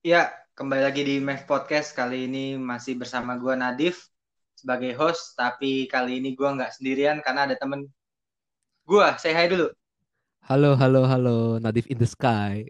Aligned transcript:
Ya, 0.00 0.32
kembali 0.56 0.80
lagi 0.80 1.04
di 1.04 1.20
Mev 1.20 1.44
Podcast. 1.44 1.92
Kali 1.92 2.24
ini 2.24 2.56
masih 2.56 2.96
bersama 2.96 3.36
gue 3.36 3.52
Nadif 3.52 4.08
sebagai 4.56 4.96
host, 4.96 5.36
tapi 5.36 5.84
kali 5.92 6.24
ini 6.24 6.32
gue 6.32 6.48
nggak 6.48 6.72
sendirian 6.72 7.20
karena 7.20 7.44
ada 7.44 7.52
temen 7.60 7.84
gue. 8.88 9.06
Say 9.20 9.36
hi 9.36 9.52
dulu. 9.52 9.68
Halo, 10.48 10.72
halo, 10.72 11.04
halo, 11.04 11.60
Nadif 11.60 11.84
in 11.92 12.00
the 12.00 12.08
Sky. 12.08 12.64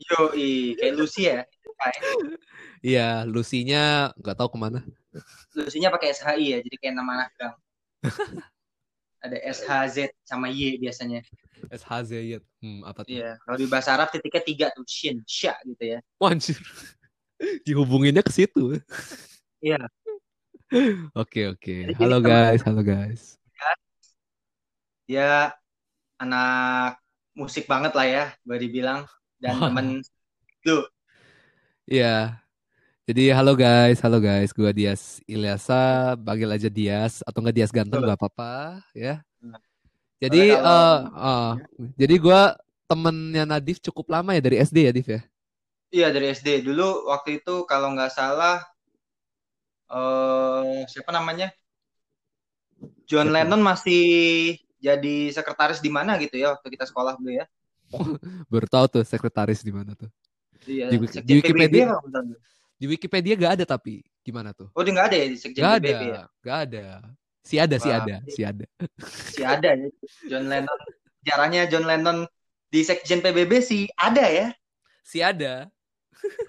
Yo, 0.00 0.32
kayak 0.32 0.96
Lucy 0.96 1.28
ya. 1.28 1.44
Iya, 2.80 3.28
Lucy-nya 3.28 4.16
nggak 4.16 4.36
tahu 4.40 4.56
ke 4.56 4.58
mana. 4.64 4.80
Lucy-nya 5.52 5.92
pakai 5.92 6.16
SHI 6.16 6.56
ya, 6.56 6.58
jadi 6.64 6.76
kayak 6.80 6.94
nama 6.96 7.20
anak 7.20 7.30
gang. 7.36 7.54
ada 9.22 9.38
SHZ 9.38 10.10
sama 10.26 10.50
Y 10.50 10.82
biasanya. 10.82 11.22
SHZ 11.70 12.10
ya. 12.26 12.38
Hmm, 12.58 12.82
apa 12.82 13.06
tuh? 13.06 13.14
Iya, 13.14 13.38
kalau 13.46 13.56
di 13.56 13.66
bahasa 13.70 13.94
Arab 13.94 14.10
titiknya 14.10 14.42
tiga 14.42 14.66
tuh, 14.74 14.82
shin, 14.84 15.22
sya 15.22 15.54
gitu 15.62 15.96
ya. 15.96 15.98
Wanjir. 16.18 16.58
Dihubunginnya 17.66 18.26
ke 18.26 18.34
situ. 18.34 18.82
Iya. 19.62 19.86
Oke, 21.14 21.54
oke. 21.54 21.94
Halo 21.94 22.18
guys, 22.18 22.66
halo 22.66 22.82
guys. 22.82 23.38
Dia 25.06 25.54
anak 26.18 26.98
musik 27.38 27.70
banget 27.70 27.94
lah 27.94 28.06
ya, 28.06 28.24
boleh 28.42 28.60
dibilang. 28.66 29.06
Dan 29.38 29.58
temen 29.58 29.86
lu. 30.66 30.82
Iya. 31.86 32.41
Jadi 33.12 33.28
halo 33.28 33.52
guys, 33.52 34.00
halo 34.00 34.24
guys, 34.24 34.56
gue 34.56 34.72
Dias 34.72 35.20
Ilyasa, 35.28 36.16
panggil 36.16 36.48
aja 36.48 36.72
Dias 36.72 37.20
atau 37.20 37.44
enggak 37.44 37.60
Dias 37.60 37.68
ganteng 37.68 38.00
nggak 38.00 38.16
apa-apa 38.16 38.80
ya. 38.96 39.20
Nah. 39.36 39.60
Jadi 40.16 40.56
kalau... 40.56 40.64
uh, 40.64 41.00
uh, 41.12 41.50
jadi 41.92 42.14
gue 42.16 42.40
temennya 42.88 43.44
Nadif 43.44 43.84
cukup 43.84 44.16
lama 44.16 44.32
ya 44.32 44.40
dari 44.40 44.64
SD 44.64 44.88
ya, 44.88 44.92
Dif 44.96 45.08
ya? 45.12 45.20
Iya 45.92 46.08
dari 46.08 46.32
SD. 46.32 46.64
Dulu 46.64 47.12
waktu 47.12 47.44
itu 47.44 47.68
kalau 47.68 47.92
nggak 47.92 48.16
salah 48.16 48.64
uh, 49.92 50.80
siapa 50.88 51.12
namanya? 51.12 51.52
John 53.04 53.28
Lennon 53.28 53.60
masih 53.60 54.56
jadi 54.80 55.28
sekretaris 55.36 55.84
di 55.84 55.92
mana 55.92 56.16
gitu 56.16 56.40
ya 56.40 56.56
waktu 56.56 56.64
kita 56.64 56.88
sekolah 56.88 57.20
dulu 57.20 57.28
ya. 57.28 57.44
Baru 58.48 58.64
tahu 58.72 58.88
tuh 58.88 59.04
sekretaris 59.04 59.60
di 59.60 59.68
mana 59.68 59.92
tuh. 59.92 60.08
Iya, 60.64 60.88
di, 60.88 60.96
di 60.96 61.32
Wikipedia. 61.44 61.92
Di 62.82 62.90
Wikipedia 62.90 63.38
gak 63.38 63.62
ada 63.62 63.78
tapi 63.78 64.02
gimana 64.26 64.50
tuh? 64.50 64.66
Oh, 64.74 64.82
dia 64.82 64.90
gak 64.90 65.14
ada 65.14 65.16
ya 65.22 65.26
di 65.30 65.38
sekjen 65.38 65.62
gak 65.62 65.78
PBB 65.78 65.86
ada, 65.86 66.02
ya? 66.02 66.22
Gak 66.42 66.58
ada. 66.66 66.86
Si 67.46 67.54
ada, 67.54 67.76
Wah, 67.78 67.82
si 67.82 67.90
ada, 67.94 68.14
si 68.26 68.40
ada. 68.42 68.66
Si 69.06 69.42
ada 69.46 69.70
ya. 69.70 69.88
John 70.26 70.50
Lennon. 70.50 70.80
Jarangnya 71.22 71.62
John 71.70 71.86
Lennon 71.86 72.18
di 72.74 72.80
sekjen 72.82 73.22
PBB 73.22 73.62
sih 73.62 73.86
ada 73.94 74.26
ya. 74.26 74.50
Si 75.06 75.22
ada. 75.22 75.70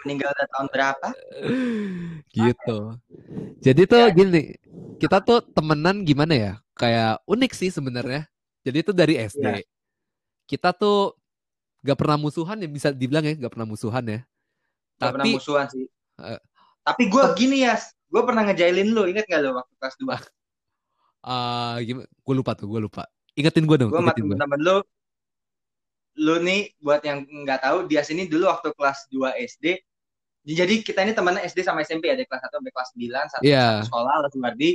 Meninggal 0.02 0.34
tahun 0.34 0.68
berapa? 0.74 1.08
gitu. 2.34 2.98
Jadi 3.62 3.82
tuh 3.86 4.02
ya. 4.02 4.10
gini, 4.10 4.58
kita 4.98 5.22
tuh 5.22 5.38
temenan 5.54 6.02
gimana 6.02 6.34
ya? 6.34 6.54
Kayak 6.74 7.22
unik 7.30 7.54
sih 7.54 7.70
sebenarnya. 7.70 8.26
Jadi 8.66 8.78
itu 8.82 8.90
dari 8.90 9.22
SD. 9.22 9.46
Ya. 9.46 9.62
Kita 10.50 10.74
tuh 10.74 11.14
gak 11.86 11.94
pernah 11.94 12.18
musuhan 12.18 12.58
ya 12.58 12.66
bisa 12.66 12.90
dibilang 12.90 13.22
ya 13.22 13.38
gak 13.38 13.54
pernah 13.54 13.70
musuhan 13.70 14.02
ya. 14.02 14.20
Gak 14.98 14.98
Tapi, 14.98 15.14
pernah 15.14 15.26
musuhan 15.38 15.70
sih. 15.70 15.86
Uh, 16.20 16.40
Tapi 16.84 17.08
gue 17.08 17.24
gini 17.40 17.64
ya, 17.64 17.80
gue 17.82 18.22
pernah 18.22 18.44
ngejailin 18.46 18.92
lu, 18.92 19.08
inget 19.08 19.26
gak 19.26 19.42
lo 19.42 19.58
waktu 19.58 19.74
kelas 19.80 19.96
2? 19.98 20.10
Uh, 21.24 21.76
gimana? 21.82 22.08
Gue 22.10 22.34
lupa 22.36 22.52
tuh, 22.54 22.68
gue 22.68 22.82
lupa. 22.84 23.08
Ingetin 23.34 23.66
gue 23.66 23.78
dong. 23.80 23.90
Gue 23.90 24.04
sama 24.04 24.14
temen-temen 24.14 24.60
lu, 24.62 24.78
lu 26.20 26.36
nih 26.44 26.70
buat 26.78 27.02
yang 27.02 27.26
nggak 27.26 27.66
tahu, 27.66 27.78
dia 27.90 28.06
sini 28.06 28.30
dulu 28.30 28.52
waktu 28.52 28.70
kelas 28.78 29.10
2 29.10 29.34
SD, 29.58 29.82
jadi 30.44 30.84
kita 30.84 31.08
ini 31.08 31.16
teman 31.16 31.40
SD 31.40 31.64
sama 31.64 31.88
SMP 31.88 32.12
ya, 32.12 32.20
dari 32.20 32.28
kelas 32.28 32.44
1 32.44 32.52
sampai 32.52 32.72
kelas 32.76 32.90
9, 33.00 33.32
satu, 33.32 33.44
yeah. 33.48 33.80
satu 33.80 33.88
sekolah, 33.88 34.16
lalu 34.28 34.38
Mardi. 34.44 34.72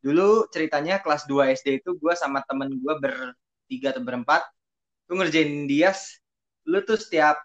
Dulu 0.00 0.28
ceritanya 0.52 1.00
kelas 1.00 1.24
2 1.24 1.56
SD 1.56 1.80
itu 1.80 1.96
gue 1.96 2.14
sama 2.16 2.44
temen 2.44 2.68
gue 2.76 2.94
bertiga 3.00 3.96
atau 3.96 4.04
berempat, 4.04 4.44
gue 5.08 5.16
ngerjain 5.16 5.64
dia, 5.64 5.96
lu 6.68 6.84
tuh 6.84 7.00
setiap 7.00 7.40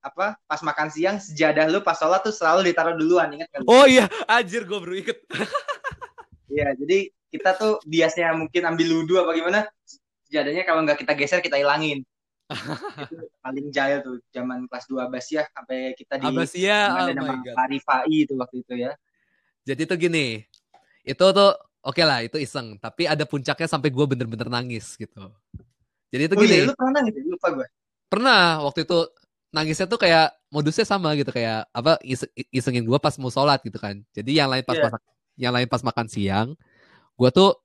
apa 0.00 0.40
pas 0.48 0.60
makan 0.64 0.88
siang 0.88 1.16
sejadah 1.20 1.68
lu 1.68 1.84
pas 1.84 1.96
sholat 1.96 2.24
tuh 2.24 2.32
selalu 2.32 2.72
ditaruh 2.72 2.96
duluan 2.96 3.28
inget 3.36 3.48
kan? 3.52 3.60
Oh 3.68 3.84
iya, 3.84 4.08
anjir 4.24 4.64
gue 4.64 4.78
baru 4.80 4.96
ikut. 4.96 5.18
Iya, 6.50 6.74
jadi 6.74 7.12
kita 7.30 7.54
tuh 7.54 7.78
biasanya 7.86 8.34
mungkin 8.34 8.66
ambil 8.66 8.86
ludu 8.90 9.20
apa 9.22 9.30
gimana, 9.36 9.60
sejadahnya 10.26 10.66
kalau 10.66 10.82
nggak 10.82 10.98
kita 10.98 11.12
geser 11.14 11.40
kita 11.44 11.60
hilangin. 11.60 12.02
itu 13.06 13.30
paling 13.38 13.70
jahil 13.70 14.02
tuh 14.02 14.18
zaman 14.34 14.66
kelas 14.66 14.90
2 14.90 15.06
Abasia 15.06 15.46
sampai 15.54 15.94
kita 15.94 16.18
di 16.18 16.26
Abasia 16.26 16.78
oh 16.98 17.06
nama 17.14 17.38
Arifai 17.62 18.26
itu 18.26 18.34
waktu 18.34 18.66
itu 18.66 18.74
ya. 18.74 18.90
Jadi 19.62 19.86
tuh 19.86 19.94
gini, 19.94 20.42
itu 21.06 21.24
tuh 21.30 21.50
oke 21.54 21.94
okay 21.94 22.02
lah 22.02 22.26
itu 22.26 22.42
iseng, 22.42 22.74
tapi 22.82 23.06
ada 23.06 23.22
puncaknya 23.22 23.68
sampai 23.70 23.94
gue 23.94 24.02
bener-bener 24.02 24.50
nangis 24.50 24.98
gitu. 24.98 25.30
Jadi 26.10 26.22
itu 26.26 26.34
oh, 26.34 26.42
gini. 26.42 26.56
Iya, 26.58 26.66
lu 26.66 26.74
pernah 26.74 26.92
nangis? 26.98 27.14
Lupa 27.22 27.48
gue. 27.54 27.66
Pernah 28.10 28.66
waktu 28.66 28.82
itu 28.82 28.98
nangisnya 29.50 29.86
tuh 29.90 29.98
kayak 29.98 30.30
modusnya 30.50 30.86
sama 30.86 31.14
gitu 31.18 31.34
kayak 31.34 31.66
apa 31.74 31.98
isengin 32.54 32.86
gue 32.86 32.98
pas 33.02 33.14
mau 33.18 33.30
sholat 33.30 33.58
gitu 33.66 33.78
kan 33.78 33.98
jadi 34.14 34.46
yang 34.46 34.48
lain 34.50 34.62
pas 34.62 34.78
yeah. 34.78 34.86
masak 34.86 35.02
yang 35.34 35.52
lain 35.54 35.66
pas 35.66 35.82
makan 35.82 36.06
siang 36.06 36.48
gue 37.18 37.30
tuh 37.34 37.58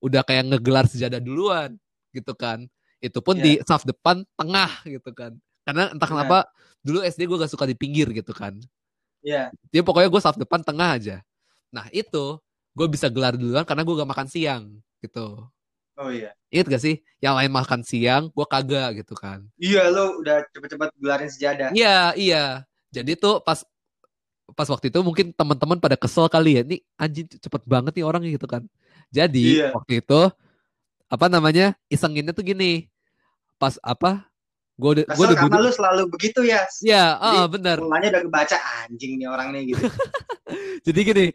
udah 0.00 0.24
kayak 0.24 0.48
ngegelar 0.48 0.88
sejadah 0.88 1.20
duluan 1.20 1.76
gitu 2.16 2.32
kan 2.32 2.64
itu 3.04 3.18
pun 3.20 3.36
yeah. 3.38 3.44
di 3.44 3.52
saf 3.64 3.84
depan 3.84 4.24
tengah 4.40 4.70
gitu 4.88 5.12
kan 5.12 5.36
karena 5.68 5.92
entah 5.92 6.08
yeah. 6.08 6.12
kenapa 6.16 6.38
dulu 6.80 7.04
SD 7.04 7.28
gue 7.28 7.36
gak 7.36 7.52
suka 7.52 7.68
di 7.68 7.76
pinggir 7.76 8.08
gitu 8.16 8.32
kan 8.32 8.56
Iya. 9.22 9.50
Yeah. 9.50 9.70
Dia 9.70 9.82
pokoknya 9.82 10.08
gue 10.10 10.22
saf 10.22 10.36
depan 10.38 10.62
tengah 10.62 10.98
aja. 10.98 11.16
Nah 11.74 11.86
itu 11.90 12.38
gue 12.74 12.86
bisa 12.86 13.10
gelar 13.10 13.34
duluan 13.34 13.66
karena 13.66 13.82
gue 13.82 13.94
gak 13.98 14.10
makan 14.10 14.28
siang 14.30 14.62
gitu. 15.02 15.46
Oh 15.98 16.14
iya. 16.14 16.30
Ingat 16.54 16.66
gak 16.70 16.82
sih? 16.82 17.02
Yang 17.18 17.34
lain 17.42 17.50
makan 17.50 17.80
siang, 17.82 18.24
gue 18.30 18.46
kagak 18.46 19.02
gitu 19.02 19.18
kan. 19.18 19.42
Iya, 19.58 19.90
lo 19.90 20.22
udah 20.22 20.46
cepet-cepet 20.54 20.94
gelarin 20.94 21.26
sejadah. 21.26 21.68
Iya, 21.74 22.14
iya. 22.14 22.44
Jadi 22.94 23.18
tuh 23.18 23.42
pas 23.42 23.66
pas 24.56 24.64
waktu 24.70 24.88
itu 24.88 25.02
mungkin 25.04 25.34
teman-teman 25.34 25.82
pada 25.82 25.98
kesel 25.98 26.30
kali 26.30 26.56
ya. 26.56 26.62
Nih 26.62 26.80
anjing 26.94 27.26
cepet 27.26 27.62
banget 27.66 27.98
nih 27.98 28.06
orang 28.06 28.22
gitu 28.22 28.46
kan. 28.46 28.62
Jadi 29.10 29.58
iya. 29.58 29.74
waktu 29.74 29.98
itu 29.98 30.20
apa 31.10 31.26
namanya? 31.26 31.74
Isenginnya 31.90 32.30
tuh 32.30 32.46
gini. 32.46 32.86
Pas 33.58 33.74
apa? 33.82 34.30
Gue 34.78 35.02
udah, 35.02 35.04
gue 35.10 35.24
udah 35.26 35.38
karena 35.42 35.58
lu 35.58 35.70
selalu 35.74 36.02
begitu 36.06 36.46
ya. 36.46 36.62
Iya, 36.86 37.18
oh, 37.18 37.50
bener. 37.50 37.82
Mulanya 37.82 38.14
udah 38.14 38.22
kebaca 38.30 38.56
anjing 38.86 39.18
nih 39.18 39.26
orang 39.26 39.50
nih 39.50 39.74
gitu. 39.74 39.82
Jadi 40.86 41.00
gini, 41.02 41.26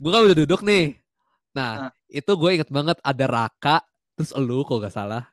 gue 0.00 0.10
kan 0.10 0.24
udah 0.24 0.36
duduk 0.40 0.64
nih. 0.64 0.96
Nah, 1.52 1.72
nah. 1.84 1.90
itu 2.08 2.32
gue 2.32 2.50
inget 2.56 2.72
banget 2.72 2.96
ada 3.04 3.24
Raka, 3.28 3.84
terus 4.18 4.34
elu 4.34 4.66
kok 4.66 4.82
gak 4.82 4.94
salah. 4.94 5.30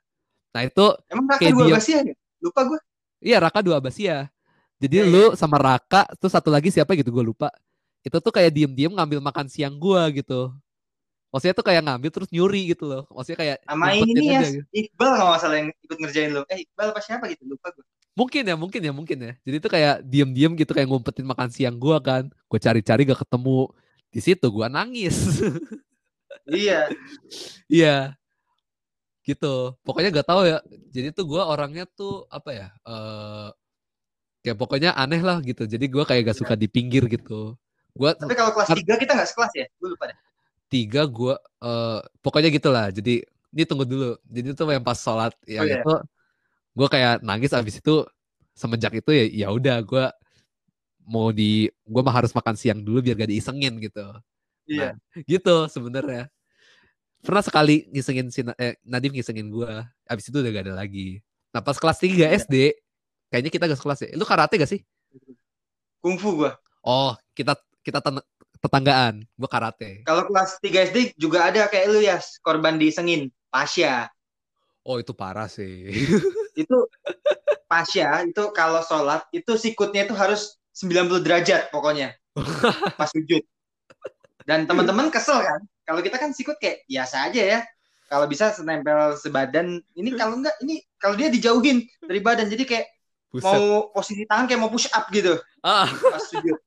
Nah 0.53 0.61
itu 0.61 0.85
emang 1.09 1.25
Raka 1.25 1.49
dua 1.49 1.65
Abasia 1.73 1.99
ya? 2.05 2.13
Lupa 2.37 2.61
gue 2.69 2.79
iya 3.25 3.37
Raka 3.41 3.59
dua 3.65 3.81
Abasia 3.81 4.29
jadi 4.75 5.01
ya, 5.01 5.05
lu 5.07 5.23
ya. 5.31 5.39
sama 5.39 5.55
Raka 5.55 6.07
terus 6.19 6.35
satu 6.35 6.51
lagi 6.51 6.67
siapa 6.67 6.91
gitu 6.99 7.11
gue 7.11 7.23
lupa. 7.23 7.49
Itu 8.05 8.19
tuh 8.21 8.29
kayak 8.29 8.51
diem-diem 8.53 8.91
ngambil 8.91 9.23
makan 9.23 9.47
siang 9.47 9.79
gue 9.79 10.21
gitu. 10.21 10.51
Maksudnya 11.31 11.55
tuh 11.55 11.65
kayak 11.65 11.81
ngambil 11.83 12.09
terus 12.11 12.29
nyuri 12.31 12.75
gitu 12.75 12.85
loh. 12.85 13.03
Maksudnya 13.11 13.39
kayak 13.39 13.57
sama 13.65 13.95
ini 13.95 14.23
ya 14.35 14.41
gitu. 14.43 14.61
Iqbal 14.71 15.11
kalau 15.15 15.31
masalah 15.35 15.55
yang 15.63 15.69
ikut 15.71 15.97
ngerjain 15.99 16.31
lo 16.35 16.43
eh 16.51 16.67
Iqbal 16.67 16.87
apa 16.91 17.01
siapa 17.01 17.25
gitu? 17.31 17.43
Lupa 17.47 17.71
gue 17.71 17.85
mungkin 18.15 18.47
ya 18.47 18.55
mungkin 18.55 18.81
ya 18.83 18.93
mungkin 18.95 19.17
ya. 19.19 19.33
Jadi 19.43 19.57
tuh 19.59 19.71
kayak 19.71 19.95
diem-diem 20.07 20.53
gitu 20.55 20.71
kayak 20.71 20.87
ngumpetin 20.87 21.27
makan 21.27 21.49
siang 21.51 21.75
gue 21.79 21.97
kan. 22.03 22.23
Gue 22.51 22.59
cari-cari 22.59 23.01
gak 23.07 23.23
ketemu. 23.23 23.71
Di 24.11 24.19
situ 24.23 24.47
gue 24.47 24.67
nangis. 24.67 25.15
Iya. 26.45 26.91
Iya 27.65 28.13
gitu. 29.25 29.73
Pokoknya 29.81 30.09
gak 30.13 30.29
tahu 30.29 30.41
ya. 30.45 30.61
Jadi 30.93 31.11
tuh 31.11 31.25
gue 31.25 31.41
orangnya 31.41 31.89
tuh 31.89 32.29
apa 32.29 32.49
ya 32.53 32.67
uh, 32.85 33.49
ya 34.45 34.53
pokoknya 34.53 34.93
aneh 34.93 35.19
lah 35.25 35.41
gitu. 35.41 35.65
Jadi 35.65 35.89
gue 35.89 36.03
kayak 36.05 36.31
gak 36.31 36.37
suka 36.37 36.53
di 36.53 36.69
pinggir 36.69 37.09
gitu. 37.09 37.57
Gua 37.97 38.13
tapi 38.13 38.37
kalau 38.37 38.53
kelas 38.53 38.69
tiga 38.77 38.95
kita 39.01 39.11
gak 39.17 39.29
sekelas 39.33 39.51
ya? 39.57 39.65
Gue 39.81 39.97
lupa 39.97 40.13
deh. 40.13 40.17
Tiga 40.69 41.01
gue 41.09 41.33
uh, 41.65 41.99
pokoknya 42.21 42.53
gitulah. 42.53 42.93
Jadi 42.93 43.25
ini 43.25 43.63
tunggu 43.65 43.83
dulu. 43.89 44.13
Jadi 44.29 44.53
tuh 44.53 44.69
yang 44.69 44.85
pas 44.85 44.99
sholat 45.01 45.33
ya 45.49 45.63
oh, 45.63 45.65
iya. 45.65 45.81
itu 45.81 45.93
gue 46.77 46.87
kayak 46.87 47.25
nangis. 47.25 47.51
Abis 47.57 47.81
itu 47.81 48.05
semenjak 48.53 48.93
itu 48.93 49.11
ya 49.11 49.25
ya 49.27 49.47
udah 49.51 49.81
gue 49.81 50.05
mau 51.05 51.29
di 51.29 51.69
gue 51.69 52.01
mah 52.01 52.15
harus 52.15 52.31
makan 52.33 52.55
siang 52.57 52.79
dulu 52.85 53.01
biar 53.01 53.25
gak 53.25 53.31
diisengin 53.33 53.81
gitu. 53.81 54.05
Iya. 54.69 54.93
Nah, 54.97 55.23
gitu 55.25 55.55
sebenarnya 55.69 56.29
pernah 57.25 57.41
sekali 57.41 57.89
ngisengin 57.89 58.29
si 58.29 58.45
eh, 58.61 58.77
Nadim 58.85 59.11
ngisengin 59.11 59.49
gue 59.49 59.71
abis 60.05 60.29
itu 60.29 60.37
udah 60.37 60.51
gak 60.53 60.65
ada 60.69 60.75
lagi. 60.77 61.19
Nah 61.51 61.65
pas 61.65 61.75
kelas 61.75 61.97
3 61.97 62.13
yeah. 62.13 62.31
SD 62.37 62.55
kayaknya 63.33 63.51
kita 63.51 63.63
gak 63.65 63.79
sekelas 63.81 63.99
ya. 64.05 64.09
Lu 64.13 64.23
karate 64.23 64.61
gak 64.61 64.69
sih? 64.69 64.85
Kungfu 65.99 66.45
gue 66.45 66.51
oh 66.85 67.17
kita 67.33 67.57
kita 67.81 67.99
tetanggaan 68.61 69.25
gue 69.25 69.49
karate. 69.49 70.05
Kalau 70.05 70.29
kelas 70.29 70.61
3 70.61 70.93
SD 70.93 70.97
juga 71.17 71.49
ada 71.49 71.65
kayak 71.65 71.85
lu 71.89 71.99
ya 72.05 72.21
korban 72.45 72.77
disengin 72.77 73.33
Pasya 73.49 74.13
oh 74.85 75.01
itu 75.01 75.11
parah 75.11 75.49
sih. 75.49 75.91
Itu 76.55 76.87
Pasya 77.67 78.23
itu 78.23 78.53
kalau 78.55 78.79
sholat 78.79 79.27
itu 79.35 79.59
sikutnya 79.59 80.07
itu 80.07 80.15
harus 80.15 80.55
90 80.71 81.19
derajat 81.19 81.67
pokoknya. 81.67 82.15
Pas 82.99 83.11
sujud. 83.11 83.43
Dan 84.47 84.63
teman-teman 84.63 85.11
kesel 85.11 85.43
kan? 85.43 85.59
Kalau 85.85 86.01
kita 86.01 86.17
kan 86.17 86.33
sikut 86.33 86.57
kayak 86.57 86.83
biasa 86.89 87.29
aja 87.29 87.41
ya. 87.41 87.59
Kalau 88.05 88.25
bisa 88.29 88.53
senempel 88.53 89.17
sebadan. 89.17 89.81
Ini 89.93 90.09
kalau 90.17 90.41
enggak, 90.41 90.57
ini 90.65 90.81
kalau 90.97 91.15
dia 91.17 91.29
dijauhin 91.29 91.85
dari 92.01 92.19
badan. 92.21 92.49
Jadi 92.49 92.65
kayak 92.65 92.85
Buset. 93.29 93.45
mau 93.45 93.89
posisi 93.93 94.25
tangan 94.25 94.45
kayak 94.49 94.61
mau 94.61 94.69
push 94.73 94.89
up 94.93 95.05
gitu. 95.13 95.37
Ah. 95.61 95.89
Pas 95.89 96.21
sujud. 96.25 96.57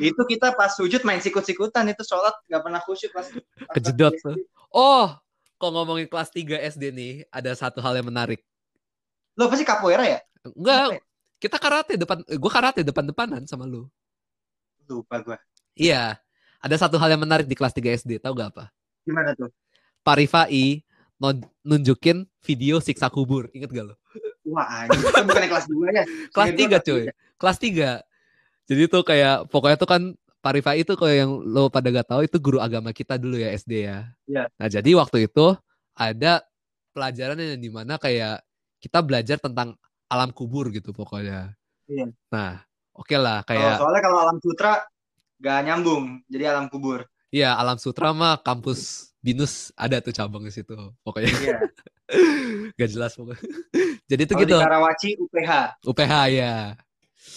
itu 0.00 0.22
kita 0.24 0.56
pas 0.56 0.72
sujud 0.72 1.04
main 1.04 1.20
sikut-sikutan 1.20 1.84
itu 1.92 2.00
sholat 2.00 2.32
nggak 2.48 2.62
pernah 2.64 2.80
khusyuk 2.80 3.12
pas, 3.12 3.28
pas 3.28 3.74
kejedot 3.76 4.16
oh 4.72 5.12
kok 5.60 5.70
ngomongin 5.74 6.08
kelas 6.08 6.32
3 6.32 6.64
SD 6.72 6.84
nih 6.96 7.12
ada 7.28 7.52
satu 7.52 7.84
hal 7.84 8.00
yang 8.00 8.08
menarik 8.08 8.40
lo 9.36 9.52
pasti 9.52 9.68
capoeira 9.68 10.04
ya 10.08 10.18
enggak 10.48 10.96
ya? 10.96 11.00
kita 11.38 11.56
karate 11.60 12.00
depan 12.00 12.24
gue 12.24 12.50
karate 12.50 12.80
depan 12.80 13.04
depanan 13.04 13.44
sama 13.44 13.68
lu 13.68 13.84
lupa 14.88 15.20
gue 15.20 15.36
iya 15.76 16.16
ada 16.58 16.76
satu 16.78 16.98
hal 16.98 17.14
yang 17.14 17.22
menarik 17.22 17.46
di 17.46 17.54
kelas 17.54 17.74
3 17.74 18.06
SD 18.06 18.10
tau 18.22 18.34
gak 18.34 18.54
apa 18.54 18.64
gimana 19.06 19.34
tuh 19.34 19.50
Parifai 20.06 20.82
nunjukin 21.66 22.24
video 22.42 22.78
siksa 22.78 23.10
kubur 23.10 23.50
inget 23.50 23.70
gak 23.70 23.92
lo 23.92 23.94
wah 24.48 24.86
ini 24.86 24.96
bukan 25.02 25.46
kelas 25.50 25.66
2 25.66 25.96
ya 25.96 26.04
kelas 26.34 26.50
3 26.54 26.86
cuy 26.86 27.04
kelas 27.38 27.58
3 27.58 28.08
jadi 28.68 28.82
tuh 28.84 29.02
kayak 29.02 29.48
pokoknya 29.48 29.76
tuh 29.80 29.88
kan 29.88 30.02
Parifa 30.38 30.78
itu 30.78 30.94
kayak 30.94 31.26
yang 31.26 31.32
lo 31.42 31.66
pada 31.66 31.90
gak 31.90 32.14
tahu 32.14 32.20
itu 32.22 32.38
guru 32.38 32.62
agama 32.62 32.94
kita 32.94 33.18
dulu 33.18 33.34
ya 33.34 33.50
SD 33.50 33.90
ya. 33.90 34.06
Iya. 34.30 34.44
Nah 34.54 34.68
jadi 34.70 34.90
waktu 34.94 35.26
itu 35.26 35.56
ada 35.98 36.46
pelajaran 36.94 37.42
yang 37.42 37.58
di 37.58 37.70
mana 37.74 37.98
kayak 37.98 38.46
kita 38.78 39.02
belajar 39.02 39.42
tentang 39.42 39.74
alam 40.06 40.30
kubur 40.30 40.70
gitu 40.70 40.94
pokoknya. 40.94 41.58
Iya. 41.90 42.14
Nah 42.30 42.62
oke 42.94 43.10
okay 43.10 43.18
lah 43.18 43.42
kayak. 43.42 43.82
Oh, 43.82 43.88
soalnya 43.88 44.02
kalau 44.06 44.18
alam 44.22 44.38
sutra 44.38 44.78
gak 45.38 45.58
nyambung 45.64 46.22
jadi 46.26 46.54
alam 46.54 46.66
kubur. 46.66 47.06
Iya 47.28 47.54
alam 47.54 47.76
sutra 47.76 48.10
mah 48.10 48.40
kampus 48.40 49.12
binus 49.22 49.74
ada 49.76 50.00
tuh 50.00 50.14
cabang 50.14 50.42
di 50.44 50.52
situ 50.52 50.74
pokoknya. 51.02 51.32
Iya. 51.32 51.58
gak 52.78 52.88
jelas 52.90 53.12
pokoknya. 53.14 53.42
jadi 54.10 54.22
itu 54.26 54.34
gitu. 54.34 54.56
Di 54.58 54.64
Karawaci 54.64 55.10
UPH. 55.20 55.50
UPH 55.86 56.14
ya. 56.34 56.54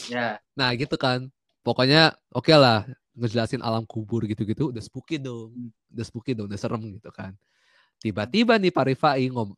Ya. 0.09 0.27
Nah 0.57 0.69
gitu 0.73 0.95
kan. 0.95 1.29
Pokoknya 1.61 2.17
oke 2.33 2.49
okay 2.49 2.57
lah 2.57 2.89
ngejelasin 3.13 3.61
alam 3.61 3.85
kubur 3.85 4.25
gitu-gitu 4.25 4.73
udah 4.73 4.81
spooky 4.81 5.21
dong. 5.21 5.53
Hmm. 5.53 5.69
Udah 5.93 6.05
spooky 6.07 6.31
dong, 6.33 6.49
udah 6.49 6.59
serem 6.59 6.81
gitu 6.97 7.11
kan. 7.13 7.37
Tiba-tiba 8.01 8.57
nih 8.57 8.73
Pak 8.73 8.85
Rifai 8.89 9.29
ngom 9.29 9.53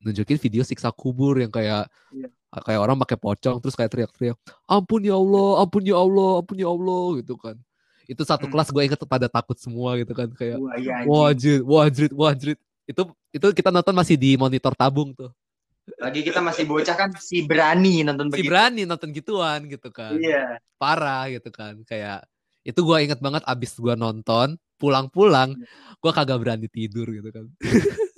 nunjukin 0.00 0.40
video 0.40 0.64
siksa 0.64 0.90
kubur 0.90 1.38
yang 1.38 1.52
kayak 1.52 1.86
ya. 2.10 2.28
Kayak 2.50 2.80
orang 2.82 2.98
pakai 3.06 3.18
pocong 3.18 3.56
terus 3.62 3.78
kayak 3.78 3.90
teriak-teriak 3.94 4.36
ampun 4.66 5.06
ya 5.06 5.14
Allah 5.14 5.62
ampun 5.62 5.82
ya 5.86 5.96
Allah 5.98 6.42
ampun 6.42 6.58
ya 6.58 6.66
Allah 6.66 7.04
gitu 7.22 7.38
kan 7.38 7.54
itu 8.10 8.22
satu 8.26 8.50
hmm. 8.50 8.52
kelas 8.52 8.68
gue 8.74 8.82
inget 8.90 9.00
pada 9.06 9.30
takut 9.30 9.54
semua 9.54 9.94
gitu 10.02 10.10
kan 10.10 10.26
kayak 10.34 10.58
wajib 11.06 11.62
wajib 11.62 12.10
wajib 12.18 12.56
itu 12.90 13.02
itu 13.30 13.46
kita 13.54 13.70
nonton 13.70 13.94
masih 13.94 14.18
di 14.18 14.34
monitor 14.34 14.74
tabung 14.74 15.14
tuh 15.14 15.30
lagi 15.98 16.20
kita 16.22 16.38
masih 16.38 16.68
bocah 16.68 16.94
kan 16.94 17.10
si 17.18 17.42
berani 17.42 18.06
nonton 18.06 18.30
begitu. 18.30 18.46
Si 18.46 18.50
berani 18.52 18.82
nonton 18.86 19.10
gituan 19.10 19.66
gitu 19.66 19.90
kan. 19.90 20.14
Iya. 20.14 20.60
Parah 20.78 21.26
gitu 21.32 21.50
kan. 21.50 21.82
Kayak 21.82 22.28
itu 22.62 22.78
gue 22.78 22.96
inget 23.00 23.18
banget 23.18 23.42
abis 23.48 23.74
gue 23.80 23.96
nonton 23.96 24.60
pulang-pulang 24.76 25.56
iya. 25.56 25.66
gue 25.96 26.12
kagak 26.12 26.38
berani 26.38 26.68
tidur 26.68 27.08
gitu 27.10 27.28
kan. 27.32 27.46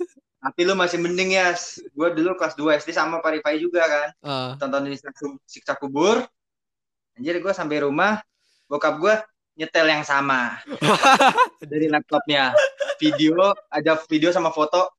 Tapi 0.43 0.59
lu 0.67 0.75
masih 0.75 0.99
mending 0.99 1.39
ya. 1.39 1.55
Gue 1.95 2.11
dulu 2.11 2.35
kelas 2.35 2.59
2 2.59 2.83
SD 2.83 2.91
sama 2.91 3.23
Parifai 3.23 3.63
juga 3.63 3.87
kan. 3.87 4.09
Uh. 4.19 4.51
Tontonin 4.59 4.99
siksa 5.47 5.79
kubur. 5.79 6.19
Anjir 7.15 7.39
gue 7.39 7.53
sampai 7.55 7.87
rumah. 7.87 8.19
Bokap 8.67 8.99
gue 8.99 9.15
nyetel 9.55 9.87
yang 9.87 10.03
sama. 10.03 10.59
dari 11.71 11.87
laptopnya. 11.87 12.51
Video, 12.99 13.55
ada 13.71 13.95
video 14.11 14.35
sama 14.35 14.51
foto 14.51 14.91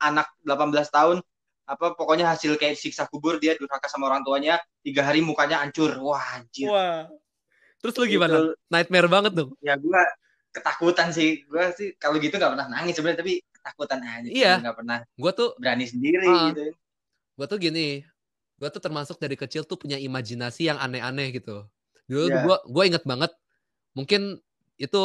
anak 0.00 0.32
18 0.44 0.72
tahun 0.88 1.18
apa 1.66 1.98
pokoknya 1.98 2.30
hasil 2.30 2.54
kayak 2.54 2.78
siksa 2.78 3.10
kubur 3.10 3.42
dia 3.42 3.58
durhaka 3.58 3.90
sama 3.90 4.06
orang 4.06 4.22
tuanya 4.22 4.62
tiga 4.86 5.02
hari 5.02 5.18
mukanya 5.18 5.58
hancur 5.58 5.98
wah 5.98 6.22
anjir 6.38 6.70
wah 6.70 7.10
terus 7.82 7.98
lu 7.98 8.06
gimana 8.06 8.38
Itu, 8.38 8.42
nightmare 8.70 9.10
banget 9.10 9.32
dong 9.34 9.50
ya 9.58 9.74
gue 9.74 10.00
ketakutan 10.54 11.10
sih 11.10 11.42
gue 11.42 11.64
sih 11.74 11.88
kalau 11.98 12.22
gitu 12.22 12.38
nggak 12.38 12.54
pernah 12.54 12.70
nangis 12.70 12.94
sebenarnya 12.94 13.18
tapi 13.18 13.42
ketakutan 13.66 13.98
aja 13.98 14.28
iya. 14.30 14.52
nggak 14.62 14.76
pernah 14.78 14.98
gue 15.02 15.32
tuh 15.34 15.48
berani 15.58 15.90
sendiri 15.90 16.22
uh, 16.22 16.54
gitu. 16.54 16.70
gue 17.34 17.46
tuh 17.50 17.58
gini 17.58 18.06
gue 18.56 18.68
tuh 18.70 18.80
termasuk 18.80 19.18
dari 19.18 19.34
kecil 19.34 19.66
tuh 19.66 19.76
punya 19.76 20.00
imajinasi 20.00 20.72
yang 20.72 20.80
aneh-aneh 20.80 21.28
gitu. 21.28 21.68
Dulu 22.08 22.24
yeah. 22.30 22.40
gue 22.40 22.56
gue 22.72 22.82
inget 22.88 23.04
banget 23.04 23.32
mungkin 23.92 24.40
itu 24.80 25.02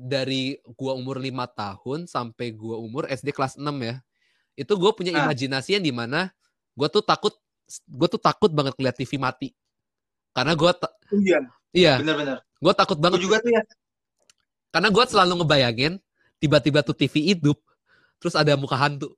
dari 0.00 0.56
gua 0.80 0.96
umur 0.96 1.20
lima 1.20 1.44
tahun 1.44 2.08
sampai 2.08 2.56
gua 2.56 2.80
umur 2.80 3.04
SD 3.08 3.36
kelas 3.36 3.60
6 3.60 3.68
ya 3.84 4.00
itu 4.56 4.72
gue 4.76 4.90
punya 4.96 5.12
nah. 5.12 5.28
imajinasi 5.28 5.76
yang 5.76 5.84
di 5.84 5.92
mana 5.92 6.32
gue 6.76 6.88
tuh 6.88 7.04
takut 7.04 7.32
gue 7.88 8.08
tuh 8.08 8.20
takut 8.20 8.50
banget 8.52 8.76
lihat 8.76 8.96
TV 8.98 9.16
mati. 9.16 9.48
Karena 10.36 10.52
gue 10.52 10.70
iya. 11.24 11.40
Iya 11.70 11.92
benar-benar 12.02 12.38
gue 12.44 12.72
takut 12.76 12.98
banget. 13.00 13.16
Gua 13.20 13.24
juga 13.24 13.36
tuh 13.40 13.52
ya. 13.56 13.62
Karena 14.70 14.88
gue 14.92 15.04
selalu 15.08 15.32
ngebayangin 15.40 15.92
tiba-tiba 16.36 16.80
tuh 16.84 16.96
TV 16.96 17.32
hidup 17.32 17.56
terus 18.20 18.36
ada 18.36 18.54
muka 18.54 18.76
hantu. 18.76 19.16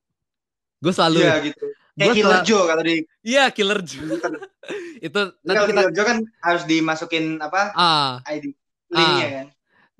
Gue 0.79 0.95
selalu 0.95 1.21
iya 1.21 1.35
gitu. 1.43 1.67
Kayak 1.93 2.09
gua 2.09 2.15
Killer 2.17 2.41
Joe 2.49 2.63
kalau 2.65 2.83
di 2.83 2.97
iya 3.21 3.45
Killer 3.53 3.81
Joe 3.85 4.17
itu 5.07 5.21
nanti 5.45 5.61
kita 5.61 5.69
Killer 5.69 5.91
Joe 5.93 6.07
kan 6.09 6.19
harus 6.41 6.63
dimasukin 6.65 7.37
apa? 7.43 7.77
Ah, 7.77 8.13
ID 8.31 8.57
linknya 8.89 9.27
ah. 9.27 9.31
kan? 9.37 9.47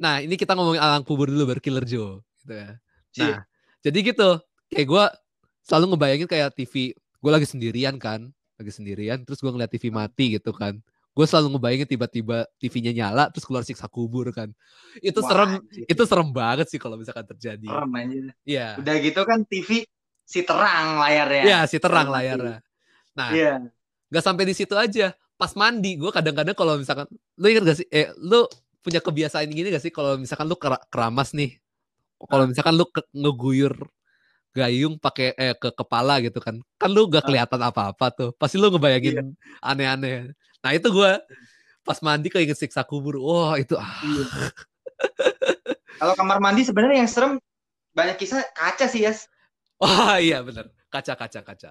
Nah 0.01 0.15
ini 0.25 0.35
kita 0.41 0.57
ngomongin 0.57 0.81
alang 0.81 1.05
kubur 1.05 1.29
dulu 1.29 1.53
baru 1.53 1.61
Killer 1.61 1.85
Joe 1.85 2.25
gitu 2.41 2.53
ya. 2.57 2.81
Nah 3.21 3.45
jadi 3.85 3.99
gitu. 4.01 4.41
Kayak 4.73 4.89
gue 4.89 5.05
selalu 5.69 5.95
ngebayangin 5.95 6.29
kayak 6.31 6.49
TV 6.57 6.97
gue 6.97 7.31
lagi 7.31 7.47
sendirian 7.47 7.97
kan 8.01 8.33
lagi 8.59 8.73
sendirian 8.75 9.23
terus 9.23 9.39
gue 9.39 9.51
ngeliat 9.51 9.71
TV 9.71 9.95
mati 9.95 10.39
gitu 10.39 10.51
kan 10.51 10.83
gue 11.13 11.27
selalu 11.29 11.57
ngebayangin 11.57 11.89
tiba-tiba 11.89 12.49
TV-nya 12.57 12.93
nyala 12.97 13.29
terus 13.29 13.45
keluar 13.45 13.61
siksa 13.69 13.85
kubur 13.85 14.33
kan. 14.33 14.49
Itu 15.05 15.21
Wah, 15.21 15.29
serem 15.29 15.51
anjir. 15.61 15.85
itu 15.85 16.03
serem 16.09 16.29
banget 16.33 16.67
sih 16.73 16.81
kalau 16.81 16.97
misalkan 16.97 17.29
terjadi. 17.29 17.69
Serem 17.69 17.93
iya. 18.49 18.81
Udah 18.81 18.95
gitu 18.97 19.21
kan 19.29 19.45
TV 19.45 19.85
si 20.25 20.41
terang 20.41 20.97
layarnya. 21.05 21.45
Iya 21.45 21.59
si 21.69 21.77
terang 21.77 22.09
serem 22.09 22.17
layarnya. 22.17 22.59
Nah 23.13 23.29
iya. 23.37 23.55
nggak 24.09 24.25
sampai 24.25 24.45
di 24.49 24.55
situ 24.57 24.73
aja. 24.73 25.13
Pas 25.37 25.53
mandi 25.53 26.01
gue 26.01 26.09
kadang-kadang 26.09 26.57
kalau 26.57 26.81
misalkan 26.81 27.05
lu 27.37 27.47
inget 27.51 27.63
gak 27.67 27.79
sih? 27.85 27.89
Eh 27.93 28.09
lu 28.17 28.49
punya 28.81 29.03
kebiasaan 29.05 29.53
gini 29.53 29.69
gak 29.69 29.85
sih 29.85 29.93
kalau 29.93 30.17
misalkan 30.17 30.49
lu 30.49 30.57
keramas 30.89 31.37
nih? 31.37 31.61
Kalau 32.25 32.49
misalkan 32.49 32.73
lu 32.79 32.89
ngeguyur 33.13 33.75
gayung 34.53 35.01
pakai 35.01 35.33
eh 35.35 35.57
ke 35.57 35.73
kepala 35.73 36.21
gitu 36.21 36.37
kan 36.37 36.61
kan 36.77 36.89
lu 36.93 37.05
gak 37.11 37.29
kelihatan 37.29 37.61
apa-apa 37.61 38.09
tuh. 38.17 38.31
Pasti 38.39 38.57
lu 38.57 38.73
ngebayangin 38.73 39.13
iya. 39.19 39.25
aneh-aneh 39.61 40.33
nah 40.63 40.71
itu 40.71 40.89
gue 40.89 41.11
pas 41.83 41.99
mandi 41.99 42.31
kayak 42.31 42.55
siksa 42.55 42.87
kubur 42.87 43.19
wah 43.19 43.59
itu 43.59 43.75
ah. 43.75 43.91
Iya. 44.07 44.25
kalau 45.99 46.15
kamar 46.15 46.39
mandi 46.39 46.63
sebenarnya 46.63 47.03
yang 47.03 47.11
serem 47.11 47.33
banyak 47.93 48.17
kisah 48.17 48.47
kaca 48.55 48.87
sih 48.87 49.03
ya 49.03 49.13
wah 49.83 50.17
iya 50.23 50.39
benar 50.41 50.71
kaca 50.89 51.19
kaca 51.19 51.43
kaca 51.43 51.71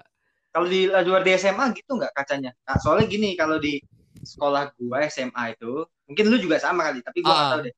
kalau 0.52 0.68
di 0.68 0.84
luar 0.86 1.24
di 1.24 1.32
SMA 1.40 1.72
gitu 1.72 1.96
nggak 1.96 2.12
kacanya 2.12 2.52
nah, 2.68 2.76
soalnya 2.76 3.08
gini 3.08 3.32
kalau 3.32 3.56
di 3.56 3.80
sekolah 4.22 4.76
gua 4.76 5.08
SMA 5.08 5.56
itu 5.56 5.88
mungkin 6.04 6.24
lu 6.28 6.36
juga 6.36 6.60
sama 6.60 6.92
kali 6.92 7.00
tapi 7.00 7.18
gua 7.24 7.32
ah. 7.32 7.48
tahu 7.56 7.60
deh 7.66 7.74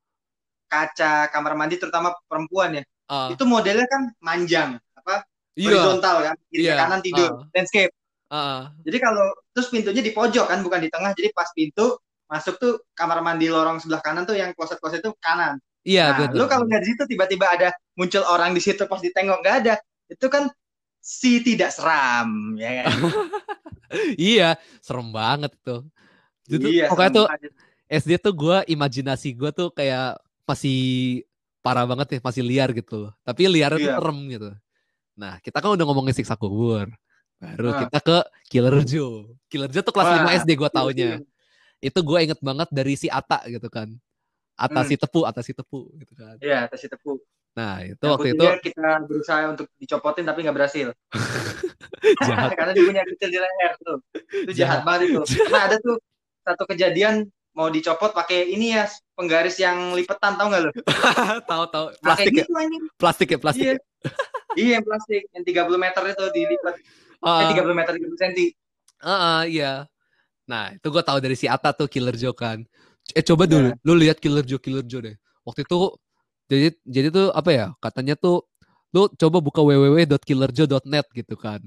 kaca 0.66 1.30
kamar 1.30 1.54
mandi 1.54 1.78
terutama 1.78 2.11
perempuan 2.26 2.83
ya 2.83 2.85
uh. 3.09 3.30
itu 3.30 3.47
modelnya 3.47 3.87
kan 3.87 4.02
manjang 4.18 4.71
apa 4.99 5.23
yeah. 5.54 5.71
horizontal 5.71 6.16
kan 6.26 6.37
kiri 6.50 6.66
yeah. 6.66 6.78
kanan 6.83 7.00
tidur 7.00 7.30
uh. 7.30 7.47
landscape 7.54 7.94
uh. 8.34 8.66
jadi 8.82 8.98
kalau 8.98 9.30
terus 9.54 9.70
pintunya 9.70 10.02
di 10.02 10.10
pojok 10.10 10.50
kan 10.50 10.58
bukan 10.66 10.82
di 10.82 10.90
tengah 10.90 11.14
jadi 11.14 11.30
pas 11.30 11.46
pintu 11.54 11.94
masuk 12.26 12.58
tuh 12.58 12.72
kamar 12.98 13.22
mandi 13.22 13.46
lorong 13.46 13.78
sebelah 13.78 14.02
kanan 14.02 14.26
tuh 14.26 14.34
yang 14.34 14.50
kloset 14.58 14.82
kloset 14.82 14.98
itu 14.98 15.14
kanan 15.22 15.62
iya 15.86 16.10
nah, 16.10 16.26
betul 16.26 16.42
lu 16.42 16.44
kalau 16.50 16.64
nggak 16.66 16.82
di 16.82 16.88
situ 16.90 17.02
tiba-tiba 17.06 17.46
ada 17.46 17.68
muncul 17.94 18.26
orang 18.26 18.50
di 18.50 18.60
situ 18.60 18.82
pas 18.90 18.98
ditengok 18.98 19.38
nggak 19.38 19.56
ada 19.62 19.74
itu 20.10 20.26
kan 20.26 20.50
si 21.04 21.44
tidak 21.44 21.70
seram 21.70 22.58
ya 22.58 22.82
kan? 22.82 22.90
iya 24.18 24.58
serem 24.82 25.14
banget 25.14 25.54
tuh 25.62 25.86
itu 26.50 26.80
iya, 26.80 26.90
pokoknya 26.90 27.12
tuh 27.12 27.26
SD 27.86 28.18
tuh 28.18 28.34
gue 28.34 28.56
imajinasi 28.72 29.36
gue 29.36 29.50
tuh 29.54 29.68
kayak 29.70 30.18
masih 30.44 31.22
parah 31.64 31.88
banget 31.88 32.16
ya 32.16 32.18
masih 32.20 32.42
liar 32.44 32.72
gitu 32.72 33.08
loh 33.08 33.12
tapi 33.24 33.48
liarnya 33.48 33.78
iya. 33.80 33.86
tuh 33.92 33.94
serem 34.00 34.18
gitu 34.28 34.50
Nah, 35.14 35.38
kita 35.38 35.62
kan 35.62 35.74
udah 35.78 35.84
ngomongin 35.86 36.14
siksa 36.14 36.34
kubur. 36.34 36.90
Baru 37.40 37.70
nah. 37.70 37.80
kita 37.86 37.98
ke 38.00 38.18
Killer 38.50 38.76
Joe. 38.86 39.34
Killer 39.50 39.70
Joe 39.70 39.84
tuh 39.84 39.94
kelas 39.94 40.08
Wah. 40.10 40.30
5 40.30 40.40
SD 40.44 40.50
gue 40.54 40.70
taunya. 40.70 41.10
Itu 41.82 42.00
gue 42.00 42.18
inget 42.24 42.40
banget 42.40 42.68
dari 42.72 42.94
si 42.94 43.10
Ata 43.10 43.44
gitu 43.46 43.68
kan. 43.68 43.92
Atas 44.54 44.86
hmm. 44.86 44.90
si 44.90 44.96
tepu, 44.96 45.20
atas 45.26 45.44
si 45.44 45.52
tepu 45.52 45.90
gitu 45.98 46.12
kan. 46.14 46.38
Iya, 46.38 46.70
atas 46.70 46.78
si 46.80 46.86
tepu. 46.86 47.18
Nah, 47.54 47.86
itu 47.86 48.02
nah, 48.02 48.10
waktu 48.18 48.28
itu 48.34 48.44
kita 48.66 49.06
berusaha 49.06 49.46
untuk 49.46 49.66
dicopotin 49.78 50.26
tapi 50.26 50.42
nggak 50.42 50.56
berhasil. 50.58 50.88
jahat. 52.26 52.50
Karena 52.58 52.72
dia 52.74 52.84
punya 52.86 53.02
kecil 53.06 53.28
di 53.30 53.38
leher 53.38 53.72
tuh. 53.78 53.98
Itu 54.14 54.50
jahat, 54.54 54.58
jahat 54.58 54.80
banget 54.82 55.00
itu. 55.10 55.22
Karena 55.46 55.60
ada 55.70 55.76
tuh 55.78 55.96
satu 56.42 56.64
kejadian 56.66 57.14
mau 57.54 57.70
dicopot 57.70 58.10
pakai 58.10 58.50
ini 58.50 58.74
ya 58.74 58.90
penggaris 59.14 59.62
yang 59.62 59.94
lipetan 59.94 60.34
tau 60.34 60.50
nggak 60.50 60.62
lo? 60.66 60.70
tahu 61.50 61.64
tahu. 61.70 61.86
Plastik 62.02 62.34
ya. 62.34 62.42
Gitu, 62.42 62.50
plastik 62.98 63.28
ya 63.30 63.38
plastik. 63.38 63.64
Iya. 63.64 63.74
iya 64.58 64.70
yang 64.78 64.84
plastik 64.84 65.22
yang 65.30 65.44
30 65.46 65.78
meter 65.78 66.02
itu 66.10 66.24
dilipat. 66.34 66.74
Uh, 67.24 67.48
eh 67.48 67.56
30 67.56 67.72
meter 67.72 67.92
30 67.96 68.20
senti. 68.20 68.46
Uh, 69.00 69.08
uh, 69.08 69.40
iya. 69.48 69.88
Nah 70.44 70.76
itu 70.76 70.86
gue 70.92 71.02
tahu 71.02 71.18
dari 71.24 71.36
si 71.36 71.48
Ata 71.48 71.72
tuh 71.72 71.88
Killer 71.88 72.14
Joe 72.14 72.36
kan. 72.36 72.60
Eh 73.16 73.24
coba 73.24 73.48
dulu, 73.48 73.72
yeah. 73.72 73.84
lu 73.84 73.92
lihat 73.96 74.20
Killer 74.20 74.44
Joe 74.44 74.60
Killer 74.60 74.84
Joe 74.84 75.00
deh. 75.00 75.16
Waktu 75.44 75.64
itu 75.64 75.76
jadi 76.48 76.68
jadi 76.84 77.08
tuh 77.08 77.26
apa 77.32 77.50
ya 77.52 77.66
katanya 77.80 78.14
tuh 78.16 78.44
lu 78.92 79.08
coba 79.16 79.38
buka 79.40 79.60
www.killerjoe.net 79.64 81.06
gitu 81.16 81.34
kan. 81.34 81.60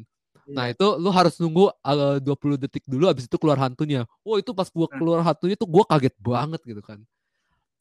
Nah 0.47 0.71
iya. 0.71 0.73
itu 0.77 0.87
lu 0.95 1.09
harus 1.11 1.35
nunggu 1.43 1.67
uh, 1.83 2.17
20 2.23 2.55
detik 2.63 2.87
dulu 2.87 3.11
abis 3.11 3.27
itu 3.27 3.35
keluar 3.35 3.59
hantunya. 3.59 4.07
Oh 4.23 4.39
itu 4.39 4.55
pas 4.55 4.71
gua 4.71 4.87
hmm. 4.87 4.95
keluar 4.95 5.19
hantunya 5.25 5.59
tuh 5.59 5.67
gua 5.67 5.83
kaget 5.83 6.15
banget 6.23 6.61
gitu 6.63 6.79
kan. 6.79 7.03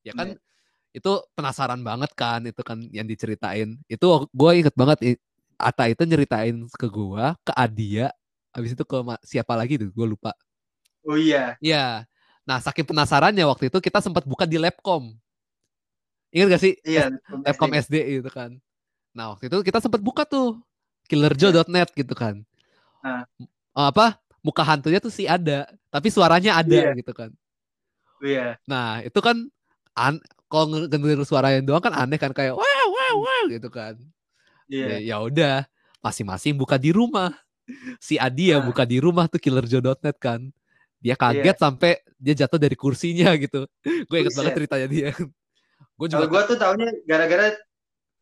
Ya 0.02 0.12
kan 0.16 0.34
yeah. 0.34 0.40
itu 0.98 1.12
penasaran 1.38 1.80
banget 1.86 2.10
kan 2.18 2.42
itu 2.42 2.60
kan 2.66 2.82
yang 2.90 3.06
diceritain. 3.06 3.78
Itu 3.86 4.26
gua 4.34 4.58
inget 4.58 4.74
banget 4.74 4.98
Ata 5.56 5.88
itu 5.88 6.04
nyeritain 6.04 6.56
ke 6.76 6.86
gua, 6.88 7.32
ke 7.40 7.52
Adia, 7.56 8.12
abis 8.52 8.76
itu 8.76 8.84
ke 8.84 8.96
siapa 9.24 9.56
lagi 9.56 9.80
tuh 9.80 9.88
gua 9.92 10.06
lupa. 10.08 10.32
Oh 11.06 11.16
iya. 11.16 11.56
Iya. 11.60 12.04
Nah 12.44 12.60
saking 12.60 12.86
penasarannya 12.86 13.44
waktu 13.48 13.72
itu 13.72 13.78
kita 13.80 14.04
sempat 14.04 14.22
buka 14.28 14.44
di 14.44 14.60
Labcom. 14.60 15.16
Ingat 16.34 16.46
gak 16.58 16.62
sih? 16.62 16.74
Iya. 16.84 17.14
Labcom 17.30 17.72
SD 17.72 18.22
gitu 18.22 18.30
kan. 18.30 18.58
Nah 19.16 19.32
waktu 19.32 19.48
itu 19.48 19.58
kita 19.64 19.80
sempat 19.80 20.02
buka 20.02 20.28
tuh 20.28 20.60
killerjo.net 21.06 21.88
gitu 21.94 22.12
kan. 22.12 22.42
Nah. 23.00 23.24
Apa? 23.72 24.18
Muka 24.42 24.62
hantunya 24.62 25.02
tuh 25.02 25.10
sih 25.10 25.26
ada, 25.26 25.66
tapi 25.90 26.06
suaranya 26.06 26.54
ada 26.62 26.70
yeah. 26.70 26.94
gitu 26.94 27.10
kan. 27.10 27.30
Iya. 28.22 28.38
Yeah. 28.38 28.50
Nah, 28.70 29.02
itu 29.02 29.18
kan 29.18 29.50
an 29.98 30.22
kalau 30.46 30.70
ngedenger 30.70 31.18
suaranya 31.26 31.58
doang 31.66 31.82
kan 31.82 31.90
aneh 31.90 32.14
kan 32.14 32.30
kayak 32.30 32.54
wow 32.54 32.86
wow 32.86 33.14
wow 33.26 33.42
gitu 33.50 33.66
kan. 33.66 33.98
Yeah. 34.66 34.98
Ya 35.02 35.16
udah, 35.22 35.56
masing-masing 36.02 36.58
buka 36.58 36.78
di 36.78 36.90
rumah. 36.94 37.34
Si 37.98 38.14
Adi 38.14 38.54
ya 38.54 38.62
nah. 38.62 38.70
buka 38.70 38.86
di 38.86 39.02
rumah 39.02 39.26
tuh 39.26 39.42
killerjo.net 39.42 40.16
kan. 40.22 40.40
Dia 41.02 41.18
kaget 41.18 41.54
yeah. 41.54 41.58
sampai 41.58 41.92
dia 42.16 42.34
jatuh 42.34 42.58
dari 42.58 42.78
kursinya 42.78 43.34
gitu. 43.44 43.66
gue 43.82 44.16
inget 44.16 44.34
banget 44.34 44.52
ceritanya 44.56 44.88
dia. 44.88 45.10
gue 45.96 46.06
juga 46.12 46.28
gue 46.28 46.42
tuh 46.44 46.56
taunya 46.60 46.88
gara-gara 47.08 47.56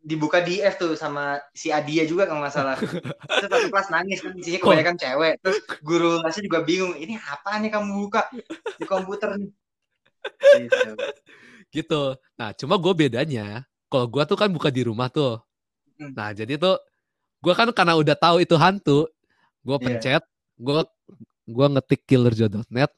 dibuka 0.04 0.44
di 0.44 0.60
F 0.60 0.76
tuh 0.76 0.92
sama 0.94 1.40
si 1.56 1.72
Adia 1.72 2.04
juga 2.04 2.28
kalau 2.28 2.44
masalah. 2.44 2.76
Terus 2.76 3.48
satu 3.48 3.68
kelas 3.72 3.88
nangis 3.88 4.20
kan 4.20 4.36
isinya 4.36 4.60
kebanyakan 4.60 4.96
cewek. 5.00 5.34
Terus 5.40 5.58
guru 5.80 6.20
kelasnya 6.20 6.44
juga 6.44 6.60
bingung, 6.60 6.92
ini 7.00 7.16
apa 7.16 7.56
nih 7.56 7.72
kamu 7.72 7.88
buka 8.04 8.28
di 8.76 8.84
komputer 8.84 9.40
nih. 9.40 9.50
Gitu. 10.60 10.90
gitu. 11.72 12.02
Nah, 12.36 12.52
cuma 12.52 12.76
gue 12.76 12.92
bedanya, 12.92 13.64
kalau 13.88 14.06
gue 14.12 14.22
tuh 14.28 14.36
kan 14.36 14.52
buka 14.52 14.68
di 14.68 14.84
rumah 14.84 15.08
tuh. 15.08 15.40
Hmm. 15.98 16.12
Nah, 16.14 16.30
jadi 16.34 16.58
tuh 16.58 16.76
gue 17.44 17.54
kan 17.54 17.68
karena 17.70 17.94
udah 17.94 18.16
tahu 18.16 18.40
itu 18.40 18.56
hantu, 18.56 19.06
gue 19.62 19.76
iya. 19.78 19.84
pencet, 19.84 20.22
yeah. 20.24 20.60
gue 20.60 20.80
gue 21.44 21.66
ngetik 21.76 22.00
killerjo.net, 22.08 22.92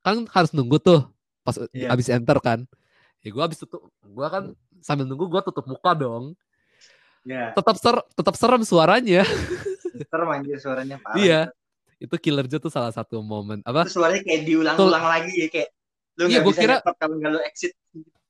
kan 0.00 0.16
harus 0.32 0.50
nunggu 0.56 0.80
tuh 0.80 1.00
pas 1.44 1.56
yeah. 1.76 1.92
abis 1.92 2.08
enter 2.08 2.38
kan. 2.40 2.64
Ya 3.20 3.28
gue 3.32 3.42
abis 3.44 3.64
itu, 3.64 3.78
gue 4.02 4.26
kan 4.28 4.52
sambil 4.80 5.08
nunggu 5.08 5.28
gue 5.28 5.40
tutup 5.44 5.68
muka 5.68 5.92
dong. 5.96 6.36
Yeah. 7.24 7.56
Tetap 7.56 7.76
ser 7.80 7.96
tetap 8.12 8.34
serem 8.36 8.62
suaranya. 8.64 9.24
serem 10.12 10.28
anjir 10.28 10.58
suaranya 10.60 11.00
parah. 11.00 11.16
Iya. 11.16 11.40
Itu 11.96 12.20
Killer 12.20 12.44
Joe 12.44 12.60
tuh 12.60 12.72
salah 12.72 12.92
satu 12.92 13.24
momen 13.24 13.64
apa? 13.64 13.88
Itu 13.88 13.96
suaranya 13.96 14.22
kayak 14.26 14.42
diulang-ulang 14.44 15.04
lagi 15.08 15.32
ya 15.32 15.48
kayak 15.48 15.70
lu 16.14 16.30
iya, 16.30 16.40
gua 16.46 16.54
kira 16.54 16.74
kalau 16.84 17.16
lu 17.16 17.40
exit. 17.48 17.72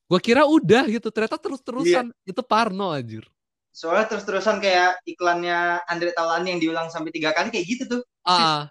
Gue 0.04 0.20
kira 0.20 0.44
udah 0.44 0.84
gitu, 0.86 1.08
ternyata 1.08 1.40
terus-terusan. 1.40 2.12
Iya. 2.12 2.28
Itu 2.28 2.44
Parno 2.44 2.92
anjir. 2.92 3.24
Soalnya 3.74 4.06
terus-terusan 4.06 4.62
kayak 4.62 5.02
iklannya 5.02 5.82
Andre 5.90 6.14
Taulani 6.14 6.54
yang 6.54 6.62
diulang 6.62 6.86
sampai 6.94 7.10
tiga 7.10 7.34
kali 7.34 7.50
kayak 7.50 7.66
gitu 7.66 7.82
tuh. 7.98 8.02
Ah. 8.22 8.70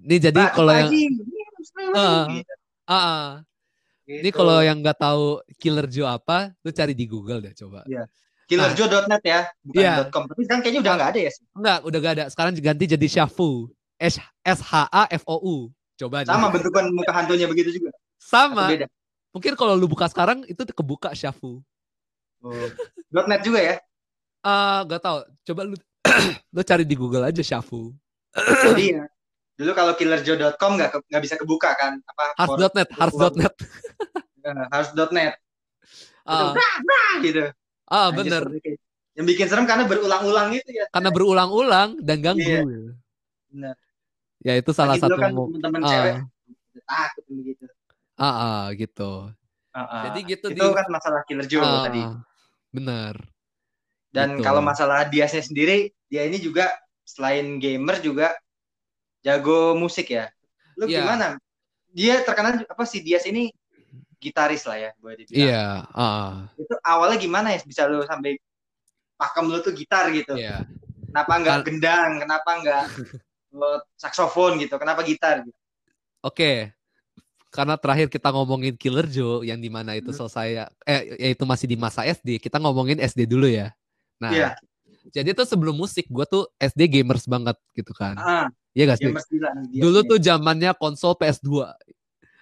Ini 0.00 0.16
jadi 0.16 0.42
kalau 0.56 0.72
yang 0.72 0.88
ah, 1.92 2.24
ah, 2.88 2.96
ah. 2.96 3.26
Gitu. 4.08 4.22
Ini 4.24 4.30
kalau 4.32 4.64
yang 4.64 4.80
nggak 4.80 4.96
tahu 4.96 5.44
Killer 5.60 5.84
Joe 5.92 6.08
apa, 6.08 6.56
lu 6.64 6.72
cari 6.72 6.96
di 6.96 7.04
Google 7.04 7.44
deh 7.44 7.52
coba. 7.52 7.84
Iya. 7.84 8.08
Killerjoe.net 8.46 9.22
ya, 9.26 9.40
bukan 9.66 9.82
yeah. 9.82 10.06
.com. 10.06 10.30
Tapi 10.30 10.46
sekarang 10.46 10.62
kayaknya 10.62 10.80
udah 10.86 10.92
nggak 10.94 11.10
ada 11.10 11.20
ya 11.26 11.30
sih. 11.34 11.44
Enggak, 11.50 11.78
udah 11.82 11.98
nggak 11.98 12.14
ada. 12.14 12.24
Sekarang 12.30 12.52
ganti 12.54 12.84
jadi 12.86 13.06
Shafu. 13.10 13.66
S 13.98 14.22
S 14.46 14.60
H 14.62 14.86
A 14.86 15.10
F 15.10 15.26
O 15.26 15.36
U. 15.42 15.56
Coba 15.98 16.22
aja. 16.22 16.30
Sama 16.30 16.54
bentukan 16.54 16.86
muka 16.94 17.10
hantunya 17.10 17.50
begitu 17.50 17.74
juga. 17.74 17.90
Sama. 18.22 18.70
Beda. 18.70 18.86
Mungkin 19.34 19.52
kalau 19.58 19.74
lu 19.74 19.90
buka 19.90 20.06
sekarang 20.06 20.46
itu 20.46 20.62
kebuka 20.62 21.10
Shafu. 21.10 21.58
Oh. 22.44 22.68
.net 23.26 23.42
juga 23.44 23.60
ya? 23.60 23.74
Ah, 24.44 24.82
uh, 24.82 24.88
gak 24.88 25.00
tau. 25.02 25.18
Coba 25.46 25.60
lu 25.66 25.76
lu 26.54 26.60
cari 26.62 26.84
di 26.86 26.96
Google 26.96 27.28
aja 27.28 27.42
Shafu. 27.42 27.92
Iya. 28.76 29.08
Dulu 29.56 29.72
kalau 29.72 29.96
killerjo.com 29.96 30.72
nggak 30.76 30.90
nggak 31.08 31.22
bisa 31.24 31.40
kebuka 31.40 31.72
kan? 31.80 31.96
Apa? 32.04 32.36
Harus.net, 32.36 32.88
harus.net. 32.92 33.54
harus.net. 34.68 35.34
Uh. 36.28 36.52
gitu. 37.24 37.48
Ah, 37.88 38.12
bener. 38.12 38.52
Yang 39.16 39.26
bikin 39.32 39.46
serem 39.48 39.64
karena 39.64 39.88
berulang-ulang 39.88 40.52
gitu 40.52 40.70
ya. 40.76 40.84
Karena 40.92 41.08
berulang-ulang 41.08 41.96
dan 42.04 42.18
ganggu. 42.20 42.44
Iya. 42.44 42.62
Benar. 43.48 43.76
Ya 44.44 44.52
itu 44.60 44.70
salah 44.76 45.00
Lagi 45.00 45.08
satu 45.08 45.16
kan 45.16 45.32
teman-teman 45.32 45.80
uh. 45.80 45.88
cewek 45.88 46.14
takut 46.86 47.24
begitu. 47.28 47.64
Ah, 48.16 48.32
uh, 48.32 48.64
gitu. 48.72 49.12
Uh, 49.76 49.80
uh. 49.84 50.02
Jadi 50.08 50.18
gitu 50.24 50.46
itu 50.56 50.64
di... 50.64 50.72
kan 50.72 50.86
masalah 50.88 51.20
killer 51.28 51.44
Joe 51.44 51.60
uh, 51.60 51.84
tadi. 51.84 52.00
Bener. 52.72 53.14
Dan 54.08 54.40
gitu. 54.40 54.48
kalau 54.48 54.64
masalah 54.64 55.04
Diasnya 55.04 55.44
sendiri, 55.44 55.92
dia 56.08 56.24
ini 56.24 56.40
juga 56.40 56.72
selain 57.04 57.60
gamer 57.60 58.00
juga 58.00 58.32
jago 59.20 59.76
musik 59.76 60.08
ya. 60.08 60.32
Lu 60.80 60.88
yeah. 60.88 61.04
gimana? 61.04 61.26
Dia 61.92 62.24
terkenal 62.24 62.64
apa 62.64 62.84
sih 62.88 63.04
Dias 63.04 63.28
ini 63.28 63.52
gitaris 64.16 64.64
lah 64.64 64.80
ya 64.80 64.90
boleh 64.96 65.20
dibilang. 65.20 65.36
Iya. 65.44 65.52
Yeah. 65.52 65.72
Uh. 65.92 66.32
Itu 66.56 66.74
awalnya 66.80 67.18
gimana 67.20 67.52
ya 67.52 67.60
bisa 67.60 67.84
lu 67.84 68.00
sampai 68.08 68.40
pakem 69.20 69.44
lu 69.52 69.60
tuh 69.60 69.76
gitar 69.76 70.08
gitu? 70.08 70.40
Iya. 70.40 70.64
Yeah. 70.64 71.12
Kenapa 71.12 71.32
nggak 71.40 71.58
gendang? 71.68 72.10
Kenapa 72.24 72.50
nggak 72.64 72.84
saksofon 74.02 74.56
gitu? 74.56 74.80
Kenapa 74.80 75.04
gitar? 75.04 75.44
Gitu? 75.44 75.52
Oke. 76.24 76.32
Okay. 76.32 76.56
Karena 77.50 77.78
terakhir 77.80 78.12
kita 78.12 78.28
ngomongin 78.34 78.74
Killer 78.76 79.06
Joe 79.08 79.46
yang 79.46 79.62
di 79.62 79.70
mana 79.72 79.96
itu 79.96 80.12
hmm. 80.12 80.18
selesai 80.18 80.48
eh 80.84 81.00
yaitu 81.30 81.48
masih 81.48 81.66
di 81.70 81.76
masa 81.78 82.04
SD, 82.04 82.42
kita 82.42 82.60
ngomongin 82.60 83.00
SD 83.00 83.24
dulu 83.24 83.48
ya. 83.48 83.72
Nah, 84.20 84.32
yeah. 84.32 84.52
jadi 85.12 85.32
tuh 85.32 85.48
sebelum 85.48 85.76
musik 85.76 86.08
gue 86.08 86.26
tuh 86.28 86.44
SD 86.60 87.00
gamers 87.00 87.24
banget 87.24 87.56
gitu 87.76 87.92
kan. 87.96 88.16
Ah. 88.18 88.48
Iya 88.76 88.92
gak 88.92 88.98
sih? 89.00 89.08
Dulu 89.80 90.04
tuh 90.04 90.20
zamannya 90.20 90.76
konsol 90.76 91.16
PS2. 91.16 91.48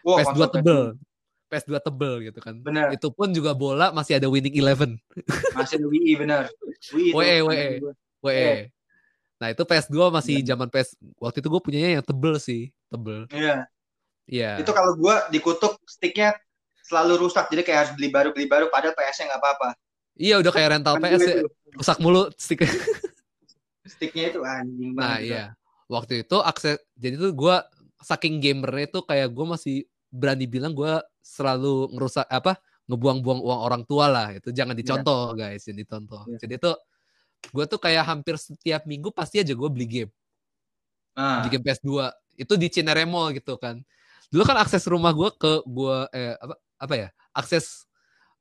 Wow, 0.03 0.19
PS2 0.19 0.41
tebel. 0.51 0.83
PS2 1.47 1.73
tebel 1.79 2.15
gitu 2.27 2.39
kan. 2.43 2.59
Bener. 2.59 2.91
Itu 2.91 3.15
pun 3.15 3.31
juga 3.31 3.55
bola 3.55 3.95
masih 3.95 4.19
ada 4.19 4.27
winning 4.27 4.59
eleven. 4.59 4.99
Masih 5.55 5.79
ada 5.79 5.87
WI 5.87 6.19
bener. 6.19 6.51
WE, 6.91 7.37
WE. 7.47 7.69
WE. 8.27 8.75
Nah 9.39 9.49
itu 9.55 9.63
PS2 9.63 10.11
masih 10.11 10.43
zaman 10.43 10.67
PS. 10.67 10.99
Waktu 11.23 11.39
itu 11.39 11.49
gue 11.49 11.63
punyanya 11.63 11.91
yang 12.01 12.05
tebel 12.05 12.43
sih. 12.43 12.75
Tebel. 12.91 13.31
Iya. 13.31 13.71
Iya. 14.25 14.61
Itu 14.61 14.73
kalau 14.73 14.97
gue 14.97 15.15
dikutuk 15.33 15.81
sticknya 15.85 16.37
selalu 16.85 17.29
rusak. 17.29 17.49
Jadi 17.53 17.63
kayak 17.65 17.79
harus 17.85 17.93
beli 17.97 18.09
baru, 18.09 18.33
beli 18.33 18.47
baru. 18.49 18.73
Padahal 18.73 18.97
PS-nya 18.97 19.35
nggak 19.35 19.41
apa-apa. 19.41 19.69
Iya 20.15 20.39
udah 20.41 20.53
kayak 20.55 20.69
rental 20.79 20.95
kan 20.97 21.11
PS 21.11 21.25
ya. 21.27 21.37
Rusak 21.75 21.99
mulu 21.99 22.31
sticknya. 22.39 22.71
sticknya 23.85 24.25
itu 24.33 24.41
anjing 24.41 24.97
banget. 24.97 25.05
Nah 25.05 25.19
iya 25.21 25.45
waktu 25.89 26.25
itu 26.25 26.37
akses 26.41 26.81
jadi 26.97 27.21
tuh 27.21 27.33
gue 27.37 27.57
saking 28.01 28.41
gamernya 28.41 28.89
itu 28.89 29.01
kayak 29.05 29.29
gue 29.33 29.47
masih 29.47 29.77
berani 30.09 30.47
bilang 30.49 30.73
gue 30.73 31.01
selalu 31.21 31.93
ngerusak 31.93 32.27
apa 32.29 32.57
ngebuang-buang 32.89 33.41
uang 33.41 33.61
orang 33.65 33.83
tua 33.89 34.07
lah 34.13 34.29
itu 34.37 34.53
jangan 34.53 34.77
iya. 34.77 34.81
dicontoh 34.85 35.33
yeah. 35.33 35.57
guys 35.57 35.63
jadi 35.65 35.79
dicontoh 35.85 36.23
yeah. 36.29 36.41
jadi 36.41 36.55
tuh 36.61 36.77
gue 37.45 37.65
tuh 37.69 37.81
kayak 37.81 38.05
hampir 38.09 38.37
setiap 38.41 38.89
minggu 38.89 39.13
pasti 39.13 39.41
aja 39.41 39.53
gue 39.53 39.69
beli 39.69 39.87
game 39.89 40.13
ah. 41.17 41.45
di 41.45 41.49
game 41.53 41.65
PS2 41.65 41.89
itu 42.41 42.55
di 42.57 42.69
Cinere 42.73 43.05
Mall 43.05 43.37
gitu 43.37 43.57
kan 43.61 43.81
dulu 44.31 44.43
kan 44.45 44.57
akses 44.61 44.85
rumah 44.87 45.13
gue 45.13 45.31
ke 45.37 45.53
gue 45.65 45.97
eh 46.15 46.35
apa 46.39 46.55
apa 46.81 46.95
ya 46.95 47.09
akses 47.35 47.89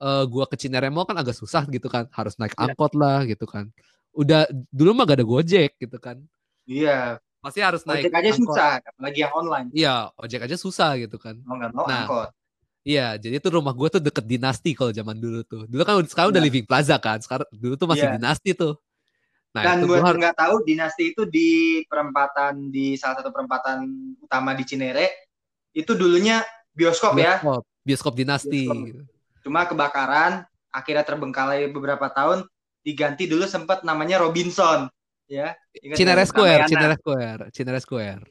uh, 0.03 0.21
eh, 0.21 0.23
gue 0.27 0.43
ke 0.47 0.55
Cinere 0.59 0.91
Mall 0.91 1.07
kan 1.07 1.17
agak 1.17 1.35
susah 1.35 1.63
gitu 1.67 1.87
kan 1.87 2.07
harus 2.11 2.35
naik 2.37 2.53
yeah. 2.55 2.71
angkot 2.71 2.93
lah 2.95 3.23
gitu 3.27 3.47
kan 3.47 3.71
udah 4.13 4.45
dulu 4.69 4.93
mah 4.93 5.09
gak 5.09 5.23
ada 5.23 5.25
gojek 5.25 5.73
gitu 5.79 5.97
kan 5.97 6.21
iya 6.69 7.17
pasti 7.41 7.59
harus 7.59 7.83
naik 7.83 8.07
ojek 8.07 8.13
aja 8.13 8.29
angkot. 8.31 8.39
susah 8.45 8.71
apalagi 8.79 9.19
yang 9.25 9.33
online 9.33 9.67
iya 9.73 9.95
ojek 10.19 10.41
aja 10.45 10.55
susah 10.55 10.95
gitu 11.01 11.17
kan 11.17 11.39
oh, 11.43 11.55
nggak 11.57 11.71
mau 11.73 11.87
nah, 11.87 12.05
angkot 12.05 12.29
Iya, 12.83 13.15
jadi 13.15 13.39
itu 13.39 13.47
rumah 13.47 13.71
gue 13.71 13.87
tuh 13.87 14.03
deket 14.03 14.27
dinasti 14.27 14.75
kalau 14.75 14.91
zaman 14.91 15.15
dulu 15.15 15.39
tuh. 15.47 15.63
Dulu 15.71 15.87
kan 15.87 16.03
sekarang 16.03 16.35
udah 16.35 16.43
iya. 16.43 16.47
living 16.51 16.67
plaza 16.67 16.99
kan. 16.99 17.15
Sekarang 17.23 17.47
dulu 17.55 17.79
tuh 17.79 17.87
masih 17.87 18.11
yeah. 18.11 18.15
dinasti 18.19 18.51
tuh. 18.51 18.75
Nah, 19.55 19.63
Dan 19.63 19.87
buat 19.87 20.03
yang 20.03 20.19
nggak 20.19 20.35
tahu, 20.35 20.55
dinasti 20.67 21.15
itu 21.15 21.23
di 21.23 21.79
perempatan 21.87 22.73
di 22.75 22.99
salah 22.99 23.23
satu 23.23 23.31
perempatan 23.31 23.87
utama 24.19 24.51
di 24.51 24.67
Cinere 24.67 25.31
itu 25.73 25.91
dulunya 25.97 26.45
bioskop, 26.77 27.17
ya. 27.17 27.41
bioskop 27.41 27.65
ya. 27.65 27.81
Bioskop 27.83 28.13
dinasti. 28.15 28.69
Bioskop. 28.69 29.09
Cuma 29.43 29.67
kebakaran, 29.67 30.47
akhirnya 30.71 31.03
terbengkalai 31.03 31.67
beberapa 31.67 32.07
tahun, 32.07 32.47
diganti 32.85 33.27
dulu 33.27 33.43
sempat 33.43 33.83
namanya 33.83 34.23
Robinson. 34.23 34.87
Ya, 35.27 35.55
Cinere 35.73 36.23
Square, 36.29 36.67
Cinere 36.67 36.95
Square, 36.99 37.41
Cinere 37.55 37.79
Square. 37.81 38.21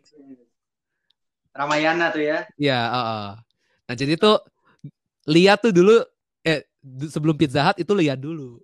Ramayana 1.53 2.09
tuh 2.09 2.23
ya. 2.25 2.49
Iya, 2.57 2.81
uh, 2.89 2.97
uh. 2.97 3.29
Nah, 3.89 3.95
jadi 3.97 4.17
tuh 4.17 4.41
lihat 5.29 5.61
tuh 5.61 5.73
dulu 5.73 6.01
eh 6.45 6.65
sebelum 7.13 7.37
Pizza 7.37 7.61
Hut 7.65 7.81
itu 7.81 7.93
lihat 7.93 8.21
dulu. 8.21 8.61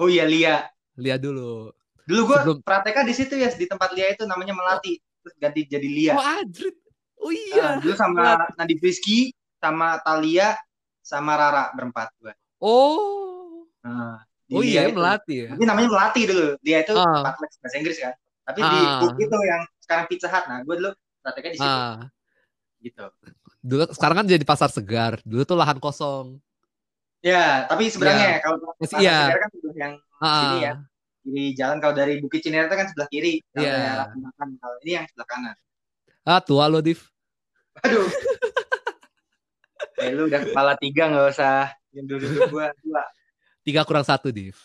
Oh 0.00 0.08
iya, 0.08 0.24
Lia. 0.24 0.64
Lihat 0.96 1.20
dulu. 1.20 1.72
Dulu 2.08 2.20
gua 2.24 2.38
sebelum... 2.44 2.56
prakteknya 2.64 3.04
di 3.04 3.14
situ 3.16 3.34
ya, 3.36 3.52
di 3.52 3.66
tempat 3.68 3.92
Lia 3.92 4.16
itu 4.16 4.24
namanya 4.24 4.56
Melati. 4.56 4.96
Terus 4.96 5.34
ganti 5.36 5.60
jadi 5.68 5.88
Lia. 5.88 6.12
Oh, 6.16 6.24
Adrit. 6.24 6.76
Oh 7.20 7.32
iya. 7.32 7.76
Uh, 7.76 7.84
dulu 7.84 7.94
sama 7.94 8.48
Nadi 8.56 8.74
Rizky, 8.80 9.36
sama 9.60 10.00
Talia, 10.00 10.56
sama 11.04 11.36
Rara 11.36 11.64
berempat 11.76 12.08
gua. 12.16 12.32
Oh. 12.60 13.68
Nah, 13.84 14.24
oh 14.52 14.62
iya, 14.64 14.88
itu. 14.88 14.96
Melati 14.96 15.34
ya. 15.44 15.48
Tapi 15.52 15.64
namanya 15.68 15.88
Melati 15.92 16.20
dulu. 16.24 16.56
Dia 16.64 16.80
itu 16.80 16.96
uh. 16.96 17.22
bahasa 17.24 17.76
Inggris 17.76 18.00
kan. 18.00 18.16
Tapi 18.48 18.60
uh. 18.64 18.68
di 18.72 18.80
book 19.04 19.16
itu 19.20 19.36
yang 19.44 19.62
sekarang 19.84 20.04
Pizza 20.08 20.28
Hut. 20.32 20.44
Nah, 20.48 20.58
gua 20.64 20.74
dulu 20.80 20.90
prakteknya 21.20 21.50
di 21.52 21.58
situ. 21.60 21.68
Uh. 21.68 21.96
Gitu. 22.80 23.04
Dulu 23.60 23.84
sekarang 23.92 24.16
kan 24.24 24.26
jadi 24.26 24.44
pasar 24.48 24.72
segar. 24.72 25.20
Dulu 25.20 25.42
tuh 25.44 25.56
lahan 25.60 25.76
kosong. 25.76 26.40
Ya, 27.20 27.68
tapi 27.68 27.92
sebenarnya 27.92 28.26
ya. 28.26 28.38
kalau 28.40 28.56
pasar 28.80 28.98
ya. 29.04 29.18
segar 29.28 29.38
kan 29.44 29.50
yang 29.76 29.92
uh. 30.24 30.40
sini 30.40 30.58
ya. 30.64 30.74
Kiri 31.20 31.44
jalan 31.52 31.76
kalau 31.84 31.92
dari 31.92 32.16
Bukit 32.16 32.40
Cinere 32.40 32.72
kan 32.72 32.88
sebelah 32.88 33.04
kiri. 33.12 33.44
Kalau 33.52 33.68
yeah. 33.68 34.08
kalau 34.56 34.76
ini 34.80 34.92
yang 34.96 35.04
sebelah 35.04 35.28
kanan. 35.28 35.56
Ah, 36.24 36.40
tua 36.40 36.68
lo, 36.68 36.84
Div. 36.84 37.00
Aduh. 37.84 38.04
eh, 40.04 40.12
lu 40.12 40.28
udah 40.28 40.40
kepala 40.44 40.72
tiga 40.76 41.08
nggak 41.08 41.26
usah 41.32 41.72
yang 41.92 42.06
dulu 42.06 42.24
dulu 42.24 42.60
gua 42.60 42.66
dua. 42.84 43.02
Tiga 43.64 43.84
kurang 43.84 44.04
satu, 44.04 44.32
Div. 44.32 44.56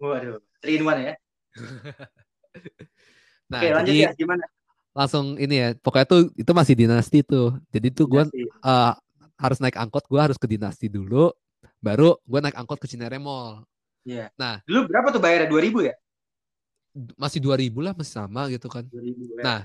Waduh, 0.00 0.40
three 0.58 0.80
in 0.80 0.84
one 0.84 1.00
ya. 1.00 1.14
nah, 3.52 3.60
Oke, 3.60 3.68
lanjut 3.70 3.92
jadi, 3.92 4.08
ya, 4.08 4.10
gimana? 4.16 4.44
langsung 4.92 5.40
ini 5.40 5.56
ya 5.56 5.68
pokoknya 5.80 6.04
tuh 6.04 6.28
itu 6.36 6.52
masih 6.52 6.76
dinasti 6.76 7.24
tuh 7.24 7.56
jadi 7.72 7.88
tuh 7.96 8.04
gue 8.04 8.28
uh, 8.60 8.92
harus 9.40 9.56
naik 9.56 9.80
angkot 9.80 10.04
gue 10.04 10.20
harus 10.20 10.36
ke 10.36 10.44
dinasti 10.44 10.92
dulu 10.92 11.32
baru 11.80 12.20
gue 12.28 12.40
naik 12.44 12.60
angkot 12.60 12.76
ke 12.76 12.84
Cinere 12.84 13.16
Mall 13.16 13.64
Iya. 14.02 14.26
Nah, 14.34 14.58
dulu 14.66 14.90
berapa 14.90 15.14
tuh 15.14 15.22
bayarnya? 15.22 15.48
Dua 15.48 15.60
ribu 15.62 15.78
ya? 15.86 15.94
Masih 17.16 17.40
dua 17.40 17.56
ribu 17.56 17.80
lah, 17.80 17.96
masih 17.96 18.12
sama 18.12 18.50
gitu 18.50 18.68
kan. 18.68 18.84
2000, 18.90 19.38
ya. 19.38 19.42
Nah, 19.42 19.60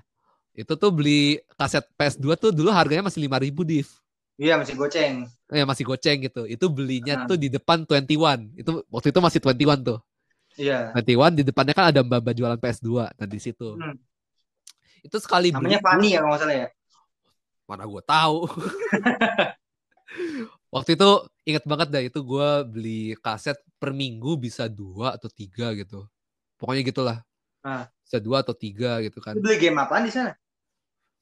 itu 0.57 0.73
tuh 0.73 0.89
beli 0.89 1.37
kaset 1.53 1.85
PS2 1.93 2.25
tuh 2.35 2.49
dulu 2.49 2.73
harganya 2.73 3.05
masih 3.05 3.21
lima 3.21 3.37
ribu 3.37 3.61
div. 3.61 3.85
Iya, 4.37 4.57
masih 4.57 4.73
goceng. 4.77 5.29
Iya, 5.49 5.65
masih 5.65 5.85
goceng 5.85 6.17
gitu. 6.25 6.45
Itu 6.49 6.69
belinya 6.69 7.25
nah. 7.25 7.25
tuh 7.29 7.37
di 7.37 7.49
depan 7.49 7.85
21. 7.85 8.57
Itu 8.57 8.81
waktu 8.89 9.09
itu 9.13 9.19
masih 9.21 9.39
21 9.41 9.85
tuh. 9.85 9.99
Iya. 10.57 10.93
21 10.93 11.41
di 11.41 11.43
depannya 11.45 11.73
kan 11.73 11.93
ada 11.93 12.01
mbak-mbak 12.01 12.33
jualan 12.33 12.59
PS2. 12.61 12.89
Nah, 13.17 13.27
di 13.29 13.39
situ. 13.41 13.77
Hmm 13.77 13.97
itu 15.07 15.17
sekali 15.23 15.53
namanya 15.53 15.79
beli, 15.79 15.85
Fanny 15.85 16.09
ya 16.11 16.19
kalau 16.21 16.29
nggak 16.33 16.41
salah 16.41 16.55
ya 16.55 16.67
mana 17.67 17.83
gue 17.83 18.03
tahu 18.03 18.37
waktu 20.75 20.89
itu 20.95 21.09
inget 21.47 21.63
banget 21.67 21.87
dah 21.91 22.03
itu 22.03 22.19
gue 22.23 22.49
beli 22.67 23.01
kaset 23.23 23.55
per 23.79 23.91
minggu 23.95 24.39
bisa 24.39 24.67
dua 24.71 25.15
atau 25.15 25.31
tiga 25.31 25.75
gitu 25.75 26.07
pokoknya 26.59 26.83
gitulah 26.83 27.17
ah. 27.63 27.87
bisa 28.03 28.17
dua 28.23 28.43
atau 28.43 28.55
tiga 28.55 28.99
gitu 29.03 29.19
kan 29.19 29.35
beli 29.39 29.59
game 29.59 29.79
apa 29.79 30.03
di 30.03 30.11
sana 30.11 30.35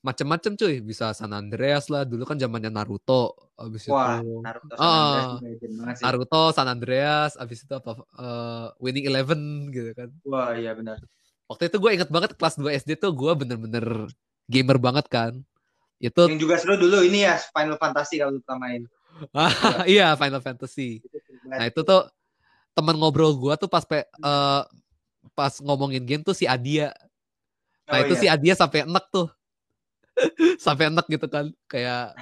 macem-macem 0.05 0.53
cuy. 0.53 0.85
Bisa 0.85 1.09
San 1.18 1.33
Andreas 1.33 1.89
lah 1.89 2.05
dulu 2.05 2.29
kan 2.29 2.37
zamannya 2.37 2.70
Naruto 2.70 3.50
abis 3.57 3.89
Wah, 3.89 4.22
itu 4.22 4.46
Naruto 4.46 4.75
San 4.77 4.85
Andreas 4.85 5.98
uh, 5.98 6.03
Naruto 6.05 6.44
San 6.53 6.68
Andreas 6.70 7.31
abis 7.41 7.65
itu 7.65 7.74
apa 7.74 7.91
uh, 8.13 8.68
Winning 8.77 9.09
Eleven 9.09 9.74
gitu 9.74 9.91
kan. 9.98 10.09
Wah 10.29 10.53
iya 10.53 10.77
benar. 10.77 11.01
Waktu 11.50 11.74
itu 11.74 11.77
gue 11.81 11.91
inget 11.98 12.09
banget 12.13 12.37
kelas 12.37 12.55
2 12.61 12.77
SD 12.85 13.01
tuh 13.01 13.11
gue 13.18 13.31
bener-bener 13.33 14.05
gamer 14.46 14.77
banget 14.77 15.09
kan. 15.09 15.33
Itu 15.98 16.29
yang 16.29 16.37
juga 16.37 16.61
seru 16.61 16.77
dulu 16.77 17.01
ini 17.01 17.25
ya 17.25 17.41
Final 17.50 17.81
Fantasy 17.81 18.22
kalau 18.22 18.37
kita 18.37 18.55
main. 18.61 18.85
Iya 19.96 20.13
Final 20.20 20.44
Fantasy. 20.44 21.00
Nah 21.48 21.65
itu 21.65 21.81
tuh 21.81 22.05
teman 22.75 23.00
ngobrol 23.00 23.31
gue 23.39 23.53
tuh 23.55 23.72
pas 23.72 23.87
pe, 23.87 24.03
uh, 24.20 24.68
pas 25.31 25.53
ngomongin 25.63 26.03
game 26.03 26.22
tuh 26.22 26.35
si 26.35 26.44
Adia. 26.44 26.91
Nah 27.87 28.01
oh, 28.01 28.03
itu 28.03 28.13
iya. 28.20 28.22
si 28.22 28.27
Adia 28.27 28.53
sampai 28.59 28.83
enek 28.83 29.05
tuh 29.07 29.31
sampai 30.64 30.88
enek 30.92 31.06
gitu 31.12 31.28
kan 31.28 31.51
kayak 31.68 32.16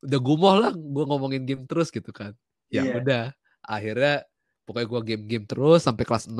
udah 0.00 0.20
gumoh 0.20 0.54
lah 0.58 0.72
gue 0.74 1.04
ngomongin 1.06 1.44
game 1.46 1.64
terus 1.64 1.92
gitu 1.92 2.10
kan 2.10 2.34
ya 2.72 2.82
yeah. 2.82 2.96
udah 2.96 3.24
akhirnya 3.62 4.24
pokoknya 4.64 4.86
gue 4.86 5.00
game-game 5.14 5.46
terus 5.46 5.84
sampai 5.84 6.06
kelas 6.06 6.30
6 6.30 6.38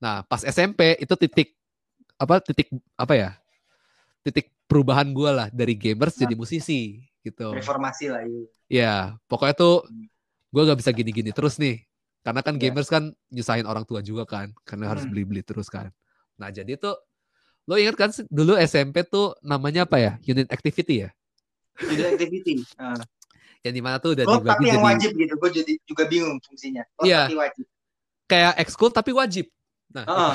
Nah, 0.00 0.24
pas 0.24 0.40
SMP 0.42 0.96
itu 0.96 1.14
titik 1.14 1.52
apa 2.16 2.40
titik 2.40 2.72
apa 2.96 3.14
ya? 3.14 3.30
Titik 4.24 4.48
perubahan 4.64 5.12
gue 5.12 5.30
lah 5.30 5.48
dari 5.52 5.76
gamers 5.76 6.16
nah. 6.16 6.20
jadi 6.24 6.34
musisi 6.34 7.04
gitu. 7.20 7.52
Reformasi 7.52 8.08
lah 8.08 8.24
iya. 8.24 8.44
Ya, 8.70 8.94
pokoknya 9.28 9.54
tuh 9.54 9.84
hmm. 9.84 10.08
gue 10.50 10.62
gak 10.72 10.80
bisa 10.80 10.90
gini-gini 10.90 11.30
terus 11.36 11.60
nih. 11.60 11.84
Karena 12.24 12.40
kan 12.40 12.56
yeah. 12.56 12.72
gamers 12.72 12.88
kan 12.88 13.12
nyusahin 13.28 13.68
orang 13.68 13.84
tua 13.84 14.00
juga 14.00 14.24
kan, 14.24 14.52
karena 14.64 14.88
hmm. 14.88 14.92
harus 14.96 15.04
beli-beli 15.04 15.44
terus 15.44 15.68
kan. 15.68 15.92
Nah, 16.40 16.48
jadi 16.48 16.80
tuh 16.80 16.96
lo 17.70 17.78
ingat 17.78 17.94
kan 17.94 18.10
dulu 18.26 18.58
SMP 18.58 19.06
tuh 19.06 19.38
namanya 19.46 19.86
apa 19.86 20.02
ya? 20.02 20.12
Unit 20.26 20.50
activity 20.50 21.06
ya? 21.06 21.08
Unit 21.86 22.18
activity. 22.18 22.66
Uh. 22.74 22.98
yang 23.64 23.74
di 23.76 23.82
mana 23.84 24.02
tuh 24.02 24.18
udah 24.18 24.24
oh, 24.26 24.40
dibagi 24.40 24.50
tapi 24.50 24.64
yang 24.66 24.82
jadi... 24.82 24.88
wajib 24.90 25.10
gitu, 25.14 25.34
gue 25.38 25.50
jadi 25.62 25.72
juga 25.86 26.02
bingung 26.10 26.38
fungsinya. 26.42 26.82
Oh, 26.98 27.04
iya. 27.06 27.30
tapi 27.30 27.38
wajib. 27.38 27.64
Kayak 28.26 28.52
ekskul 28.58 28.90
tapi 28.90 29.10
wajib. 29.14 29.46
Nah, 29.94 30.04
oh. 30.10 30.34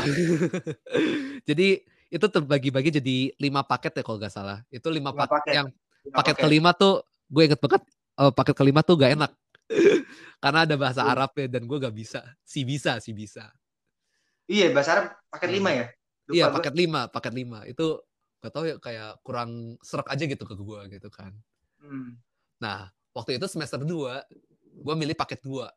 jadi 1.49 1.83
itu 2.07 2.25
terbagi-bagi 2.31 3.01
jadi 3.03 3.17
lima 3.35 3.67
paket 3.67 3.99
ya 3.99 4.03
kalau 4.05 4.15
nggak 4.15 4.31
salah. 4.31 4.63
Itu 4.71 4.87
lima, 4.87 5.11
lima 5.11 5.27
paket. 5.27 5.51
Yang 5.51 5.67
lima 5.75 6.15
paket, 6.15 6.15
paket 6.15 6.35
kelima 6.39 6.71
tuh 6.71 6.93
gue 7.25 7.43
inget 7.49 7.59
banget 7.59 7.81
uh, 8.21 8.31
paket 8.31 8.55
kelima 8.55 8.85
tuh 8.85 8.95
gak 9.01 9.17
enak 9.17 9.31
karena 10.45 10.59
ada 10.61 10.75
bahasa 10.77 11.01
uh. 11.01 11.11
Arabnya 11.11 11.59
dan 11.59 11.67
gue 11.67 11.77
gak 11.81 11.95
bisa. 11.97 12.21
Si 12.45 12.61
bisa, 12.63 13.01
si 13.03 13.11
bisa. 13.11 13.49
Iya 14.45 14.69
bahasa 14.69 14.89
Arab 14.93 15.05
paket 15.33 15.49
lima 15.49 15.73
ya. 15.73 15.85
Iya 16.31 16.49
paket 16.49 16.73
lima, 16.73 17.05
paket 17.09 17.33
lima 17.37 17.61
itu 17.69 18.01
gak 18.41 18.53
tau 18.53 18.65
ya 18.65 18.75
kayak 18.77 19.21
kurang 19.25 19.77
serak 19.81 20.09
aja 20.09 20.23
gitu 20.25 20.45
ke 20.45 20.55
gue 20.57 20.79
gitu 20.97 21.09
kan. 21.13 21.33
Hmm. 21.81 22.17
Nah 22.61 22.89
waktu 23.13 23.37
itu 23.37 23.45
semester 23.45 23.81
dua 23.81 24.25
gue 24.75 24.95
milih 24.95 25.13
paket 25.17 25.41
dua. 25.45 25.69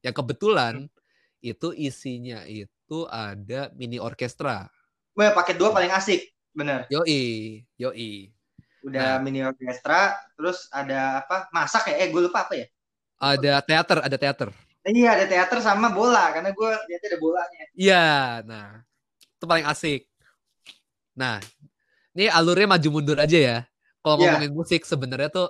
Yang 0.00 0.14
kebetulan 0.24 0.74
hmm. 0.88 1.44
itu 1.44 1.68
isinya 1.76 2.44
itu 2.48 3.04
ada 3.08 3.68
mini 3.76 4.00
orkestra. 4.00 4.68
Wah, 5.12 5.34
paket 5.34 5.60
dua 5.60 5.74
paling 5.74 5.92
asik, 5.92 6.32
bener. 6.54 6.88
Yoi, 6.88 7.60
yoi. 7.76 8.32
Udah 8.80 9.18
nah. 9.18 9.20
mini 9.20 9.44
orkestra, 9.44 10.16
terus 10.38 10.70
ada 10.72 11.20
apa? 11.20 11.52
Masak 11.52 11.92
ya? 11.92 12.00
Eh, 12.00 12.08
gue 12.08 12.22
lupa 12.24 12.48
apa 12.48 12.56
ya? 12.56 12.66
Ada 13.20 13.60
teater, 13.60 13.98
ada 14.00 14.16
teater. 14.16 14.48
Iya, 14.88 15.20
ada 15.20 15.26
teater 15.28 15.58
sama 15.60 15.92
bola, 15.92 16.32
karena 16.32 16.56
gue 16.56 16.70
lihat 16.88 17.02
ada 17.04 17.18
bolanya. 17.20 17.64
Iya, 17.76 18.08
nah 18.48 18.80
itu 19.40 19.48
paling 19.48 19.64
asik. 19.64 20.04
Nah, 21.16 21.40
ini 22.12 22.28
alurnya 22.28 22.76
maju 22.76 22.88
mundur 22.92 23.16
aja 23.16 23.38
ya. 23.40 23.58
Kalau 24.04 24.20
yeah. 24.20 24.36
ngomongin 24.36 24.52
musik 24.52 24.84
sebenarnya 24.84 25.32
tuh 25.32 25.48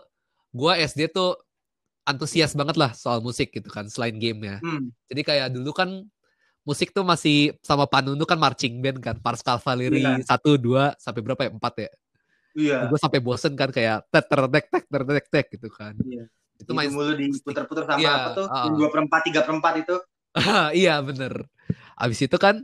gue 0.54 0.72
SD 0.86 1.10
tuh 1.10 1.34
antusias 2.06 2.54
banget 2.54 2.78
lah 2.78 2.94
soal 2.94 3.18
musik 3.18 3.50
gitu 3.50 3.66
kan 3.66 3.90
selain 3.90 4.14
gamenya. 4.14 4.62
Hmm. 4.62 4.94
Jadi 5.10 5.26
kayak 5.26 5.48
dulu 5.50 5.74
kan 5.74 6.06
musik 6.62 6.94
tuh 6.94 7.02
masih 7.02 7.58
sama 7.66 7.90
Panunu 7.90 8.22
kan 8.22 8.38
marching 8.38 8.78
band 8.78 9.02
kan, 9.02 9.18
Pars 9.18 9.42
Cavalry 9.42 10.06
iya. 10.06 10.22
satu 10.22 10.54
dua 10.54 10.94
sampai 11.02 11.20
berapa 11.26 11.42
ya 11.46 11.50
empat 11.50 11.74
ya. 11.74 11.90
Iya. 12.54 12.78
Gue 12.86 12.98
sampai 13.02 13.18
bosen 13.18 13.58
kan 13.58 13.74
kayak 13.74 14.06
tek 14.10 14.26
ter 14.30 14.40
tek 14.46 14.64
tek 14.70 14.84
ter 14.86 15.02
tek 15.02 15.26
tek 15.26 15.46
gitu 15.58 15.68
kan. 15.70 15.94
Iya. 16.06 16.30
Itu 16.60 16.70
main 16.76 16.94
mulu 16.94 17.16
diputar-putar 17.16 17.90
sama 17.90 17.98
iya, 17.98 18.12
apa 18.14 18.28
tuh? 18.36 18.46
Uh, 18.46 18.70
dua 18.78 18.88
perempat 18.92 19.20
tiga 19.26 19.40
perempat 19.42 19.74
itu. 19.82 19.96
iya 20.86 21.02
bener. 21.02 21.46
Abis 21.98 22.22
itu 22.22 22.36
kan 22.38 22.62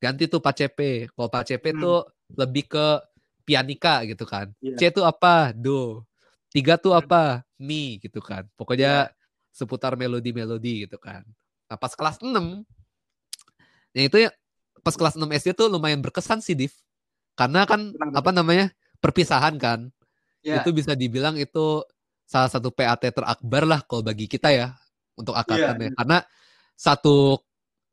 ganti 0.00 0.28
tuh 0.28 0.40
Pak 0.40 0.54
CP. 0.54 1.10
Kalau 1.12 1.28
Pak 1.28 1.44
CP 1.48 1.64
hmm. 1.74 1.80
tuh 1.80 1.98
lebih 2.36 2.64
ke 2.70 2.86
pianika 3.46 4.02
gitu 4.04 4.24
kan. 4.26 4.50
Iya. 4.58 4.76
C 4.76 4.82
itu 4.90 5.02
apa? 5.06 5.54
Do. 5.54 6.02
Tiga 6.50 6.76
tuh 6.76 6.92
hmm. 6.94 7.00
apa? 7.04 7.22
Mi 7.60 7.98
gitu 8.02 8.18
kan. 8.20 8.44
Pokoknya 8.58 9.08
iya. 9.08 9.14
seputar 9.54 9.94
melodi-melodi 9.94 10.88
gitu 10.88 10.98
kan. 11.00 11.22
Nah 11.66 11.76
pas 11.78 11.92
kelas 11.94 12.22
6 12.22 12.30
Ya 13.96 14.02
itu 14.04 14.16
ya 14.20 14.30
pas 14.84 14.92
kelas 14.92 15.16
6 15.16 15.24
SD 15.24 15.56
tuh 15.56 15.72
lumayan 15.72 16.04
berkesan 16.04 16.44
sih 16.44 16.52
Div. 16.52 16.74
Karena 17.36 17.64
kan 17.64 17.92
apa 18.12 18.32
namanya? 18.32 18.72
perpisahan 18.96 19.60
kan. 19.60 19.92
Yeah. 20.40 20.64
Itu 20.64 20.72
bisa 20.72 20.96
dibilang 20.96 21.36
itu 21.36 21.84
salah 22.26 22.50
satu 22.50 22.72
PAT 22.74 23.06
terakbar 23.12 23.62
lah 23.68 23.80
kalau 23.86 24.02
bagi 24.02 24.26
kita 24.26 24.50
ya 24.50 24.74
untuk 25.14 25.36
angkatan 25.36 25.76
yeah. 25.78 25.86
ya. 25.88 25.90
Karena 25.94 26.18
satu 26.76 27.40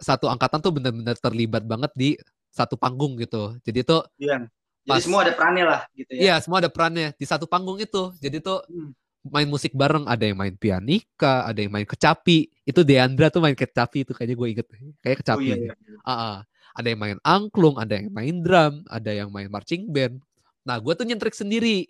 satu 0.03 0.27
angkatan 0.27 0.59
tuh 0.59 0.71
benar-benar 0.75 1.15
terlibat 1.17 1.63
banget 1.63 1.91
di 1.95 2.09
satu 2.53 2.77
panggung 2.77 3.17
gitu. 3.17 3.57
Jadi 3.65 3.81
itu 3.81 3.97
yeah. 4.21 4.45
Jadi 4.83 4.99
pas, 4.99 5.03
semua 5.07 5.23
ada 5.23 5.31
perannya 5.31 5.63
lah 5.63 5.81
gitu 5.95 6.11
ya. 6.11 6.19
Iya, 6.19 6.35
semua 6.43 6.59
ada 6.59 6.67
perannya 6.67 7.15
di 7.15 7.23
satu 7.23 7.47
panggung 7.47 7.79
itu. 7.79 8.11
Jadi 8.19 8.43
tuh 8.43 8.59
hmm. 8.67 8.91
main 9.31 9.47
musik 9.47 9.71
bareng 9.71 10.03
ada 10.03 10.27
yang 10.27 10.35
main 10.35 10.51
pianika 10.59 11.47
ada 11.47 11.63
yang 11.63 11.71
main 11.71 11.87
kecapi 11.87 12.51
itu 12.67 12.81
Deandra 12.83 13.31
tuh 13.31 13.39
main 13.39 13.55
kecapi 13.55 14.03
itu 14.03 14.11
kayaknya 14.11 14.35
gue 14.35 14.47
inget 14.51 14.67
kayak 14.99 15.23
kecapi 15.23 15.47
oh, 15.47 15.55
iya, 15.55 15.71
iya. 15.71 15.73
Uh, 16.03 16.11
uh. 16.11 16.35
ada 16.75 16.87
yang 16.91 16.99
main 16.99 17.17
angklung 17.23 17.79
ada 17.79 17.95
yang 17.95 18.11
main 18.11 18.43
drum 18.43 18.83
ada 18.91 19.11
yang 19.15 19.31
main 19.31 19.47
marching 19.47 19.87
band 19.87 20.19
nah 20.67 20.75
gue 20.75 20.91
tuh 20.91 21.07
nyentrik 21.07 21.31
sendiri 21.31 21.87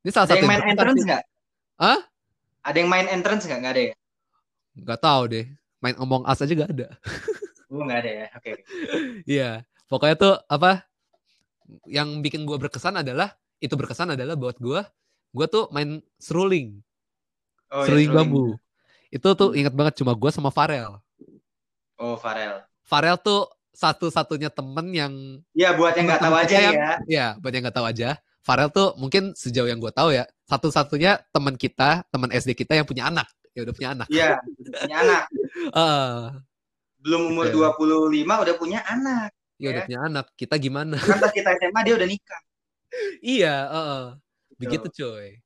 ini 0.00 0.08
salah 0.08 0.32
ada 0.32 0.40
satu 0.40 0.48
yang 0.48 0.52
main 0.56 0.64
entrance 0.64 1.04
nggak 1.04 1.24
ah 1.76 2.00
ada 2.64 2.76
yang 2.80 2.88
main 2.88 3.06
entrance 3.12 3.44
nggak 3.44 3.60
nggak 3.60 3.72
ada 3.76 3.82
ya 3.84 3.94
nggak 4.80 5.00
tahu 5.04 5.22
deh 5.28 5.46
main 5.82 5.96
omong 5.98 6.22
as 6.24 6.40
aja 6.40 6.54
gak 6.54 6.72
ada 6.72 6.88
oh 7.72 7.82
nggak 7.82 8.00
ada 8.04 8.10
ya? 8.12 8.26
Oke 8.36 8.50
okay. 8.52 8.54
iya 9.24 9.50
pokoknya 9.88 10.16
tuh 10.20 10.34
apa 10.46 10.84
yang 11.88 12.20
bikin 12.20 12.44
gue 12.44 12.56
berkesan 12.60 13.00
adalah 13.00 13.32
itu 13.62 13.72
berkesan 13.72 14.12
adalah 14.12 14.36
buat 14.36 14.60
gue 14.60 14.80
gue 15.32 15.46
tuh 15.48 15.72
main 15.72 16.04
seruling 16.20 16.84
oh, 17.72 17.84
seruling 17.88 18.12
ya, 18.12 18.16
bambu. 18.20 18.44
Itu 19.12 19.28
tuh 19.36 19.52
hmm. 19.52 19.60
inget 19.60 19.74
banget 19.76 19.94
cuma 20.00 20.12
gue 20.16 20.30
sama 20.32 20.48
Farel. 20.48 21.00
Oh 22.00 22.16
Farel. 22.16 22.64
Farel 22.84 23.16
tuh 23.20 23.48
satu-satunya 23.72 24.52
temen 24.52 24.92
yang 24.92 25.12
ya 25.56 25.72
buat 25.72 25.96
yang 25.96 26.04
nggak 26.04 26.20
tahu 26.20 26.34
aja 26.36 26.56
yang, 26.60 26.76
ya. 26.76 26.92
ya 27.08 27.26
buat 27.40 27.52
yang 27.52 27.64
nggak 27.64 27.76
tahu 27.76 27.88
aja. 27.88 28.20
Farel 28.42 28.68
tuh 28.68 28.92
mungkin 29.00 29.32
sejauh 29.32 29.68
yang 29.70 29.80
gue 29.80 29.92
tahu 29.94 30.12
ya 30.12 30.28
satu-satunya 30.50 31.24
teman 31.32 31.56
kita 31.56 32.04
teman 32.12 32.28
SD 32.32 32.52
kita 32.52 32.76
yang 32.76 32.84
punya 32.88 33.08
anak. 33.08 33.28
Ya 33.52 33.64
udah 33.64 33.74
punya 33.76 33.90
anak. 33.96 34.08
Iya 34.12 34.40
punya 34.84 34.96
anak. 35.04 35.22
Uh, 35.72 36.20
belum 37.02 37.34
umur 37.34 37.50
dua 37.50 37.74
puluh 37.74 38.06
lima 38.06 38.38
udah 38.40 38.54
punya 38.54 38.80
anak 38.86 39.34
ya, 39.58 39.68
ya 39.68 39.68
udah 39.74 39.82
punya 39.90 40.00
anak 40.06 40.26
kita 40.38 40.54
gimana 40.56 40.96
kan 40.96 41.18
pas 41.18 41.34
kita 41.34 41.50
SMA 41.58 41.80
dia 41.82 41.94
udah 41.98 42.08
nikah 42.08 42.42
iya 43.36 43.54
uh, 43.66 43.76
uh. 43.76 44.04
begitu 44.56 44.86
coy 44.88 45.42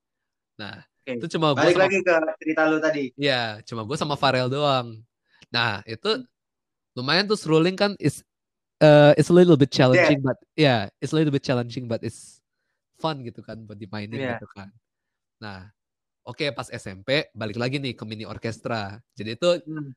nah 0.61 0.85
okay. 1.03 1.17
itu 1.17 1.27
cuma 1.37 1.57
balik 1.57 1.77
sama, 1.77 1.85
lagi 1.89 1.99
ke 2.05 2.15
cerita 2.41 2.61
lu 2.69 2.79
tadi 2.81 3.05
Iya, 3.17 3.61
cuma 3.65 3.85
gue 3.85 3.97
sama 3.97 4.15
Farel 4.15 4.53
doang 4.53 5.01
nah 5.49 5.81
itu 5.89 6.23
lumayan 6.93 7.25
tuh 7.25 7.39
ruling 7.49 7.77
kan 7.77 7.97
is 7.97 8.21
uh, 8.85 9.17
it's 9.17 9.33
a 9.33 9.37
little 9.37 9.57
bit 9.57 9.73
challenging 9.73 10.21
yeah. 10.21 10.27
but 10.27 10.39
yeah 10.57 10.81
it's 11.01 11.13
a 11.13 11.17
little 11.17 11.33
bit 11.33 11.45
challenging 11.45 11.89
but 11.89 12.01
it's 12.05 12.41
fun 13.01 13.21
gitu 13.25 13.41
kan 13.45 13.57
buat 13.65 13.81
dimainin 13.81 14.17
yeah. 14.17 14.37
gitu 14.37 14.49
kan 14.53 14.69
nah 15.41 15.73
Oke, 16.27 16.51
pas 16.51 16.67
SMP 16.67 17.31
balik 17.31 17.55
lagi 17.55 17.79
nih 17.79 17.95
ke 17.95 18.03
mini 18.03 18.27
orkestra. 18.27 18.99
Jadi 19.15 19.39
itu 19.39 19.51
hmm. 19.63 19.95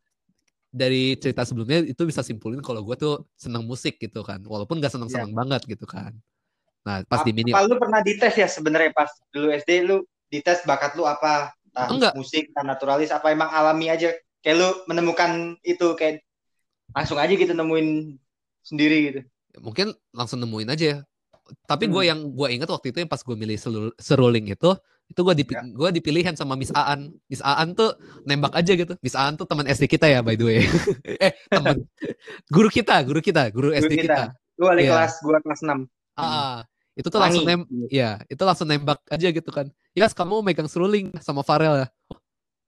Dari 0.70 1.18
cerita 1.18 1.42
sebelumnya 1.44 1.82
itu 1.82 2.06
bisa 2.06 2.22
simpulin 2.22 2.62
kalau 2.62 2.86
gue 2.86 2.96
tuh 2.96 3.26
seneng 3.34 3.66
musik 3.66 3.98
gitu 3.98 4.22
kan, 4.22 4.42
walaupun 4.46 4.78
gak 4.78 4.94
seneng-seneng 4.94 5.34
yeah. 5.34 5.40
banget 5.42 5.62
gitu 5.66 5.86
kan. 5.90 6.14
Nah, 6.86 7.04
pas 7.06 7.22
apa, 7.22 7.28
di 7.28 7.32
mini. 7.36 7.52
Apa 7.52 7.68
lu 7.68 7.76
pernah 7.76 8.00
dites 8.00 8.34
ya 8.38 8.48
sebenarnya 8.48 8.94
pas 8.96 9.10
dulu 9.34 9.52
SD 9.52 9.72
lu 9.84 10.06
dites 10.30 10.64
bakat 10.64 10.96
lu 10.96 11.04
apa? 11.04 11.52
Entah 11.70 11.86
Enggak. 11.90 12.14
musik, 12.18 12.50
entah 12.50 12.66
naturalis, 12.66 13.12
apa 13.14 13.30
emang 13.30 13.50
alami 13.50 13.92
aja? 13.92 14.14
Kayak 14.40 14.56
lu 14.58 14.70
menemukan 14.88 15.60
itu 15.62 15.94
kayak 16.00 16.24
langsung 16.96 17.20
aja 17.20 17.34
gitu 17.34 17.52
nemuin 17.52 18.18
sendiri 18.64 18.98
gitu. 19.12 19.20
Mungkin 19.60 19.94
langsung 20.14 20.40
nemuin 20.40 20.70
aja. 20.72 21.04
Tapi 21.66 21.88
hmm. 21.88 21.94
gue 21.94 22.04
yang 22.06 22.20
gue 22.34 22.48
ingat 22.56 22.70
waktu 22.70 22.94
itu 22.94 22.98
yang 23.04 23.12
pas 23.12 23.22
gue 23.22 23.36
milih 23.36 23.58
seruling 23.98 24.52
itu 24.54 24.72
itu 25.10 25.26
gue 25.26 25.36
dipi 25.42 25.54
ya. 25.58 25.66
gue 25.66 25.90
dipilihin 25.90 26.38
sama 26.38 26.54
Miss 26.54 26.70
Aan 26.70 27.10
Miss 27.26 27.42
Aan 27.42 27.74
tuh 27.74 27.98
nembak 28.30 28.54
aja 28.54 28.78
gitu 28.78 28.94
Miss 29.02 29.18
Aan 29.18 29.34
tuh 29.42 29.50
teman 29.50 29.66
SD 29.66 29.90
kita 29.90 30.06
ya 30.06 30.22
by 30.22 30.38
the 30.38 30.46
way 30.46 30.62
eh 31.26 31.34
teman 31.50 31.82
guru 32.54 32.70
kita 32.70 33.02
guru 33.02 33.18
kita 33.18 33.50
guru, 33.50 33.74
guru 33.74 33.82
SD 33.82 34.06
kita, 34.06 34.06
kita. 34.06 34.24
gue 34.38 34.70
yeah. 34.86 34.94
kelas 34.94 35.14
gue 35.26 35.38
kelas 35.42 35.62
enam 35.66 35.80
ah 36.14 36.62
itu 36.94 37.08
tuh 37.10 37.18
langsung 37.18 37.42
nem 37.42 37.66
ya 37.90 38.22
itu 38.30 38.44
langsung 38.46 38.70
nembak 38.70 39.02
aja 39.10 39.28
gitu 39.34 39.50
kan 39.50 39.66
ya 39.98 40.06
kamu 40.14 40.46
megang 40.46 40.70
seruling 40.70 41.10
sama 41.26 41.42
Farel 41.42 41.74
ya 41.82 41.88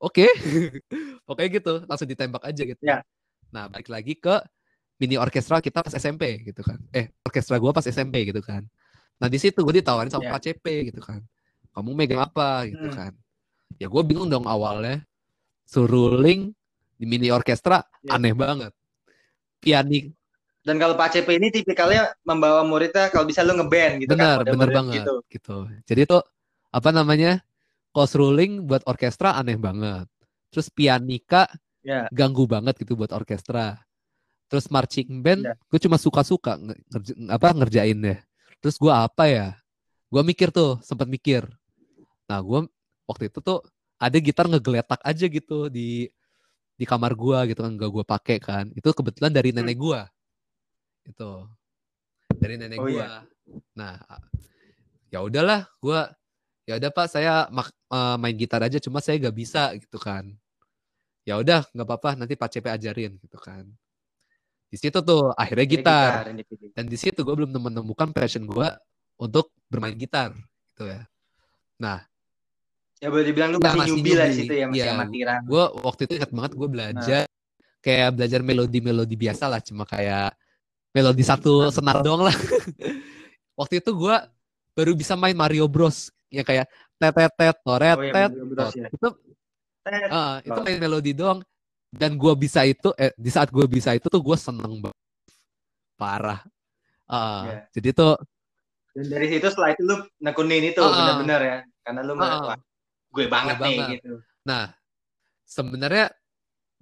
oke 0.02 0.26
okay. 0.26 0.30
pokoknya 1.30 1.50
gitu 1.62 1.74
langsung 1.86 2.10
ditembak 2.10 2.42
aja 2.42 2.64
gitu 2.66 2.82
ya. 2.82 3.06
nah 3.54 3.70
balik 3.70 3.86
lagi 3.86 4.18
ke 4.18 4.42
mini 5.02 5.18
orkestra 5.18 5.58
kita 5.58 5.82
pas 5.82 5.90
SMP 5.98 6.46
gitu 6.46 6.62
kan 6.62 6.78
eh 6.94 7.10
orkestra 7.26 7.58
gue 7.58 7.72
pas 7.74 7.82
SMP 7.82 8.30
gitu 8.30 8.38
kan 8.46 8.62
nah 9.18 9.26
di 9.26 9.42
situ 9.42 9.66
gue 9.66 9.82
ditawarin 9.82 10.14
sama 10.14 10.30
ya. 10.30 10.38
Pak 10.38 10.42
CP 10.46 10.66
gitu 10.94 11.02
kan 11.02 11.26
kamu 11.74 11.90
megang 11.98 12.22
apa 12.22 12.70
gitu 12.70 12.86
hmm. 12.86 12.94
kan 12.94 13.12
ya 13.82 13.90
gue 13.90 14.02
bingung 14.06 14.30
dong 14.30 14.46
awalnya 14.46 15.02
suruling 15.66 16.54
di 17.02 17.06
mini 17.10 17.34
orkestra 17.34 17.82
ya. 18.06 18.22
aneh 18.22 18.38
banget 18.38 18.70
pianik 19.58 20.14
dan 20.62 20.78
kalau 20.78 20.94
Pak 20.94 21.18
CP 21.18 21.42
ini 21.42 21.50
tipikalnya 21.50 22.14
membawa 22.22 22.62
muridnya 22.62 23.10
kalau 23.10 23.26
bisa 23.26 23.42
lu 23.42 23.58
ngeband 23.58 24.06
gitu 24.06 24.14
benar 24.14 24.46
kan, 24.46 24.54
benar 24.54 24.70
banget 24.70 25.02
gitu. 25.02 25.16
gitu 25.34 25.58
jadi 25.90 26.02
tuh 26.06 26.22
apa 26.70 26.90
namanya 26.94 27.42
kos 27.90 28.14
ruling 28.14 28.70
buat 28.70 28.86
orkestra 28.86 29.34
aneh 29.34 29.58
banget 29.58 30.06
terus 30.54 30.70
pianika 30.70 31.50
ya. 31.82 32.06
ganggu 32.14 32.46
banget 32.46 32.78
gitu 32.78 32.94
buat 32.94 33.10
orkestra 33.10 33.82
terus 34.52 34.68
marching 34.68 35.24
band 35.24 35.48
ya. 35.48 35.56
gue 35.56 35.80
cuma 35.80 35.96
suka-suka 35.96 36.60
ngerja, 36.60 37.14
apa 37.32 37.56
ngerjain 37.56 37.96
deh 37.96 38.20
terus 38.60 38.76
gue 38.76 38.92
apa 38.92 39.24
ya 39.32 39.48
gue 40.12 40.22
mikir 40.28 40.52
tuh 40.52 40.84
sempat 40.84 41.08
mikir 41.08 41.48
Nah 42.32 42.40
gue 42.40 42.60
waktu 43.04 43.28
itu 43.28 43.44
tuh 43.44 43.60
ada 44.00 44.16
gitar 44.24 44.48
ngegeletak 44.48 45.04
aja 45.04 45.26
gitu 45.28 45.68
di 45.68 46.08
di 46.80 46.86
kamar 46.88 47.12
gue 47.12 47.52
gitu 47.52 47.60
kan 47.60 47.76
gak 47.76 47.92
gue 47.92 48.06
pakai 48.08 48.38
kan. 48.40 48.66
Itu 48.72 48.96
kebetulan 48.96 49.36
dari 49.36 49.52
nenek 49.52 49.76
gue. 49.76 50.02
Itu 51.12 51.52
dari 52.40 52.56
nenek 52.56 52.80
oh, 52.80 52.88
gue. 52.88 53.04
Iya. 53.04 53.28
Nah 53.76 54.00
ya 55.12 55.20
udahlah 55.20 55.68
gue 55.84 56.00
ya 56.72 56.80
udah 56.80 56.92
pak 56.96 57.12
saya 57.12 57.52
mak, 57.52 57.68
uh, 57.92 58.16
main 58.16 58.32
gitar 58.32 58.64
aja 58.64 58.80
cuma 58.80 59.04
saya 59.04 59.20
gak 59.20 59.36
bisa 59.36 59.76
gitu 59.76 60.00
kan 60.00 60.24
ya 61.28 61.36
udah 61.36 61.68
nggak 61.76 61.84
apa-apa 61.84 62.16
nanti 62.16 62.34
Pak 62.40 62.48
CP 62.48 62.66
ajarin 62.72 63.20
gitu 63.20 63.36
kan 63.36 63.68
di 64.72 64.78
situ 64.80 65.04
tuh 65.04 65.36
akhirnya 65.36 65.68
gitar, 65.68 66.32
gitar 66.32 66.72
dan 66.80 66.86
di 66.88 66.96
situ 66.96 67.20
gue 67.20 67.36
belum 67.36 67.52
menemukan 67.60 68.16
passion 68.16 68.48
gue 68.48 68.68
untuk 69.20 69.52
bermain 69.68 69.94
gitar 70.00 70.32
gitu 70.72 70.88
ya 70.88 71.04
nah 71.76 72.00
Ya 73.02 73.10
boleh 73.10 73.26
dibilang 73.34 73.50
lu 73.50 73.58
masih, 73.58 73.82
masih 73.82 73.90
newbie 73.98 74.14
lah 74.14 74.30
situ 74.30 74.54
ya, 74.54 74.66
masih 74.70 74.86
ya, 74.86 74.94
amatiran. 74.94 75.42
Gue 75.50 75.64
waktu 75.82 76.02
itu 76.06 76.14
ingat 76.22 76.32
banget 76.38 76.52
gue 76.54 76.70
belajar 76.70 77.24
nah. 77.26 77.82
kayak 77.82 78.10
belajar 78.14 78.40
melodi-melodi 78.46 79.16
biasa 79.18 79.50
lah, 79.50 79.58
cuma 79.58 79.90
kayak 79.90 80.38
melodi 80.94 81.26
satu 81.26 81.66
nah. 81.66 81.74
senar 81.74 82.06
doang 82.06 82.30
lah. 82.30 82.36
waktu 83.60 83.82
itu 83.82 83.90
gue 83.90 84.16
baru 84.78 84.94
bisa 84.94 85.18
main 85.18 85.34
Mario 85.34 85.66
Bros. 85.66 86.14
Ya 86.30 86.46
kayak 86.46 86.70
tetetet, 87.02 87.58
toret, 87.66 87.98
oh, 87.98 88.06
iya, 88.06 88.30
ya. 88.30 88.88
Itu 88.94 89.08
uh, 89.90 90.36
itu 90.46 90.60
main 90.62 90.78
melodi 90.78 91.12
doang. 91.18 91.42
Dan 91.92 92.16
gue 92.16 92.34
bisa 92.40 92.64
itu, 92.64 92.96
eh, 92.96 93.12
di 93.20 93.28
saat 93.28 93.52
gue 93.52 93.68
bisa 93.68 93.92
itu 93.92 94.08
tuh 94.08 94.24
gue 94.24 94.38
seneng 94.40 94.80
banget. 94.80 95.00
Parah. 96.00 96.40
Uh, 97.12 97.44
yeah. 97.52 97.64
Jadi 97.76 97.90
tuh 97.92 98.16
dan 98.92 99.08
dari 99.08 99.28
situ 99.32 99.48
setelah 99.48 99.72
itu 99.72 99.82
lu 99.88 99.96
nekunin 100.20 100.64
itu 100.68 100.84
uh, 100.84 100.92
benar-benar 100.92 101.42
ya 101.42 101.58
karena 101.88 102.02
lu 102.04 102.14
uh, 102.20 102.56
gue 103.12 103.26
banget 103.32 103.56
gue 103.56 103.68
nih 103.68 103.78
banget. 103.80 103.92
gitu. 104.00 104.14
Nah, 104.44 104.64
sebenarnya 105.48 106.06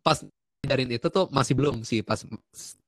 pas 0.01 0.17
ngajarin 0.65 0.91
itu 0.97 1.07
tuh 1.09 1.25
masih 1.29 1.53
belum 1.53 1.85
sih 1.85 2.01
pas 2.01 2.19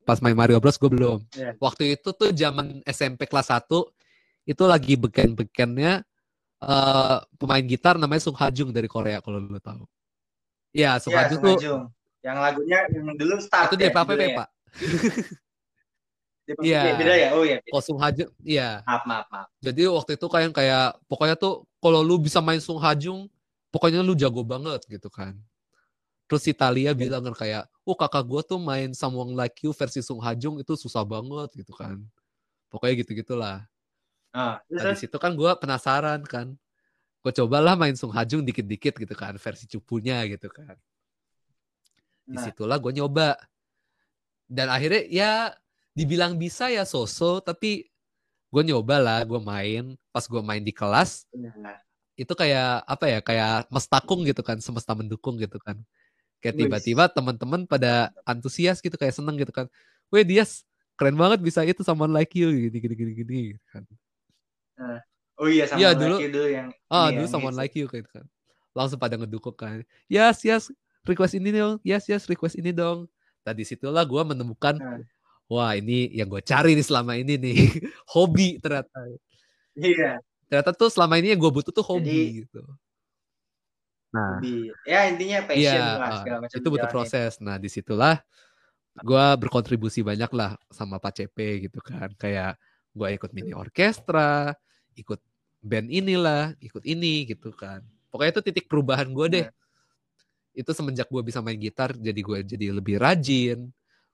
pas 0.01 0.17
main 0.25 0.33
Mario 0.33 0.57
Bros 0.57 0.77
gue 0.81 0.89
belum. 0.89 1.21
Yeah. 1.37 1.53
Waktu 1.61 2.01
itu 2.01 2.09
tuh 2.17 2.33
zaman 2.33 2.81
SMP 2.89 3.29
kelas 3.29 3.53
1 3.53 3.69
itu 4.49 4.63
lagi 4.65 4.97
beken-bekennya 4.97 6.01
uh, 6.65 7.21
pemain 7.37 7.61
gitar 7.61 8.01
namanya 8.01 8.25
Sung 8.25 8.37
Hajung 8.37 8.73
dari 8.73 8.89
Korea 8.89 9.21
kalau 9.21 9.37
lo 9.37 9.61
tahu. 9.61 9.85
Iya, 10.73 10.97
Sung 10.97 11.13
yeah, 11.13 11.29
Hajung 11.29 11.39
tuh 11.45 11.55
Hajung. 11.61 11.83
Yang 12.21 12.37
lagunya 12.37 12.85
yang 12.93 13.17
dulu 13.17 13.41
start 13.41 13.73
itu 13.73 13.81
ya, 13.81 13.89
DPP 13.89 14.09
ya, 14.17 14.29
Pak. 14.37 14.49
Iya. 16.59 16.97
Beda 16.99 17.13
ya? 17.15 17.29
Oh 17.37 17.45
iya. 17.47 17.63
Sung 17.79 18.01
Hajung, 18.01 18.27
iya. 18.43 18.83
Maaf, 18.83 19.07
maaf, 19.07 19.27
maaf. 19.31 19.47
Jadi 19.63 19.87
waktu 19.87 20.11
itu 20.19 20.27
kayak 20.27 20.51
kayak 20.51 20.99
pokoknya 21.07 21.35
tuh 21.39 21.63
kalau 21.79 22.03
lu 22.03 22.19
bisa 22.19 22.43
main 22.43 22.59
Sung 22.59 22.81
Hajung, 22.81 23.31
pokoknya 23.71 24.03
lu 24.03 24.17
jago 24.17 24.43
banget 24.43 24.83
gitu 24.89 25.07
kan. 25.07 25.37
Terus 26.27 26.41
si 26.43 26.51
Talia 26.51 26.95
bilang 26.95 27.23
kan 27.27 27.35
kayak, 27.35 27.63
oh 27.83 27.95
kakak 27.95 28.23
gue 28.23 28.41
tuh 28.43 28.59
main 28.59 28.91
Someone 28.91 29.35
Like 29.35 29.63
You 29.63 29.71
versi 29.71 29.99
Sung 30.03 30.19
Hajung 30.19 30.59
itu 30.59 30.73
susah 30.75 31.03
banget 31.07 31.51
gitu 31.55 31.71
kan. 31.75 31.99
Pokoknya 32.71 33.03
gitu-gitulah. 33.03 33.57
Ah, 34.31 34.63
nah, 34.71 34.95
di 34.95 34.99
situ 34.99 35.15
kan 35.19 35.35
gue 35.35 35.51
penasaran 35.59 36.23
kan. 36.23 36.55
Gue 37.21 37.31
cobalah 37.35 37.75
main 37.75 37.93
Sung 37.99 38.15
Hajung 38.15 38.41
dikit-dikit 38.47 38.95
gitu 38.95 39.11
kan, 39.13 39.35
versi 39.37 39.67
cupunya 39.67 40.23
gitu 40.25 40.47
kan. 40.47 40.75
Nah. 42.31 42.39
Di 42.39 42.47
situlah 42.47 42.79
gue 42.79 42.95
nyoba. 42.95 43.35
Dan 44.47 44.71
akhirnya 44.71 45.03
ya 45.11 45.31
dibilang 45.91 46.39
bisa 46.39 46.71
ya 46.71 46.87
sosok, 46.87 47.43
tapi 47.43 47.91
gue 48.51 48.63
nyoba 48.63 48.95
lah 49.03 49.19
gue 49.27 49.39
main. 49.43 49.99
Pas 50.11 50.23
gue 50.23 50.41
main 50.43 50.63
di 50.63 50.75
kelas 50.75 51.27
nah. 51.31 51.75
itu 52.19 52.35
kayak 52.35 52.83
apa 52.83 53.05
ya 53.07 53.19
kayak 53.23 53.71
mestakung 53.71 54.27
gitu 54.27 54.43
kan 54.43 54.59
semesta 54.59 54.95
mendukung 54.95 55.35
gitu 55.39 55.59
kan. 55.59 55.79
Kayak 56.41 56.57
tiba-tiba 56.57 57.05
teman-teman 57.05 57.69
pada 57.69 58.09
antusias 58.25 58.81
gitu 58.81 58.97
kayak 58.97 59.13
seneng 59.13 59.37
gitu 59.37 59.53
kan. 59.53 59.69
Weh 60.11 60.25
dia 60.25 60.43
keren 60.99 61.15
banget 61.15 61.39
bisa 61.39 61.63
itu 61.63 61.81
sama 61.81 62.05
like 62.09 62.35
you 62.35 62.49
gini 62.51 62.77
gini 62.77 62.95
gini 62.97 63.11
gini 63.13 63.39
kan. 63.71 63.83
Uh, 64.77 64.99
oh 65.39 65.47
iya 65.47 65.65
sama 65.69 65.79
ya, 65.79 65.89
dulu, 65.93 66.17
like 66.17 66.23
you 66.25 66.31
dulu 66.33 66.47
yang 66.49 66.67
ah 66.89 67.07
dulu 67.13 67.27
sama 67.29 67.49
like 67.53 67.73
you 67.77 67.85
gitu 67.87 68.09
kan. 68.09 68.25
Langsung 68.75 68.99
pada 68.99 69.15
ngedukung 69.15 69.55
kan. 69.55 69.81
Yes 70.11 70.43
yes 70.43 70.69
request 71.05 71.33
ini 71.37 71.49
dong. 71.53 71.77
Yes 71.81 72.05
yes 72.07 72.25
request 72.29 72.57
ini 72.57 72.71
dong. 72.71 73.09
Tadi 73.41 73.65
situlah 73.65 74.05
gue 74.05 74.21
menemukan 74.21 74.77
nah. 74.77 75.01
wah 75.49 75.73
ini 75.73 76.13
yang 76.13 76.29
gue 76.29 76.41
cari 76.45 76.77
nih 76.77 76.85
selama 76.85 77.17
ini 77.17 77.37
nih. 77.37 77.57
Hobi 78.13 78.61
ternyata. 78.61 78.99
Iya. 79.73 80.21
Ternyata 80.51 80.71
tuh 80.75 80.91
selama 80.91 81.17
ini 81.17 81.33
yang 81.33 81.39
gue 81.39 81.47
butuh 81.47 81.71
tuh 81.71 81.79
hobi 81.79 82.11
Jadi, 82.11 82.39
gitu. 82.43 82.61
Nah. 84.11 84.35
Hobi. 84.35 84.67
ya 84.83 85.07
intinya 85.07 85.39
passion 85.47 85.79
iya, 85.79 85.95
lah 85.95 86.19
segala 86.19 86.37
macam 86.43 86.57
itu 86.59 86.67
butuh 86.67 86.89
proses. 86.91 87.39
Nah 87.39 87.55
di 87.55 87.71
situlah 87.71 88.19
gue 88.99 89.25
berkontribusi 89.39 90.03
banyak 90.03 90.27
lah 90.35 90.59
sama 90.67 90.99
Pak 90.99 91.23
CP 91.23 91.71
gitu 91.71 91.79
kan. 91.79 92.11
Kayak 92.19 92.59
gue 92.91 93.07
ikut 93.15 93.31
mini 93.31 93.55
orkestra 93.55 94.51
ikut 94.99 95.23
band 95.63 95.87
inilah 95.87 96.51
ikut 96.59 96.83
ini 96.83 97.31
gitu 97.31 97.55
kan. 97.55 97.79
Pokoknya 98.11 98.31
itu 98.35 98.43
titik 98.51 98.65
perubahan 98.67 99.07
gue 99.15 99.27
deh. 99.31 99.45
Yeah. 99.47 99.60
Itu 100.51 100.71
semenjak 100.75 101.07
gue 101.07 101.21
bisa 101.23 101.39
main 101.39 101.55
gitar 101.55 101.95
jadi 101.95 102.21
gue 102.21 102.37
jadi 102.43 102.65
lebih 102.75 102.99
rajin 102.99 103.71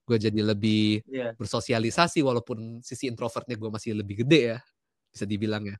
gue 0.07 0.17
jadi 0.17 0.39
lebih 0.39 1.03
yeah. 1.09 1.35
bersosialisasi 1.35 2.23
walaupun 2.23 2.79
sisi 2.79 3.11
introvertnya 3.11 3.59
gue 3.59 3.67
masih 3.67 3.91
lebih 3.97 4.23
gede 4.23 4.55
ya 4.55 4.59
bisa 5.11 5.27
dibilang 5.27 5.67
ya. 5.67 5.75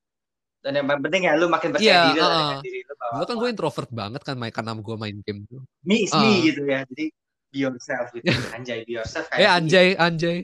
Dan 0.60 0.84
yang 0.84 0.86
paling 0.90 1.04
penting 1.06 1.24
ya 1.30 1.34
lu 1.40 1.48
makin 1.48 1.70
percaya 1.72 1.88
yeah, 1.88 2.06
diri, 2.12 2.20
uh, 2.20 2.60
diri 2.60 2.80
lu 2.84 2.94
dulu 2.98 3.24
kan 3.24 3.36
gue 3.40 3.50
introvert 3.56 3.90
banget 3.94 4.22
kan 4.28 4.36
main 4.36 4.52
karena 4.52 4.76
gue 4.76 4.96
main 5.00 5.16
game 5.24 5.48
tuh. 5.48 5.64
Me 5.88 6.04
is 6.04 6.12
uh. 6.12 6.20
me 6.20 6.44
gitu 6.44 6.68
ya 6.68 6.84
jadi 6.92 7.06
be 7.54 7.58
yourself 7.64 8.12
gitu. 8.12 8.28
Anjay 8.58 8.84
be 8.84 9.00
yourself 9.00 9.32
kayak 9.32 9.48
eh 9.48 9.48
anjay 9.48 9.88
anjay. 9.96 10.38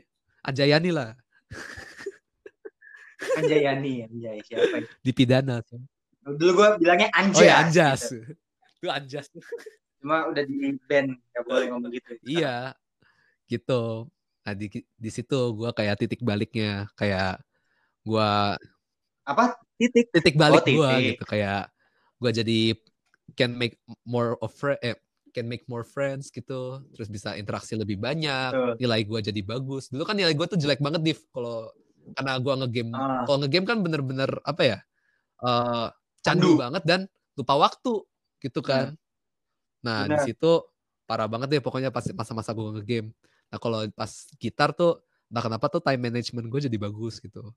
Anjayani 0.47 0.91
lah. 0.95 1.11
Anjayani 3.35 4.07
anjay 4.07 4.37
siapa? 4.47 4.87
Dipidana 5.03 5.59
dulu 6.23 6.51
gue 6.55 6.69
bilangnya 6.79 7.09
anjas 7.11 7.43
oh 7.43 7.43
ya 7.43 7.55
anjas 7.59 8.01
gitu. 8.07 8.31
itu 8.79 8.87
anjas 8.87 9.27
cuma 10.03 10.27
udah 10.27 10.43
di 10.43 10.75
band 10.83 11.15
gak 11.31 11.47
boleh 11.47 11.71
ngomong 11.71 11.91
gitu. 11.95 12.11
Iya 12.27 12.75
gitu. 13.47 14.11
Nah 14.43 14.53
di 14.53 14.67
di 14.83 15.09
situ 15.09 15.39
gue 15.55 15.71
kayak 15.71 16.03
titik 16.03 16.19
baliknya 16.19 16.91
kayak 16.99 17.39
gue 18.03 18.31
apa? 19.23 19.45
Titik? 19.79 20.11
Titik 20.11 20.35
balik 20.35 20.67
oh, 20.67 20.83
gue 20.83 20.91
gitu 21.15 21.23
kayak 21.23 21.71
gue 22.19 22.31
jadi 22.43 22.59
can 23.39 23.55
make 23.55 23.79
more 24.03 24.35
of 24.43 24.51
eh, 24.83 24.99
can 25.31 25.47
make 25.47 25.63
more 25.71 25.87
friends 25.87 26.27
gitu 26.27 26.83
terus 26.91 27.07
bisa 27.07 27.39
interaksi 27.39 27.79
lebih 27.79 27.95
banyak 27.97 28.51
uh. 28.51 28.75
nilai 28.75 29.07
gue 29.07 29.19
jadi 29.31 29.39
bagus. 29.39 29.87
Dulu 29.87 30.03
kan 30.03 30.19
nilai 30.19 30.35
gue 30.35 30.47
tuh 30.51 30.59
jelek 30.59 30.83
banget 30.83 30.99
div 30.99 31.19
kalau 31.31 31.71
karena 32.19 32.35
gue 32.43 32.53
ngegame. 32.59 32.91
Uh. 32.91 33.23
kalau 33.23 33.37
ngegame 33.47 33.65
kan 33.65 33.79
bener-bener 33.79 34.31
apa 34.43 34.61
ya 34.67 34.77
uh, 35.39 35.87
candu. 36.19 36.59
Andu. 36.59 36.59
banget 36.59 36.83
dan 36.83 37.01
lupa 37.39 37.55
waktu 37.55 38.03
gitu 38.43 38.59
kan 38.59 38.99
nah 39.83 40.07
di 40.07 40.17
situ 40.23 40.63
parah 41.03 41.27
banget 41.27 41.59
deh 41.59 41.61
pokoknya 41.61 41.91
pas 41.91 42.07
masa-masa 42.15 42.55
gue 42.55 42.79
ngegame 42.79 43.11
nah 43.51 43.59
kalau 43.59 43.83
pas 43.93 44.09
gitar 44.39 44.71
tuh 44.71 45.03
nah 45.27 45.43
kenapa 45.43 45.67
tuh 45.67 45.83
time 45.83 46.09
management 46.09 46.47
gue 46.47 46.59
jadi 46.71 46.77
bagus 46.79 47.19
gitu 47.19 47.51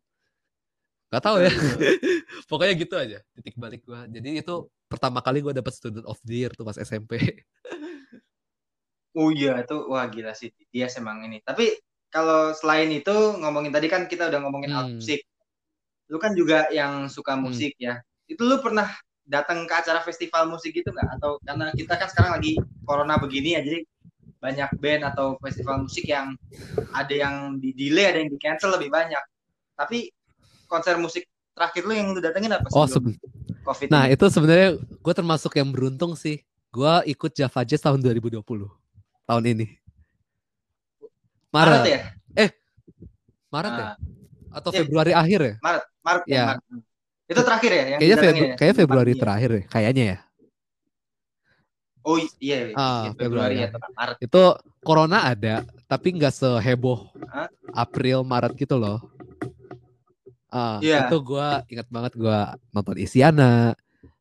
Gak 1.06 1.22
tau 1.22 1.38
ya. 1.38 1.48
Pokoknya 2.50 2.74
gitu 2.74 2.94
aja 2.98 3.18
titik 3.38 3.54
balik 3.54 3.86
gue. 3.86 4.00
Jadi 4.18 4.42
itu 4.42 4.54
pertama 4.90 5.22
kali 5.22 5.38
gue 5.38 5.54
dapet 5.54 5.72
student 5.74 6.06
of 6.06 6.18
the 6.26 6.46
year 6.46 6.50
tuh 6.50 6.66
pas 6.66 6.74
SMP. 6.74 7.14
oh 9.18 9.32
iya 9.32 9.64
itu 9.64 9.76
wah 9.88 10.04
gila 10.10 10.34
sih 10.34 10.50
dia 10.74 10.90
emang 10.98 11.22
ini. 11.30 11.38
Tapi 11.46 11.78
kalau 12.10 12.50
selain 12.54 12.90
itu 12.90 13.14
ngomongin 13.38 13.70
tadi 13.70 13.86
kan 13.86 14.10
kita 14.10 14.30
udah 14.30 14.40
ngomongin 14.42 14.70
hmm. 14.74 14.98
musik. 14.98 15.22
Lu 16.10 16.18
kan 16.18 16.34
juga 16.34 16.66
yang 16.74 17.06
suka 17.06 17.38
hmm. 17.38 17.42
musik 17.42 17.72
hmm. 17.78 17.86
ya. 17.86 17.94
Itu 18.26 18.42
lu 18.42 18.58
pernah 18.58 18.90
datang 19.26 19.66
ke 19.66 19.74
acara 19.74 20.00
festival 20.06 20.46
musik 20.48 20.72
gitu 20.72 20.94
nggak? 20.94 21.18
Atau 21.18 21.42
karena 21.42 21.74
kita 21.74 21.94
kan 21.98 22.08
sekarang 22.08 22.32
lagi 22.38 22.56
corona 22.86 23.18
begini 23.18 23.58
ya, 23.58 23.60
jadi 23.60 23.82
banyak 24.38 24.70
band 24.78 25.02
atau 25.02 25.34
festival 25.42 25.82
musik 25.82 26.06
yang 26.06 26.38
ada 26.94 27.14
yang 27.14 27.58
di 27.58 27.74
delay, 27.74 28.14
ada 28.14 28.18
yang 28.22 28.30
di 28.30 28.38
cancel 28.38 28.70
lebih 28.78 28.88
banyak. 28.88 29.20
Tapi 29.74 30.08
konser 30.70 30.96
musik 30.96 31.26
terakhir 31.52 31.82
lu 31.84 31.92
yang 31.92 32.08
lu 32.14 32.20
datengin 32.22 32.54
apa 32.54 32.70
sih? 32.70 32.78
Oh, 32.78 32.86
COVID 33.66 33.90
nah 33.90 34.06
ini? 34.06 34.14
itu 34.14 34.24
sebenarnya 34.30 34.78
gue 34.78 35.14
termasuk 35.14 35.52
yang 35.58 35.74
beruntung 35.74 36.14
sih. 36.14 36.46
Gue 36.70 36.92
ikut 37.10 37.32
Java 37.34 37.66
Jazz 37.66 37.82
tahun 37.82 37.98
2020 37.98 38.38
tahun 39.26 39.44
ini. 39.50 39.66
Maret, 41.50 41.80
Maret 41.82 41.86
ya? 41.88 42.00
Eh, 42.36 42.50
Maret 43.48 43.72
ya? 43.72 43.80
ah. 43.82 43.94
ya? 43.96 44.56
Atau 44.56 44.70
ya, 44.72 44.78
Februari 44.84 45.12
akhir 45.16 45.40
ya? 45.40 45.54
Maret, 45.58 45.84
Maret 46.04 46.24
ya. 46.28 46.44
Maret. 46.54 46.85
Itu 47.26 47.40
terakhir 47.42 47.70
ya? 47.70 47.84
Yang 47.96 48.00
kayaknya, 48.00 48.16
Febru 48.22 48.44
ya? 48.46 48.54
kayaknya 48.54 48.76
Februari 48.78 49.12
ya? 49.12 49.18
terakhir 49.18 49.50
ya, 49.50 49.62
kayaknya 49.66 50.04
ya. 50.04 50.18
Oh 52.06 52.16
iya, 52.38 52.58
iya. 52.70 52.74
Ah, 52.78 53.10
Februari, 53.18 53.66
ya, 53.66 53.68
Maret. 53.74 54.16
Itu 54.22 54.42
corona 54.86 55.26
ada, 55.26 55.66
tapi 55.90 56.14
nggak 56.14 56.30
seheboh 56.30 57.10
Hah? 57.34 57.50
April 57.74 58.22
Maret 58.22 58.54
gitu 58.54 58.78
loh. 58.78 59.02
Uh, 60.54 60.78
yeah. 60.78 61.10
Itu 61.10 61.18
gue 61.18 61.48
ingat 61.66 61.90
banget 61.90 62.14
gue 62.14 62.38
nonton 62.70 62.94
Isyana, 62.94 63.74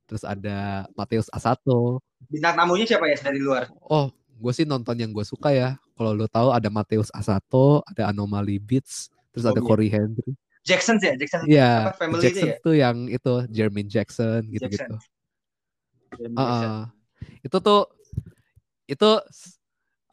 terus 0.10 0.26
ada 0.26 0.90
Mateus 0.98 1.30
Asato. 1.30 2.02
Bintang 2.26 2.58
tamunya 2.58 2.90
siapa 2.90 3.06
ya 3.06 3.22
dari 3.22 3.38
luar? 3.38 3.70
Oh, 3.86 4.10
gue 4.34 4.52
sih 4.58 4.66
nonton 4.66 4.98
yang 4.98 5.14
gue 5.14 5.22
suka 5.22 5.54
ya. 5.54 5.78
Kalau 5.94 6.18
lo 6.18 6.26
tahu 6.26 6.50
ada 6.58 6.74
Mateus 6.74 7.14
Asato, 7.14 7.86
ada 7.86 8.10
Anomaly 8.10 8.58
Beats, 8.58 9.14
terus 9.30 9.46
oh, 9.46 9.54
ada 9.54 9.62
iya. 9.62 9.68
Corey 9.70 9.90
Henry. 9.94 10.34
Jackson 10.66 10.98
sih 10.98 11.14
ya, 11.14 11.16
Jackson. 11.16 11.40
Yeah, 11.46 11.94
Jackson 12.18 12.48
ya? 12.50 12.58
tuh 12.60 12.74
yang 12.74 13.06
itu 13.06 13.34
Jermaine 13.54 13.86
Jackson 13.86 14.50
gitu-gitu. 14.50 14.98
Uh, 16.16 16.42
uh, 16.42 16.76
itu 17.46 17.58
tuh 17.62 17.86
itu 18.90 19.10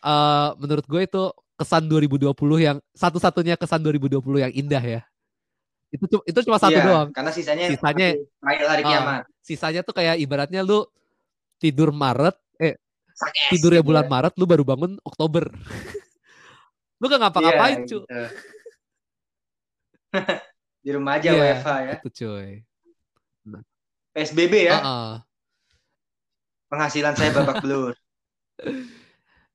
uh, 0.05 0.49
menurut 0.61 0.85
gue 0.85 1.03
itu 1.09 1.25
kesan 1.57 1.89
2020 1.89 2.35
yang 2.59 2.77
satu-satunya 2.93 3.55
kesan 3.57 3.81
2020 3.81 4.19
yang 4.45 4.53
indah 4.53 4.83
ya 4.83 5.01
itu 5.93 6.09
itu 6.25 6.39
cuma 6.49 6.57
satu 6.57 6.73
iya, 6.73 6.89
doang 6.89 7.09
karena 7.13 7.31
sisanya 7.31 7.69
sisanya 7.69 8.17
hari 8.41 8.83
kiamat 8.83 9.23
uh, 9.23 9.45
sisanya 9.45 9.81
tuh 9.85 9.93
kayak 9.93 10.17
ibaratnya 10.17 10.65
lu 10.65 10.89
tidur 11.61 11.93
Maret 11.93 12.33
eh 12.57 12.81
Sakes, 13.13 13.53
tidurnya 13.53 13.85
gitu 13.85 13.93
bulan 13.93 14.09
ya. 14.09 14.11
Maret 14.11 14.33
lu 14.41 14.45
baru 14.49 14.65
bangun 14.65 14.93
Oktober 15.05 15.53
lu 17.01 17.05
gak 17.13 17.21
ngapa-ngapain 17.21 17.85
iya, 17.85 17.89
cu 17.89 17.99
gitu. 18.03 18.25
Di 20.85 20.91
rumah 20.93 21.19
aja 21.19 21.31
yeah, 21.33 21.57
WFH 21.57 21.69
ya 21.81 21.95
itu 21.99 22.11
cuy 22.23 22.51
nah. 23.49 23.63
PSBB 24.13 24.55
ya 24.69 24.77
uh 24.77 24.81
-uh. 24.83 25.13
penghasilan 26.69 27.15
saya 27.17 27.31
babak 27.33 27.61
belur 27.65 27.95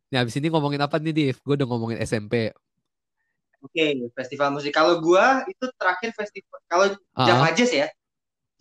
Nah, 0.08 0.24
abis 0.24 0.40
ini 0.40 0.48
ngomongin 0.48 0.80
apa 0.80 1.04
nih, 1.04 1.12
Div? 1.12 1.38
Gue 1.44 1.60
udah 1.60 1.68
ngomongin 1.68 2.00
SMP. 2.00 2.56
Oke, 3.60 3.74
okay, 3.74 3.92
festival 4.14 4.54
musik. 4.54 4.72
Kalau 4.72 5.02
gua 5.02 5.42
itu 5.50 5.66
terakhir 5.76 6.14
festival 6.14 6.58
kalau 6.70 6.86
uh-huh. 6.94 7.26
Java 7.26 7.50
Jazz 7.58 7.74
ya. 7.74 7.88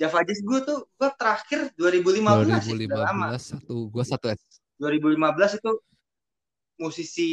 Java 0.00 0.24
Jazz 0.24 0.40
gua 0.40 0.64
tuh 0.64 0.88
gua 0.96 1.12
terakhir 1.14 1.70
2015 1.76 2.64
2015 2.74 2.90
ya, 2.90 2.96
lama. 3.04 3.26
satu 3.36 3.92
gua 3.92 4.04
satu 4.08 4.32
S. 4.32 4.40
2015 4.80 5.60
itu 5.60 5.70
musisi 6.76 7.30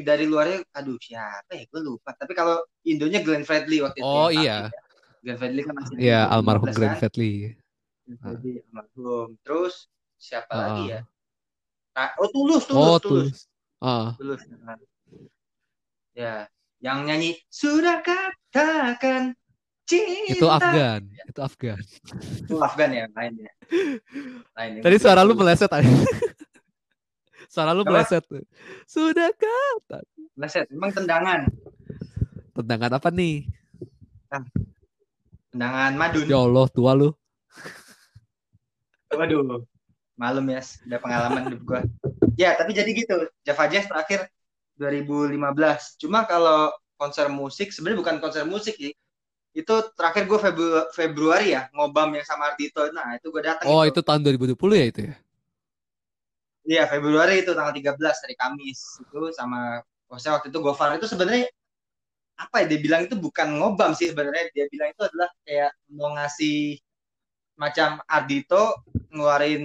dari 0.00 0.24
luarnya 0.24 0.64
aduh 0.72 0.96
siapa 0.96 1.52
ya? 1.52 1.64
Gue 1.68 1.80
lupa. 1.84 2.16
Tapi 2.16 2.32
kalau 2.32 2.60
Indonya 2.88 3.20
Glenn 3.20 3.44
Fredly 3.44 3.84
waktu 3.84 4.00
itu 4.00 4.08
oh 4.08 4.28
iya. 4.32 4.68
ya. 4.72 4.78
Glenn 5.22 5.38
Fredly 5.38 5.62
kan 5.64 5.74
masih 5.76 5.94
iya 6.00 6.20
almarhum 6.28 6.68
Glenn 6.72 6.96
kan? 6.96 7.00
Fredly. 7.00 7.56
Glenn 8.08 8.18
Fredly 8.20 8.52
uh. 8.56 8.60
almarhum. 8.68 9.28
Terus 9.44 9.86
siapa 10.16 10.52
lagi 10.52 10.84
ya? 10.98 11.00
Nah, 11.92 12.08
oh 12.16 12.28
tulus 12.32 12.64
tulus 12.64 12.88
oh, 12.88 12.98
tulus. 12.98 13.28
Tulus, 13.28 13.40
uh. 13.84 14.08
tulus 14.16 14.40
nah. 14.64 14.76
ya 16.16 16.34
yang 16.82 17.06
nyanyi 17.06 17.38
sudah 17.52 18.02
katakan 18.02 19.36
cinta. 19.86 20.32
Itu 20.34 20.46
Afgan 20.48 21.02
itu 21.28 21.40
Afgan. 21.40 21.82
Itu 22.42 22.56
Afgan 22.58 22.90
ya 22.90 23.04
lainnya 23.14 23.52
lainnya 24.56 24.82
tadi 24.82 24.96
suara 24.98 25.22
lu 25.22 25.36
meleset 25.36 25.70
aja 25.70 25.86
suara 27.52 27.76
lu 27.76 27.84
meleset 27.84 28.24
sudah 28.88 29.28
kata 29.36 30.00
meleset 30.32 30.64
emang 30.72 30.96
tendangan 30.96 31.52
tendangan 32.56 32.96
apa 32.96 33.08
nih 33.12 33.44
ah, 34.32 34.40
tendangan 35.52 35.92
madun 36.00 36.24
ya 36.24 36.40
Allah 36.40 36.66
tua 36.72 36.96
lu 36.96 37.12
waduh 39.12 39.60
malum 40.16 40.46
ya 40.48 40.64
udah 40.88 40.98
pengalaman 41.04 41.42
hidup 41.52 41.60
gua 41.68 41.80
ya 42.40 42.56
tapi 42.56 42.72
jadi 42.72 42.88
gitu 42.96 43.28
Java 43.44 43.68
Jazz 43.68 43.84
terakhir 43.84 44.32
2015. 44.82 46.00
Cuma 46.00 46.24
kalau 46.24 46.72
konser 46.98 47.30
musik 47.30 47.70
sebenarnya 47.70 48.00
bukan 48.02 48.16
konser 48.18 48.42
musik 48.42 48.74
sih. 48.78 48.94
Itu 49.52 49.92
terakhir 49.92 50.24
gue 50.24 50.38
Febru 50.40 50.68
Februari 50.96 51.52
ya 51.52 51.68
ngobam 51.76 52.16
yang 52.16 52.24
sama 52.24 52.50
Ardito. 52.50 52.82
Nah 52.90 53.20
itu 53.20 53.28
gue 53.28 53.42
datang. 53.44 53.68
Oh 53.68 53.84
itu. 53.84 53.94
itu 53.94 54.00
tahun 54.00 54.24
2020 54.24 54.56
ya 54.80 54.86
itu 54.88 55.00
ya? 55.12 55.14
Iya 56.62 56.86
Februari 56.86 57.42
itu 57.42 57.50
tanggal 57.58 57.74
13 57.74 57.98
hari 57.98 58.34
Kamis. 58.38 59.02
Itu 59.02 59.34
sama 59.34 59.82
maksudnya 60.06 60.38
waktu 60.38 60.48
itu 60.54 60.58
Gofar. 60.62 60.94
Itu 60.94 61.10
sebenarnya 61.10 61.50
apa 62.38 62.64
ya 62.64 62.66
dia 62.74 62.80
bilang 62.80 63.06
itu 63.06 63.18
bukan 63.18 63.58
ngobam 63.58 63.92
sih 63.98 64.14
sebenarnya. 64.14 64.50
Dia 64.54 64.66
bilang 64.70 64.94
itu 64.94 65.02
adalah 65.02 65.30
kayak 65.42 65.70
mau 65.90 66.14
ngasih 66.14 66.78
macam 67.58 67.98
Ardito 68.06 68.86
ngeluarin 69.10 69.64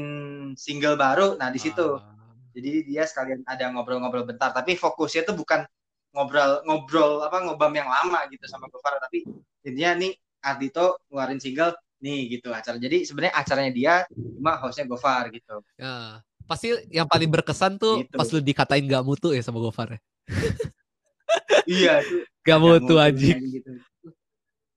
single 0.57 0.97
baru. 0.97 1.37
Nah 1.37 1.49
di 1.53 1.61
situ. 1.61 2.01
Ah. 2.01 2.15
jadi 2.57 2.89
dia 2.89 3.05
sekalian 3.05 3.45
ada 3.45 3.69
ngobrol-ngobrol 3.69 4.25
bentar. 4.25 4.49
Tapi 4.49 4.73
fokusnya 4.73 5.29
tuh 5.29 5.37
bukan 5.37 5.61
ngobrol 6.09 6.65
ngobrol 6.65 7.21
apa 7.21 7.45
ngobam 7.45 7.69
yang 7.77 7.85
lama 7.85 8.25
gitu 8.33 8.49
sama 8.49 8.65
Gofar. 8.73 8.97
Tapi 8.97 9.21
intinya 9.61 10.01
nih 10.01 10.17
Ardito 10.41 10.97
ngeluarin 11.13 11.37
single 11.37 11.77
nih 12.01 12.41
gitu 12.41 12.49
acara. 12.49 12.81
Jadi 12.81 13.05
sebenarnya 13.05 13.37
acaranya 13.37 13.69
dia 13.69 13.93
cuma 14.09 14.57
hostnya 14.57 14.89
Gofar 14.89 15.29
gitu. 15.29 15.61
Ya 15.77 16.25
pasti 16.47 16.73
yang 16.89 17.05
paling 17.05 17.29
berkesan 17.29 17.75
tuh 17.75 18.01
gitu. 18.01 18.15
pas 18.15 18.27
lu 18.31 18.39
dikatain 18.39 18.87
gak 18.87 19.03
mutu 19.03 19.35
ya 19.35 19.43
sama 19.43 19.59
Gofar 19.59 19.93
ya 19.95 19.99
iya 21.79 21.93
gak 22.41 22.59
mutu 22.63 22.95
aja 22.97 23.35
gitu. 23.35 23.71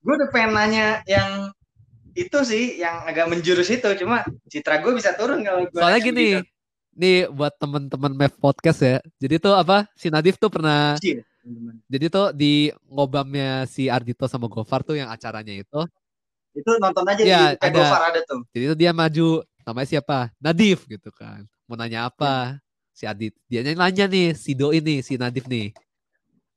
gue 0.00 0.12
udah 0.12 0.28
pengen 0.34 0.50
nanya 0.58 1.00
yang 1.06 1.54
itu 2.18 2.38
sih 2.42 2.82
yang 2.82 3.06
agak 3.06 3.30
menjurus 3.30 3.70
itu 3.70 3.86
cuma 4.02 4.26
citra 4.50 4.82
gue 4.82 4.92
bisa 4.98 5.14
turun 5.14 5.46
kalau 5.46 5.64
gue 5.70 5.78
soalnya 5.78 6.02
gini 6.02 6.26
gitu. 6.42 6.50
nih 6.98 7.18
buat 7.30 7.54
temen-temen 7.56 8.12
Mev 8.18 8.34
podcast 8.42 8.82
ya 8.82 8.96
jadi 9.22 9.38
tuh 9.38 9.54
apa 9.54 9.86
si 9.94 10.10
Nadif 10.10 10.36
tuh 10.36 10.50
pernah 10.50 10.98
Cih, 10.98 11.22
jadi 11.86 12.06
tuh 12.10 12.26
di 12.34 12.74
ngobamnya 12.90 13.64
si 13.70 13.86
Ardito 13.86 14.26
sama 14.26 14.50
Gofar 14.50 14.82
tuh 14.82 14.98
yang 14.98 15.08
acaranya 15.08 15.54
itu 15.54 15.80
itu 16.54 16.70
nonton 16.82 17.04
aja 17.06 17.22
ya, 17.22 17.42
di 17.54 17.62
ada, 17.62 17.78
Gofar 17.78 18.02
ada 18.10 18.20
tuh. 18.26 18.40
Jadi 18.50 18.64
itu 18.66 18.76
dia 18.76 18.90
maju 18.90 19.28
namanya 19.62 19.88
siapa? 19.88 20.18
Nadif 20.42 20.86
gitu 20.90 21.10
kan. 21.14 21.46
Mau 21.70 21.78
nanya 21.78 22.10
apa? 22.10 22.58
Ya. 22.58 22.98
Si 22.98 23.04
Adit. 23.06 23.32
Dia 23.46 23.62
nanya 23.62 24.10
nih 24.10 24.34
si 24.34 24.58
Do 24.58 24.74
ini, 24.74 25.06
si 25.06 25.14
Nadif 25.14 25.46
nih. 25.46 25.70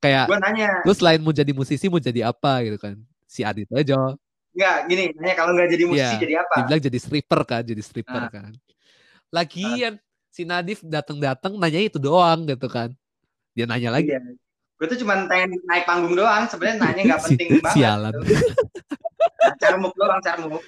Kayak 0.02 0.26
gua 0.26 0.42
nanya. 0.42 0.82
Lu 0.82 0.90
selain 0.90 1.22
mau 1.22 1.30
jadi 1.30 1.54
musisi 1.54 1.86
mau 1.86 2.02
jadi 2.02 2.34
apa 2.34 2.66
gitu 2.66 2.82
kan? 2.82 2.98
Si 3.30 3.46
Adit 3.46 3.70
aja. 3.70 4.18
Enggak, 4.50 4.76
gini, 4.90 5.04
nanya 5.14 5.34
kalau 5.38 5.54
nggak 5.54 5.70
jadi 5.70 5.84
musisi 5.86 6.14
ya, 6.18 6.18
jadi 6.18 6.34
apa? 6.42 6.54
Dia 6.58 6.64
bilang 6.66 6.82
jadi 6.82 6.98
stripper 6.98 7.40
kan, 7.46 7.62
jadi 7.62 7.82
stripper 7.86 8.22
nah. 8.26 8.30
kan. 8.30 8.50
Lagian 9.30 10.02
nah. 10.02 10.02
si 10.34 10.42
Nadif 10.42 10.82
datang-datang 10.82 11.54
nanya 11.62 11.78
itu 11.78 12.02
doang 12.02 12.42
gitu 12.50 12.66
kan. 12.66 12.90
Dia 13.54 13.70
nanya 13.70 13.94
lagi. 13.94 14.10
Iya. 14.10 14.18
Gue 14.74 14.86
tuh 14.90 14.98
cuma 14.98 15.14
pengen 15.30 15.54
naik 15.70 15.86
panggung 15.86 16.18
doang, 16.18 16.50
sebenarnya 16.50 16.90
nanya 16.90 17.02
nggak 17.14 17.22
penting 17.30 17.48
banget. 17.62 17.78
Sialan. 17.78 18.12
Gitu. 18.18 18.34
carmuk 19.62 19.92
doang 19.94 20.20
carmuk 20.24 20.62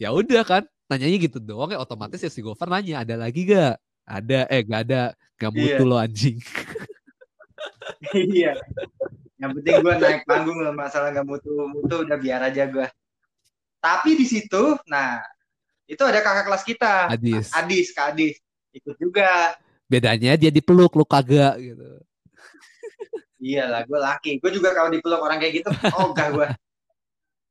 ya 0.00 0.10
udah 0.10 0.42
kan 0.42 0.62
nanyanya 0.94 1.18
gitu 1.18 1.42
doang 1.42 1.74
ya 1.74 1.82
otomatis 1.82 2.22
ya 2.22 2.30
si 2.30 2.40
Gofar 2.40 2.70
nanya 2.70 3.02
ada 3.02 3.18
lagi 3.18 3.42
gak 3.44 3.76
ada. 4.06 4.46
Eh 4.46 4.62
gak 4.62 4.80
ada. 4.86 5.02
Gak 5.34 5.50
mutu 5.50 5.82
iya. 5.82 5.90
lo 5.90 5.96
anjing. 5.98 6.38
Iya. 8.14 8.56
Yang 9.36 9.50
penting 9.60 9.74
gue 9.84 9.94
naik 10.00 10.22
panggung 10.24 10.56
loh 10.56 10.72
masalah 10.72 11.12
gak 11.12 11.26
mutu 11.28 11.52
mutu 11.68 12.00
udah 12.00 12.16
biar 12.16 12.40
aja 12.48 12.64
gue 12.64 12.86
tapi 13.84 14.16
di 14.16 14.24
situ 14.24 14.80
nah 14.88 15.20
itu 15.84 16.00
ada 16.00 16.24
kakak 16.24 16.48
kelas 16.48 16.64
kita. 16.64 17.12
Adis. 17.12 17.52
Adis 17.52 17.92
Kak 17.92 18.16
Adis. 18.16 18.40
Ikut 18.72 18.96
juga. 18.96 19.52
Bedanya 19.84 20.32
dia 20.40 20.48
dipeluk 20.48 20.96
lu 20.96 21.04
kagak 21.04 21.60
gitu. 21.60 22.00
Iyalah 23.36 23.84
gue 23.84 24.00
laki. 24.00 24.32
Gue 24.40 24.48
juga 24.48 24.72
kalau 24.72 24.88
dipeluk 24.88 25.20
orang 25.20 25.36
kayak 25.36 25.60
gitu 25.60 25.68
oh 26.00 26.16
gak 26.16 26.32
gue 26.32 26.48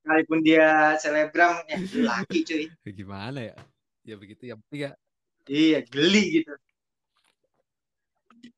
sekalipun 0.04 0.44
dia 0.44 1.00
selebgram 1.00 1.64
ya 1.72 1.80
laki 2.04 2.44
cuy. 2.44 2.66
Gimana 2.92 3.40
ya? 3.40 3.56
Ya 4.04 4.16
begitu 4.20 4.44
ya 4.52 4.60
penting 4.60 4.92
ya. 4.92 4.92
Iya 5.48 5.80
geli 5.88 6.44
gitu. 6.44 6.52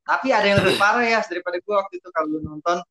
Tapi 0.01 0.34
ada 0.34 0.45
yang 0.49 0.58
lebih 0.65 0.81
parah 0.81 1.05
ya 1.05 1.21
daripada 1.21 1.62
gue 1.62 1.75
waktu 1.77 2.01
itu 2.01 2.10
kalau 2.10 2.41
nonton. 2.41 2.81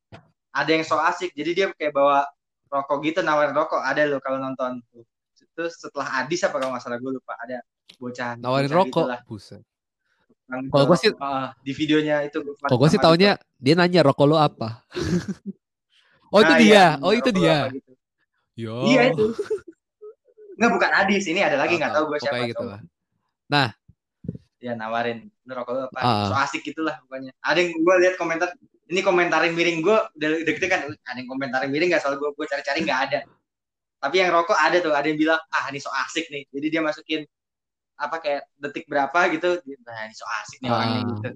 Ada 0.55 0.71
yang 0.71 0.87
so 0.87 0.95
asik 0.95 1.35
jadi 1.35 1.51
dia 1.51 1.65
kayak 1.75 1.91
bawa 1.91 2.23
rokok 2.71 3.03
gitu 3.03 3.19
nawarin 3.19 3.51
rokok. 3.51 3.83
Ada 3.83 4.07
lo 4.07 4.23
kalau 4.23 4.39
nonton. 4.39 4.79
Itu 5.35 5.67
setelah 5.67 6.23
Adis 6.23 6.47
apa 6.47 6.55
kalau 6.55 6.71
nggak 6.71 6.83
salah 6.87 6.95
gue 6.95 7.11
lupa. 7.11 7.35
Ada 7.43 7.59
bocah 7.99 8.39
nawarin 8.39 8.71
bocah 8.71 8.79
rokok 8.79 9.03
gitulah. 9.03 9.21
buset 9.27 9.63
kalau 10.45 10.85
gue 10.93 10.97
sih 11.01 11.09
uh, 11.09 11.49
di 11.65 11.73
videonya 11.73 12.21
itu 12.21 12.37
kalau 12.61 12.77
gue 12.77 12.89
sih 12.93 13.01
taunya 13.01 13.33
dia 13.57 13.73
nanya 13.73 14.05
rokok 14.05 14.25
lo 14.25 14.39
apa. 14.39 14.79
Oh 16.33 16.43
nah, 16.43 16.57
itu 16.57 16.67
dia. 16.67 16.73
iya, 16.73 16.87
oh 16.99 17.13
itu 17.15 17.29
dia. 17.31 17.71
gitu. 17.71 17.94
Yo. 18.55 18.87
Iya 18.87 19.11
itu. 19.11 19.35
Enggak 20.55 20.71
bukan 20.79 20.91
Adis, 21.03 21.27
ini 21.27 21.43
ada 21.43 21.59
lagi 21.59 21.75
nggak 21.75 21.91
tahu 21.91 22.15
gue 22.15 22.19
siapa. 22.23 22.47
Gitu 22.47 22.63
lah. 22.63 22.79
Nah, 23.51 23.75
ya 24.65 24.73
nawarin 24.73 25.29
lu 25.45 25.53
rokok 25.53 25.93
apa 25.93 25.99
uh. 26.01 26.27
so 26.33 26.35
asik 26.41 26.65
gitulah 26.65 26.97
pokoknya 27.05 27.29
ada 27.45 27.61
yang 27.61 27.77
gue 27.77 27.95
lihat 28.01 28.15
komentar 28.17 28.49
ini 28.89 29.05
komentarin 29.05 29.53
miring 29.53 29.85
gue 29.85 29.97
udah 30.17 30.29
deket 30.41 30.65
kan 30.65 30.89
ada 30.89 31.17
yang 31.21 31.29
komentarin 31.29 31.69
miring 31.69 31.93
nggak 31.93 32.01
soal 32.01 32.17
gue 32.17 32.29
gue 32.33 32.45
cari-cari 32.49 32.81
nggak 32.81 32.99
ada 33.09 33.19
tapi 34.01 34.25
yang 34.25 34.33
rokok 34.33 34.57
ada 34.57 34.81
tuh 34.81 34.97
ada 34.97 35.05
yang 35.05 35.21
bilang 35.21 35.37
ah 35.53 35.69
ini 35.69 35.77
so 35.77 35.93
asik 35.93 36.25
nih 36.33 36.49
jadi 36.49 36.67
dia 36.73 36.81
masukin 36.81 37.21
apa 37.95 38.17
kayak 38.17 38.41
detik 38.57 38.89
berapa 38.89 39.19
gitu 39.37 39.61
nah 39.85 40.09
ini 40.09 40.13
so 40.17 40.25
asik 40.41 40.57
nih 40.65 40.69
uh. 40.73 40.75
orangnya 40.75 41.01
gitu 41.13 41.29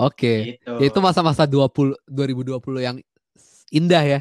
Oke, 0.00 0.16
okay. 0.16 0.36
gitu. 0.56 0.72
Ya, 0.80 0.86
itu 0.88 0.98
masa-masa 1.04 1.44
20 1.44 1.92
2020 2.08 2.56
yang 2.80 2.96
indah 3.68 4.00
ya. 4.00 4.20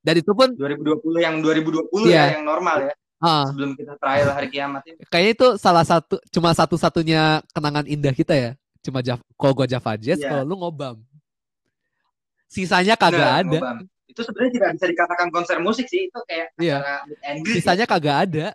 Dan 0.00 0.14
itu 0.16 0.32
pun 0.32 0.56
2020 0.56 1.20
yang 1.20 1.34
2020 1.44 2.08
yeah. 2.08 2.32
ya 2.32 2.40
yang 2.40 2.44
normal 2.48 2.88
ya. 2.88 2.94
Uh. 3.20 3.44
Sebelum 3.52 3.76
kita 3.76 4.00
trial 4.00 4.32
hari 4.32 4.48
kiamat 4.48 4.82
ini. 4.88 5.04
Kayaknya 5.12 5.32
itu 5.36 5.46
salah 5.60 5.84
satu 5.84 6.16
cuma 6.32 6.56
satu-satunya 6.56 7.44
kenangan 7.52 7.84
indah 7.84 8.16
kita 8.16 8.32
ya. 8.32 8.50
Cuma 8.80 9.04
Java, 9.04 9.20
kalau 9.36 9.52
gua 9.52 9.68
Java 9.68 9.92
Jazz, 10.00 10.24
yeah. 10.24 10.32
kalau 10.32 10.44
lu 10.48 10.56
ngobam. 10.56 10.96
Sisanya 12.48 12.96
kagak 12.96 13.20
nah, 13.20 13.40
ada. 13.44 13.58
Ngobam. 13.60 13.76
Itu 14.08 14.20
sebenarnya 14.24 14.52
tidak 14.56 14.70
bisa 14.80 14.86
dikatakan 14.88 15.28
konser 15.28 15.60
musik 15.60 15.84
sih, 15.84 16.08
itu 16.08 16.20
kayak 16.24 16.48
yeah. 16.56 16.80
acara 16.80 17.44
Sisanya 17.44 17.84
ya. 17.84 17.92
kagak 17.92 18.16
ada. 18.24 18.46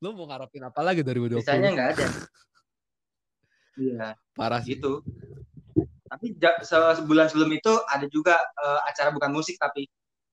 Lu 0.00 0.16
mau 0.16 0.24
ngarepin 0.24 0.64
apa 0.64 0.80
lagi 0.80 1.04
2020? 1.04 1.44
Sisanya 1.44 1.68
nggak 1.70 1.90
ada. 1.96 2.06
Iya. 3.72 4.20
Parah 4.36 4.60
sih. 4.60 4.76
Gitu. 4.76 5.00
Tapi 6.04 6.36
sebulan 7.00 7.32
sebelum 7.32 7.48
itu 7.56 7.72
ada 7.88 8.04
juga 8.04 8.36
uh, 8.36 8.84
acara 8.84 9.08
bukan 9.16 9.32
musik 9.32 9.56
tapi 9.56 9.88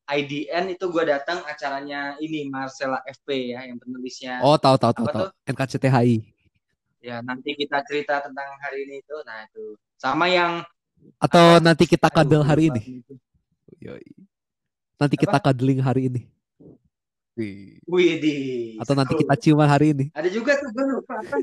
IDN 0.10 0.74
itu 0.74 0.90
gue 0.90 1.04
datang 1.06 1.46
acaranya 1.46 2.18
ini 2.18 2.50
Marcella 2.50 2.98
FP 3.06 3.54
ya 3.54 3.70
yang 3.70 3.78
penulisnya. 3.78 4.42
Oh 4.42 4.58
tahu 4.58 4.76
tahu 4.82 4.92
tahu 4.98 5.08
tahu. 5.14 5.26
NKCTHI. 5.46 6.26
Ya 7.00 7.22
nanti 7.22 7.54
kita 7.54 7.86
cerita 7.86 8.26
tentang 8.26 8.50
hari 8.58 8.90
ini 8.90 9.06
itu. 9.06 9.16
Nah 9.22 9.46
itu 9.46 9.78
sama 10.02 10.26
yang 10.28 10.66
atau 11.22 11.62
nanti 11.62 11.86
kita 11.86 12.10
kadel 12.10 12.42
hari 12.42 12.74
ini. 12.74 13.06
Yoi. 13.80 14.04
Nanti 15.00 15.16
apa? 15.16 15.24
kita 15.24 15.38
kadeling 15.40 15.80
hari 15.80 16.12
ini. 16.12 16.22
Wih, 17.88 18.20
di. 18.20 18.36
Atau 18.76 19.00
nanti 19.00 19.16
kita 19.16 19.32
ciuman 19.40 19.70
hari 19.72 19.96
ini. 19.96 20.06
Ada 20.12 20.28
juga 20.28 20.60
tuh 20.60 20.76
gue 20.76 20.86
lupa 20.92 21.24
apa. 21.24 21.38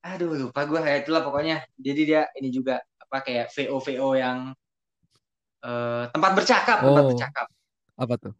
Aduh 0.00 0.48
lupa 0.48 0.66
gue 0.66 0.80
ya 0.82 0.96
itulah 0.98 1.22
pokoknya. 1.22 1.62
Jadi 1.78 2.00
dia 2.02 2.26
ini 2.34 2.50
juga 2.50 2.82
apa 2.98 3.22
kayak 3.22 3.54
VO 3.54 3.78
VO 3.78 4.08
yang 4.18 4.50
uh, 5.64 6.04
tempat 6.12 6.32
bercakap, 6.36 6.78
oh. 6.82 6.86
tempat 6.92 7.04
bercakap. 7.14 7.46
Apa 7.96 8.14
tuh? 8.16 8.32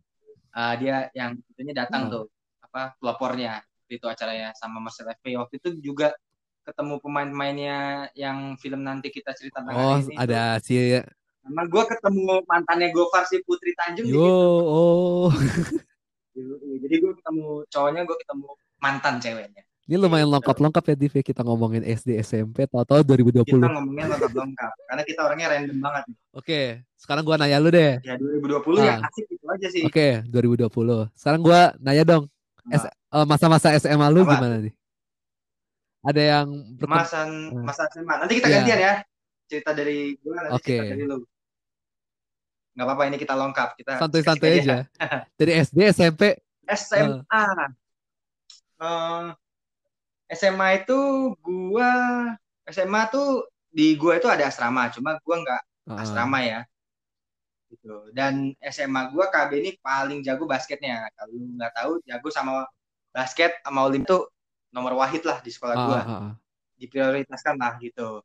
Uh, 0.51 0.75
dia 0.83 1.09
yang 1.15 1.39
tentunya 1.51 1.75
datang 1.87 2.09
hmm. 2.09 2.13
tuh 2.13 2.25
apa 2.71 2.95
pelopornya 2.99 3.63
itu 3.91 4.07
acaranya 4.07 4.55
sama 4.55 4.79
Mas 4.79 4.99
FP 4.99 5.35
waktu 5.35 5.59
itu 5.59 5.69
juga 5.83 6.15
ketemu 6.63 7.03
pemain-pemainnya 7.03 8.11
yang 8.15 8.55
film 8.55 8.87
nanti 8.87 9.11
kita 9.11 9.35
cerita 9.35 9.63
tentang 9.63 9.75
oh, 9.75 9.99
ini. 9.99 10.15
ada 10.15 10.63
si 10.63 10.79
Emang 11.41 11.67
gue 11.73 11.85
ketemu 11.89 12.45
mantannya 12.45 12.93
Gofar 12.93 13.25
si 13.25 13.41
Putri 13.43 13.73
Tanjung 13.73 14.07
Yo, 14.07 14.13
gitu. 14.13 14.29
oh. 14.69 15.29
Jadi 16.85 16.95
gue 17.01 17.13
ketemu 17.17 17.65
cowoknya, 17.67 18.01
gue 18.05 18.17
ketemu 18.21 18.49
mantan 18.81 19.15
ceweknya. 19.19 19.63
Ini 19.91 19.99
lumayan 19.99 20.31
lengkap-lengkap 20.31 20.85
ya 20.87 20.95
Div 20.95 21.11
ya 21.19 21.25
kita 21.27 21.43
ngomongin 21.43 21.83
SD 21.83 22.23
SMP 22.23 22.63
tahu-tahu 22.71 23.03
2020. 23.03 23.43
Kita 23.43 23.75
ngomongin 23.75 24.07
lengkap-lengkap 24.07 24.73
karena 24.87 25.03
kita 25.03 25.21
orangnya 25.27 25.47
random 25.51 25.79
banget. 25.83 26.05
Oke, 26.31 26.61
sekarang 26.95 27.27
gua 27.27 27.35
nanya 27.43 27.59
lu 27.59 27.75
deh. 27.75 27.99
Ya 28.07 28.15
2020 28.15 28.87
ya 28.87 29.03
asik 29.03 29.27
itu 29.27 29.47
aja 29.51 29.67
sih. 29.67 29.83
Oke, 29.83 30.23
2020. 30.31 31.11
Sekarang 31.19 31.43
gua 31.43 31.75
nanya 31.83 32.07
dong. 32.07 32.31
Uh, 32.71 33.27
masa-masa 33.27 33.75
SMA 33.83 34.07
lu 34.15 34.23
Apa? 34.23 34.39
gimana 34.39 34.63
nih? 34.63 34.75
Ada 36.07 36.23
yang 36.23 36.47
masa 36.87 37.27
masa 37.51 37.83
SMA. 37.91 38.15
Nanti 38.15 38.39
kita 38.39 38.47
yeah. 38.47 38.57
gantian 38.63 38.79
ya. 38.79 38.95
Cerita 39.51 39.75
dari 39.75 40.15
gua 40.23 40.39
nanti 40.39 40.55
okay. 40.55 40.87
cerita 40.87 40.95
dari 40.95 41.03
lu. 41.03 41.19
Gak 42.79 42.87
apa-apa 42.87 43.03
ini 43.11 43.19
kita 43.19 43.35
lengkap. 43.35 43.69
Kita 43.75 43.99
santai-santai 43.99 44.51
aja. 44.63 44.87
dari 45.43 45.53
SD, 45.67 45.79
SMP, 45.91 46.39
SMA. 46.79 47.43
Uh, 48.79 48.87
uh, 48.87 49.35
SMA 50.31 50.87
itu 50.87 50.99
gua 51.43 51.91
SMA 52.71 53.03
tuh 53.11 53.51
di 53.71 53.99
gua 53.99 54.19
itu 54.19 54.31
ada 54.31 54.47
asrama, 54.47 54.87
cuma 54.95 55.19
gua 55.27 55.37
nggak 55.43 55.63
uh. 55.91 56.03
asrama 56.03 56.39
ya. 56.43 56.61
Gitu. 57.71 58.15
Dan 58.15 58.55
SMA 58.63 59.11
gua 59.11 59.31
KB 59.31 59.51
ini 59.59 59.71
paling 59.83 60.23
jago 60.23 60.47
basketnya. 60.47 61.11
Kalau 61.19 61.35
nggak 61.35 61.73
tahu, 61.75 61.93
jago 62.07 62.29
sama 62.31 62.67
basket 63.11 63.59
sama 63.67 63.87
Olim 63.87 64.07
tuh 64.07 64.31
nomor 64.71 64.95
wahid 64.95 65.27
lah 65.27 65.43
di 65.43 65.51
sekolah 65.51 65.75
gua. 65.75 66.01
Uh, 66.03 66.13
uh. 66.15 66.33
Diprioritaskan 66.79 67.59
lah 67.59 67.75
gitu. 67.83 68.23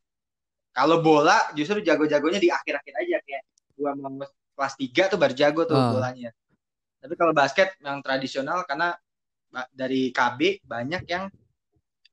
Kalau 0.76 1.00
bola 1.00 1.40
justru 1.56 1.80
jago-jagonya 1.82 2.38
di 2.38 2.52
akhir-akhir 2.52 2.94
aja 3.02 3.18
kayak 3.26 3.44
gua 3.74 3.92
mau 3.98 4.22
kelas 4.56 4.74
3 4.78 5.12
tuh 5.12 5.18
baru 5.18 5.34
jago 5.34 5.62
tuh 5.66 5.74
uh. 5.74 5.90
bolanya. 5.90 6.30
Tapi 7.02 7.14
kalau 7.18 7.34
basket 7.34 7.78
yang 7.82 8.02
tradisional 8.02 8.66
karena 8.66 8.94
dari 9.72 10.10
KB 10.12 10.66
banyak 10.66 11.04
yang 11.06 11.30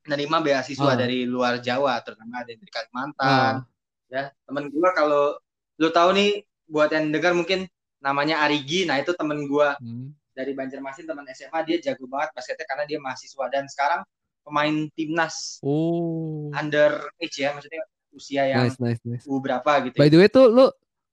menerima 0.03 0.36
beasiswa 0.42 0.92
oh. 0.92 0.98
dari 0.98 1.24
luar 1.24 1.62
Jawa 1.62 2.03
terutama 2.03 2.42
dari 2.42 2.59
Kalimantan. 2.59 3.62
Oh. 3.62 4.12
Ya, 4.12 4.28
temen 4.44 4.68
gue 4.68 4.90
kalau 4.92 5.38
lu 5.80 5.88
tahu 5.88 6.12
nih 6.12 6.44
buat 6.68 6.92
yang 6.92 7.14
dengar 7.14 7.32
mungkin 7.32 7.64
namanya 8.03 8.42
Arigi. 8.44 8.84
Nah, 8.84 8.98
itu 8.98 9.14
temen 9.14 9.46
gue 9.46 9.68
hmm. 9.78 10.09
dari 10.34 10.53
Banjarmasin 10.53 11.07
teman 11.07 11.24
SMA 11.32 11.61
dia 11.64 11.78
jago 11.80 12.05
banget 12.11 12.34
basketnya 12.34 12.66
karena 12.66 12.84
dia 12.84 12.98
mahasiswa 12.98 13.44
dan 13.48 13.64
sekarang 13.70 14.03
pemain 14.42 14.90
timnas 14.98 15.62
oh. 15.62 16.50
under 16.50 16.98
age 17.22 17.38
ya 17.38 17.55
maksudnya 17.55 17.86
usia 18.12 18.42
yang 18.50 18.66
nice, 18.68 18.78
nice, 18.82 19.00
nice. 19.07 19.24
U 19.24 19.38
berapa 19.38 19.88
gitu. 19.88 19.96
By 19.96 20.11
the 20.11 20.18
way 20.20 20.28
tuh 20.28 20.50
lu 20.50 20.68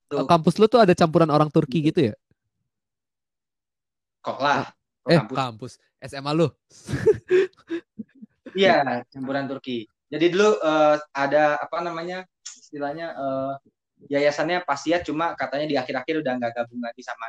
tuh. 0.10 0.26
kampus 0.28 0.60
lu 0.60 0.68
tuh 0.68 0.82
ada 0.84 0.92
campuran 0.98 1.30
orang 1.32 1.48
Turki 1.48 1.80
gitu 1.80 2.12
ya? 2.12 2.16
Kok 4.26 4.40
lah. 4.42 4.74
Eh 5.08 5.16
kampus. 5.16 5.38
kampus 5.38 5.72
SMA 6.04 6.32
lu. 6.36 6.48
Iya, 8.56 9.04
campuran 9.10 9.45
Turki. 9.50 9.86
Jadi 10.10 10.26
dulu 10.34 10.58
uh, 10.58 10.97
ada 11.14 11.62
apa 11.62 11.78
namanya 11.86 12.26
istilahnya 12.43 13.14
uh, 13.14 13.54
yayasannya 14.10 14.66
Pasiat 14.66 15.06
cuma 15.06 15.38
katanya 15.38 15.68
di 15.70 15.76
akhir-akhir 15.78 16.26
udah 16.26 16.34
nggak 16.39 16.54
gabung 16.56 16.82
lagi 16.82 17.02
sama 17.06 17.28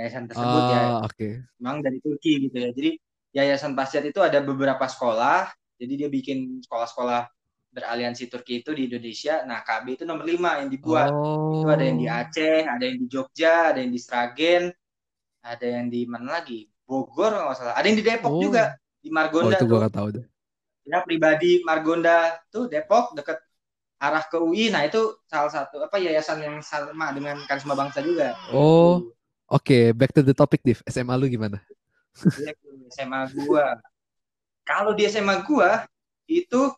yayasan 0.00 0.24
tersebut 0.30 0.62
oh, 0.64 0.70
ya. 0.72 0.80
Ah, 0.80 0.88
oke. 1.04 1.12
Okay. 1.12 1.32
Memang 1.60 1.78
dari 1.84 1.98
Turki 2.00 2.32
gitu 2.48 2.56
ya. 2.56 2.70
Jadi 2.72 2.90
yayasan 3.36 3.76
Pasiat 3.76 4.04
itu 4.08 4.20
ada 4.24 4.40
beberapa 4.40 4.84
sekolah. 4.88 5.52
Jadi 5.76 5.92
dia 5.98 6.08
bikin 6.08 6.62
sekolah-sekolah 6.64 7.26
beraliansi 7.72 8.28
Turki 8.28 8.60
itu 8.60 8.76
di 8.76 8.86
Indonesia. 8.86 9.42
Nah, 9.48 9.64
KB 9.64 10.00
itu 10.00 10.04
nomor 10.04 10.28
lima 10.28 10.60
yang 10.60 10.68
dibuat. 10.68 11.10
Oh. 11.10 11.64
Itu 11.64 11.68
ada 11.72 11.84
yang 11.84 11.98
di 11.98 12.06
Aceh, 12.06 12.68
ada 12.68 12.84
yang 12.84 12.98
di 13.02 13.06
Jogja, 13.08 13.72
ada 13.72 13.80
yang 13.80 13.92
di 13.92 14.00
Sragen, 14.00 14.72
ada 15.42 15.66
yang 15.66 15.88
di 15.88 16.04
mana 16.04 16.40
lagi? 16.40 16.68
Bogor 16.84 17.32
kalau 17.32 17.50
nggak 17.50 17.58
salah. 17.58 17.74
Ada 17.74 17.86
yang 17.88 17.98
di 17.98 18.04
Depok 18.04 18.32
oh. 18.36 18.40
juga, 18.44 18.64
di 19.00 19.08
Margonda. 19.08 19.56
Oh, 19.56 19.58
itu 19.58 19.66
gua 19.66 19.88
tahu 19.88 20.08
deh. 20.20 20.26
Ya, 20.82 20.98
pribadi 21.06 21.62
Margonda 21.62 22.42
tuh 22.50 22.66
Depok 22.66 23.14
deket 23.14 23.38
arah 24.02 24.24
ke 24.26 24.38
UI. 24.38 24.74
Nah, 24.74 24.82
itu 24.82 25.14
salah 25.30 25.50
satu 25.50 25.78
apa 25.78 26.02
yayasan 26.02 26.42
yang 26.42 26.56
sama 26.58 27.14
dengan 27.14 27.38
Karisma 27.46 27.78
Bangsa 27.78 28.02
juga. 28.02 28.34
Oh. 28.50 29.14
Oke, 29.52 29.68
okay, 29.68 29.84
back 29.92 30.16
to 30.16 30.24
the 30.24 30.32
topic, 30.32 30.64
Div. 30.64 30.80
SMA 30.88 31.12
lu 31.12 31.28
gimana? 31.28 31.60
SMA 32.96 33.28
gua. 33.36 33.76
Kalau 34.64 34.96
di 34.96 35.04
SMA 35.12 35.44
gua 35.44 35.84
itu 36.24 36.72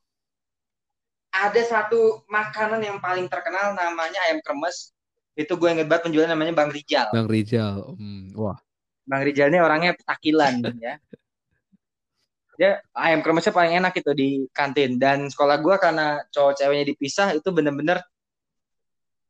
ada 1.34 1.62
satu 1.66 2.22
makanan 2.30 2.82
yang 2.82 2.98
paling 3.02 3.26
terkenal 3.26 3.74
namanya 3.74 4.18
ayam 4.30 4.38
kremes. 4.42 4.94
Itu 5.34 5.58
gue 5.58 5.66
inget 5.66 5.90
banget 5.90 6.06
penjualnya 6.06 6.38
namanya 6.38 6.54
Bang 6.54 6.70
Rijal. 6.70 7.10
Bang 7.10 7.26
Rijal. 7.26 7.98
Hmm, 7.98 8.30
wah. 8.38 8.54
Bang 9.02 9.26
Rijal 9.26 9.50
ini 9.50 9.58
orangnya 9.58 9.98
petakilan 9.98 10.62
ya. 10.78 10.94
Dia 12.54 12.78
ayam 12.94 13.20
kremesnya 13.20 13.50
paling 13.50 13.74
enak 13.82 13.92
itu 13.98 14.10
di 14.14 14.28
kantin 14.54 14.96
dan 14.96 15.26
sekolah 15.26 15.58
gue 15.58 15.76
karena 15.78 16.22
cowok 16.30 16.54
ceweknya 16.60 16.84
dipisah 16.94 17.28
itu 17.34 17.48
bener-bener 17.50 17.98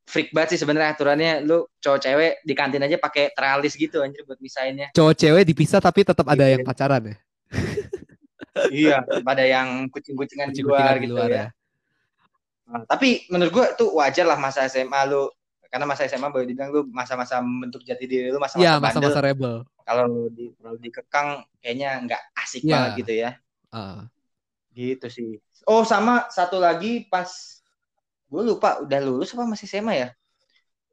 freak 0.05 0.31
banget 0.37 0.57
sih 0.57 0.61
sebenarnya 0.61 0.93
aturannya 0.93 1.33
lu 1.49 1.65
cowok 1.81 2.01
cewek 2.05 2.33
di 2.45 2.53
kantin 2.53 2.85
aja 2.85 3.01
pakai 3.01 3.33
tralis 3.33 3.75
gitu 3.75 4.05
anjir 4.05 4.23
buat 4.29 4.39
misainnya. 4.39 4.93
Cowok 4.93 5.15
cewek 5.17 5.43
dipisah 5.49 5.81
tapi 5.81 6.05
tetap 6.05 6.27
ada 6.29 6.45
yang 6.45 6.61
pacaran 6.61 7.03
ya. 7.09 7.17
iya, 8.71 8.97
pada 9.25 9.43
yang 9.43 9.89
kucing-kucingan 9.89 10.53
di 10.53 10.63
luar, 10.63 11.01
gitu 11.01 11.17
luar, 11.17 11.31
ya. 11.31 11.37
ya. 11.37 11.47
Nah, 12.65 12.83
tapi 12.89 13.29
menurut 13.29 13.53
gua 13.53 13.67
tuh 13.77 13.93
wajar 13.97 14.25
lah 14.25 14.41
masa 14.41 14.65
SMA 14.69 15.01
lu 15.09 15.29
karena 15.75 15.91
masa 15.91 16.07
SMA 16.07 16.31
boleh 16.31 16.47
dibilang 16.47 16.71
lu 16.71 16.87
masa-masa 16.95 17.43
membentuk 17.43 17.83
jati 17.83 18.07
diri 18.07 18.31
lu 18.31 18.39
masa-masa 18.39 18.63
ya, 18.63 18.79
masa-masa 18.79 19.19
rebel. 19.19 19.67
Kalau 19.83 20.31
di 20.31 20.55
kalau 20.55 20.79
dikekang 20.79 21.43
kayaknya 21.59 21.99
nggak 22.07 22.23
asik 22.39 22.63
ya. 22.63 22.71
banget 22.71 22.91
gitu 23.03 23.13
ya. 23.19 23.31
Uh. 23.75 24.07
Gitu 24.71 25.07
sih. 25.11 25.31
Oh 25.67 25.83
sama 25.83 26.31
satu 26.31 26.63
lagi 26.63 27.11
pas 27.11 27.27
gue 28.31 28.43
lupa 28.47 28.87
udah 28.87 29.01
lulus 29.03 29.35
apa 29.35 29.51
masih 29.51 29.67
SMA 29.67 29.99
ya. 29.99 30.09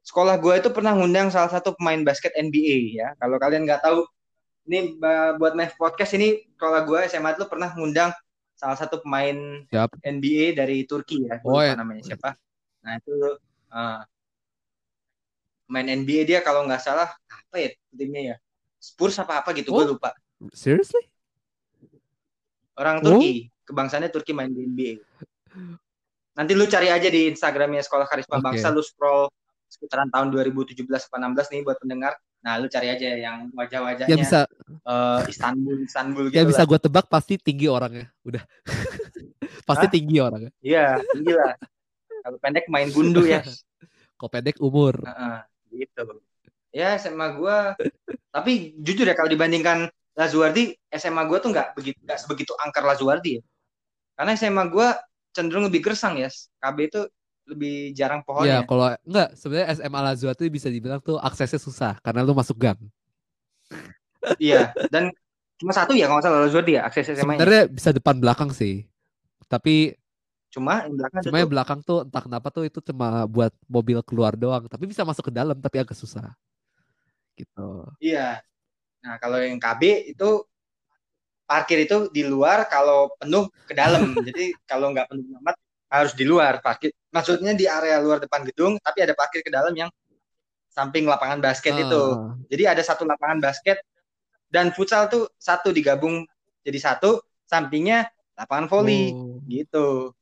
Sekolah 0.02 0.34
gue 0.42 0.50
itu 0.58 0.74
pernah 0.74 0.98
ngundang 0.98 1.30
salah 1.30 1.54
satu 1.54 1.78
pemain 1.78 2.02
basket 2.02 2.34
NBA 2.34 2.98
ya. 2.98 3.14
Kalau 3.22 3.38
kalian 3.38 3.62
nggak 3.62 3.86
tahu, 3.86 4.02
ini 4.66 4.98
buat 5.38 5.54
main 5.54 5.70
podcast 5.78 6.18
ini 6.18 6.42
sekolah 6.58 6.82
gue 6.82 7.06
SMA 7.06 7.38
itu 7.38 7.46
pernah 7.46 7.70
ngundang 7.70 8.10
salah 8.58 8.74
satu 8.74 8.98
pemain 8.98 9.62
Siap. 9.70 9.94
NBA 10.02 10.58
dari 10.58 10.82
Turki 10.90 11.22
ya. 11.22 11.38
Oh, 11.46 11.62
ya. 11.62 11.78
namanya 11.78 12.02
siapa? 12.02 12.34
Nah 12.82 12.98
itu 12.98 13.14
uh, 13.70 14.02
main 15.70 15.86
NBA 15.86 16.28
dia 16.28 16.38
kalau 16.40 16.66
nggak 16.66 16.82
salah 16.82 17.10
apa 17.28 17.56
ya 17.58 17.70
timnya 17.92 18.22
ya? 18.34 18.36
Spurs 18.82 19.14
apa 19.22 19.44
apa 19.44 19.54
gitu 19.54 19.70
oh? 19.70 19.82
gue 19.82 19.94
lupa. 19.94 20.10
Seriously? 20.50 21.06
Orang 22.74 23.04
Turki, 23.04 23.46
oh? 23.52 23.68
kebangsaannya 23.70 24.10
Turki 24.10 24.32
main 24.34 24.50
di 24.50 24.66
NBA. 24.66 24.92
Nanti 26.32 26.52
lu 26.56 26.64
cari 26.64 26.88
aja 26.88 27.06
di 27.12 27.28
Instagramnya 27.28 27.84
Sekolah 27.84 28.08
Karisma 28.08 28.40
okay. 28.40 28.44
Bangsa, 28.48 28.72
lu 28.72 28.80
scroll 28.80 29.28
sekitaran 29.72 30.08
tahun 30.12 30.28
2017 30.32 30.84
atau 30.84 31.16
16 31.16 31.52
nih 31.52 31.60
buat 31.64 31.78
pendengar. 31.80 32.12
Nah, 32.42 32.58
lu 32.58 32.66
cari 32.66 32.92
aja 32.92 33.08
yang 33.16 33.48
wajah-wajahnya. 33.54 34.10
Yang 34.10 34.20
bisa 34.28 34.40
uh, 34.84 35.22
Istanbul, 35.24 35.76
Istanbul 35.86 36.24
gitu. 36.28 36.36
Yang 36.42 36.46
bisa 36.52 36.62
gue 36.66 36.78
tebak 36.80 37.06
pasti 37.06 37.34
tinggi 37.38 37.70
orangnya. 37.70 38.10
Udah. 38.26 38.42
pasti 39.68 39.86
Hah? 39.88 39.92
tinggi 39.92 40.16
orangnya. 40.18 40.52
Iya, 40.60 40.98
tinggi 41.00 41.32
lah. 41.32 41.54
Kalau 42.22 42.38
pendek 42.42 42.66
main 42.68 42.88
gundu 42.90 43.22
ya. 43.24 43.40
Kalau 44.18 44.30
pendek 44.32 44.56
umur. 44.60 45.00
Uh 45.06 45.08
-uh, 45.08 45.36
gitu. 45.72 46.20
Ya 46.72 46.96
SMA 46.96 47.36
gue. 47.36 47.56
Tapi 48.32 48.76
jujur 48.80 49.04
ya 49.04 49.16
kalau 49.16 49.28
dibandingkan 49.28 49.92
Lazuardi, 50.12 50.76
SMA 50.92 51.24
gue 51.28 51.38
tuh 51.40 51.50
nggak 51.52 51.68
begitu 51.76 51.98
nggak 52.04 52.18
sebegitu 52.20 52.52
angker 52.60 52.84
Lazuardi 52.84 53.40
ya. 53.40 53.42
Karena 54.16 54.32
SMA 54.36 54.64
gue 54.68 54.88
cenderung 55.32 55.68
lebih 55.68 55.84
gersang 55.84 56.20
ya. 56.20 56.28
KB 56.60 56.76
itu 56.88 57.00
lebih 57.48 57.92
jarang 57.96 58.22
pohonnya. 58.22 58.62
Iya, 58.62 58.68
kalau 58.68 58.86
enggak 59.02 59.28
sebenarnya 59.34 59.68
SMA 59.74 60.00
itu 60.36 60.42
bisa 60.52 60.68
dibilang 60.70 61.00
tuh 61.02 61.18
aksesnya 61.18 61.60
susah 61.60 61.92
karena 62.00 62.22
lu 62.22 62.36
masuk 62.36 62.56
gang. 62.60 62.78
iya, 64.38 64.70
dan 64.92 65.10
cuma 65.58 65.74
satu 65.74 65.94
ya 65.98 66.06
kalau 66.06 66.22
nggak 66.22 66.26
salah 66.30 66.40
Lazio 66.46 66.62
dia 66.62 66.80
akses 66.86 67.06
SMA. 67.10 67.36
Sebenarnya 67.36 67.62
bisa 67.68 67.90
depan 67.90 68.16
belakang 68.22 68.50
sih. 68.54 68.86
Tapi 69.50 69.92
cuma 70.52 70.84
yang 70.84 70.94
belakang 71.00 71.22
cuma 71.24 71.36
yang 71.40 71.50
belakang 71.50 71.80
tuh 71.80 72.04
entah 72.04 72.22
kenapa 72.22 72.48
tuh 72.52 72.68
itu 72.68 72.78
cuma 72.84 73.24
buat 73.24 73.52
mobil 73.64 73.98
keluar 74.04 74.36
doang, 74.36 74.68
tapi 74.68 74.84
bisa 74.84 75.02
masuk 75.02 75.28
ke 75.28 75.32
dalam 75.32 75.56
tapi 75.56 75.80
agak 75.80 75.96
susah. 75.96 76.36
Gitu. 77.32 77.68
Iya. 77.98 78.44
Nah, 79.02 79.16
kalau 79.18 79.40
yang 79.40 79.56
KB 79.58 80.12
itu 80.12 80.44
parkir 81.48 81.84
itu 81.84 82.08
di 82.14 82.22
luar 82.22 82.70
kalau 82.70 83.10
penuh 83.18 83.50
ke 83.66 83.74
dalam. 83.74 84.14
Jadi 84.28 84.52
kalau 84.68 84.92
nggak 84.94 85.08
penuh 85.10 85.24
amat 85.42 85.56
harus 85.92 86.12
di 86.16 86.24
luar 86.24 86.60
parkir. 86.64 86.92
Maksudnya 87.12 87.52
di 87.52 87.68
area 87.68 88.00
luar 88.00 88.22
depan 88.22 88.46
gedung, 88.48 88.80
tapi 88.80 89.04
ada 89.04 89.12
parkir 89.12 89.44
ke 89.44 89.52
dalam 89.52 89.76
yang 89.76 89.90
samping 90.72 91.04
lapangan 91.04 91.40
basket 91.44 91.76
uh. 91.76 91.82
itu. 91.84 92.02
Ah. 92.16 92.32
Jadi 92.48 92.64
ada 92.64 92.82
satu 92.84 93.04
lapangan 93.04 93.40
basket 93.40 93.80
dan 94.48 94.72
futsal 94.72 95.08
tuh 95.12 95.28
satu 95.36 95.72
digabung 95.72 96.24
jadi 96.62 96.78
satu, 96.78 97.20
sampingnya 97.44 98.08
lapangan 98.38 98.66
volley 98.72 99.12
oh. 99.12 99.42
gitu. 99.50 100.16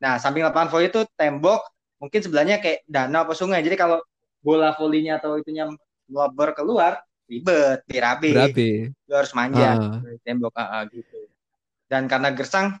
Nah, 0.00 0.16
samping 0.16 0.42
lapangan 0.42 0.72
volley 0.72 0.88
itu 0.88 1.04
tembok, 1.14 1.60
mungkin 2.00 2.20
sebelahnya 2.24 2.58
kayak 2.58 2.88
danau 2.88 3.28
apa 3.28 3.36
sungai. 3.36 3.60
Jadi 3.60 3.76
kalau 3.76 4.00
bola 4.40 4.72
volleynya 4.72 5.20
atau 5.20 5.36
itunya 5.36 5.68
melobor 6.08 6.56
keluar, 6.56 7.04
ribet, 7.28 7.84
berabe. 7.84 8.32
Berabe. 8.32 8.70
Lu 9.06 9.14
harus 9.14 9.32
manja 9.36 9.76
uh. 9.76 10.16
tembok 10.24 10.56
uh, 10.56 10.88
gitu. 10.88 11.28
Dan 11.86 12.08
karena 12.08 12.32
gersang, 12.32 12.80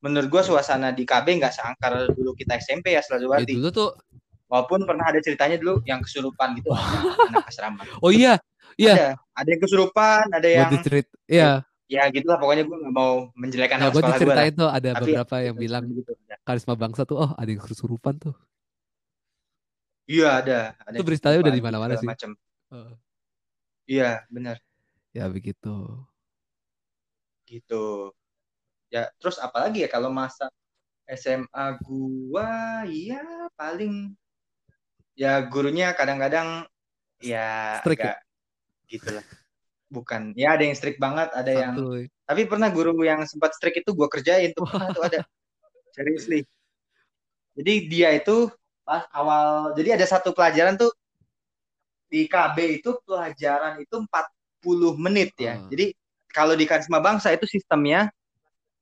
menurut 0.00 0.28
gue 0.32 0.42
suasana 0.46 0.94
di 0.96 1.04
KB 1.04 1.26
nggak 1.42 1.52
seangkar 1.52 1.92
dulu 2.16 2.32
kita 2.32 2.56
SMP 2.56 2.96
ya 2.96 3.04
selalu 3.04 3.36
ya, 3.36 3.52
dulu 3.52 3.68
tuh 3.68 3.90
walaupun 4.48 4.88
pernah 4.88 5.12
ada 5.12 5.20
ceritanya 5.20 5.60
dulu 5.60 5.84
yang 5.84 6.00
kesurupan 6.00 6.56
gitu 6.56 6.72
anak 6.72 7.44
asrama 7.46 7.84
oh 8.00 8.08
iya 8.08 8.40
iya 8.80 8.96
ada, 8.96 9.08
ada 9.36 9.48
yang 9.52 9.60
kesurupan 9.60 10.24
ada 10.32 10.48
yang 10.48 10.70
iya 11.28 11.50
ya 11.90 12.06
gitulah. 12.14 12.38
Pokoknya 12.38 12.62
gue 12.62 12.76
nggak 12.78 12.94
mau 12.94 13.34
menjelekan 13.34 13.82
ya, 13.82 13.90
gue 13.90 14.02
diceritain 14.06 14.54
tuh 14.54 14.70
ada 14.70 14.90
Tapi, 14.94 15.02
beberapa 15.10 15.36
yang 15.42 15.56
bilang 15.58 15.84
gitu, 15.90 16.14
ya. 16.30 16.38
karisma 16.46 16.78
bangsa 16.78 17.02
tuh 17.02 17.18
oh 17.18 17.30
ada 17.34 17.50
yang 17.50 17.58
kesurupan 17.58 18.14
tuh. 18.22 18.34
Iya 20.06 20.42
ada, 20.42 20.58
ada 20.86 20.96
itu 20.98 21.04
beritanya 21.06 21.38
udah 21.42 21.54
di 21.54 21.62
mana-mana 21.62 21.94
sih. 21.98 22.06
macam 22.06 22.34
uh. 22.74 22.94
iya 23.90 24.22
benar. 24.30 24.58
Ya 25.10 25.26
begitu. 25.26 26.06
Gitu. 27.46 28.14
Ya 28.90 29.10
terus 29.18 29.38
apalagi 29.42 29.86
ya? 29.86 29.88
Kalau 29.90 30.10
masa 30.10 30.50
SMA 31.10 31.78
gua 31.82 32.86
ya 32.86 33.50
paling 33.58 34.14
ya 35.18 35.42
gurunya 35.42 35.90
kadang-kadang 35.94 36.66
ya 37.20 37.78
strict 37.82 38.00
agak 38.02 38.18
ya? 38.18 38.24
gitu 38.88 39.08
lah 39.14 39.24
bukan 39.90 40.32
ya 40.38 40.54
ada 40.54 40.62
yang 40.62 40.76
strict 40.78 41.02
banget 41.02 41.28
ada 41.34 41.50
yang 41.50 41.74
tapi 42.24 42.46
pernah 42.46 42.70
guru 42.70 42.94
yang 43.02 43.26
sempat 43.26 43.52
strict 43.58 43.82
itu 43.82 43.90
gua 43.90 44.06
kerjain 44.06 44.54
tuh 44.54 44.64
pernah 44.64 44.94
tuh 44.94 45.02
ada 45.02 45.20
seriously 45.90 46.46
jadi 47.58 47.74
dia 47.90 48.08
itu 48.14 48.46
pas 48.86 49.04
awal 49.10 49.74
jadi 49.74 49.98
ada 49.98 50.06
satu 50.06 50.30
pelajaran 50.30 50.78
tuh 50.78 50.94
di 52.10 52.26
KB 52.26 52.82
itu 52.82 52.90
pelajaran 53.06 53.78
itu 53.78 54.02
40 54.02 54.98
menit 54.98 55.30
ya. 55.38 55.62
Uh. 55.62 55.70
Jadi 55.70 55.94
kalau 56.34 56.58
di 56.58 56.66
Karisma 56.66 56.98
Bangsa 56.98 57.30
itu 57.30 57.46
sistemnya 57.46 58.10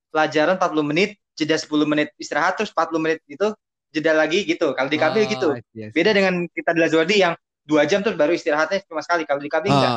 pelajaran 0.08 0.56
40 0.56 0.90
menit, 0.90 1.20
jeda 1.36 1.60
10 1.60 1.68
menit 1.84 2.08
istirahat 2.16 2.56
terus 2.56 2.72
40 2.72 3.04
menit 3.04 3.20
itu 3.28 3.52
jeda 3.92 4.16
lagi 4.16 4.48
gitu. 4.48 4.72
Kalau 4.72 4.88
di 4.88 4.98
KB 4.98 5.16
oh, 5.20 5.24
gitu. 5.28 5.48
Yes. 5.76 5.92
Beda 5.92 6.16
dengan 6.16 6.48
kita 6.48 6.72
di 6.72 6.80
Lazwardi 6.80 7.16
yang 7.20 7.36
dua 7.68 7.84
jam 7.84 8.00
terus 8.00 8.16
baru 8.16 8.32
istirahatnya 8.32 8.80
cuma 8.88 9.04
sekali. 9.04 9.28
Kalau 9.28 9.44
di 9.44 9.52
KB 9.52 9.64
oh. 9.68 9.72
enggak. 9.76 9.94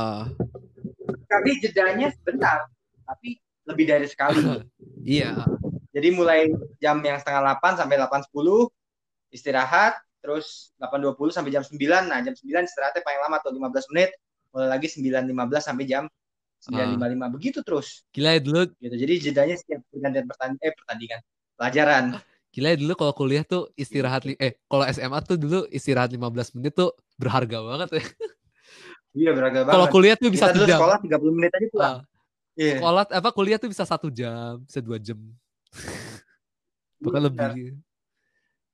KB 1.32 1.46
jedanya 1.64 2.12
sebentar, 2.12 2.68
tapi 3.08 3.40
lebih 3.64 3.86
dari 3.88 4.08
sekali. 4.12 4.44
iya. 5.08 5.48
Jadi 5.92 6.08
mulai 6.12 6.52
jam 6.80 7.00
yang 7.04 7.20
setengah 7.20 7.60
8 7.60 7.80
sampai 7.80 7.96
8.10 8.00 8.32
istirahat, 9.32 9.96
terus 10.20 10.76
8.20 10.80 11.36
sampai 11.36 11.52
jam 11.52 11.64
9. 11.64 11.76
Nah, 12.08 12.20
jam 12.24 12.36
9 12.36 12.68
istirahatnya 12.68 13.04
paling 13.04 13.22
lama 13.24 13.38
tuh 13.44 13.52
15 13.56 13.92
menit. 13.96 14.12
Mulai 14.52 14.68
lagi 14.68 14.88
9.15 14.92 15.68
sampai 15.68 15.86
jam 15.88 16.04
9.55 16.68 17.00
uh. 17.00 17.30
begitu 17.34 17.60
terus. 17.66 17.88
Gila 18.14 18.38
ya 18.38 18.42
dulu. 18.44 18.62
Gitu. 18.78 18.96
Jadi 18.96 19.14
jedanya 19.18 19.56
setiap 19.58 19.82
pergantian 19.90 20.26
pertandingan 20.28 20.62
eh 20.62 20.74
pertandingan 20.76 21.20
pelajaran. 21.58 22.04
Gila 22.52 22.68
ya 22.76 22.78
dulu 22.78 22.94
kalau 23.00 23.14
kuliah 23.16 23.44
tuh 23.48 23.72
istirahat 23.80 24.28
eh 24.28 24.60
kalau 24.68 24.84
SMA 24.92 25.20
tuh 25.24 25.40
dulu 25.40 25.60
istirahat 25.72 26.12
15 26.14 26.60
menit 26.60 26.74
tuh 26.76 26.94
berharga 27.18 27.58
banget 27.64 27.90
ya. 27.98 28.04
Iya 29.12 29.32
berharga 29.36 29.60
banget. 29.68 29.76
Kalau 29.76 29.88
kuliah 29.92 30.16
tuh 30.16 30.30
bisa 30.32 30.48
Kita 30.50 30.56
dulu 30.56 30.66
sekolah 30.72 30.98
30 31.04 31.38
menit 31.38 31.52
aja 31.52 31.68
pulang. 31.68 31.98
Uh. 32.00 32.04
Yeah. 32.56 32.78
Sekolah 32.80 33.04
apa 33.08 33.30
kuliah 33.32 33.58
tuh 33.60 33.70
bisa 33.72 33.84
satu 33.88 34.08
jam, 34.12 34.60
bisa 34.64 34.80
dua 34.80 34.98
jam. 35.00 35.20
Bahkan 37.04 37.22
lebih 37.28 37.80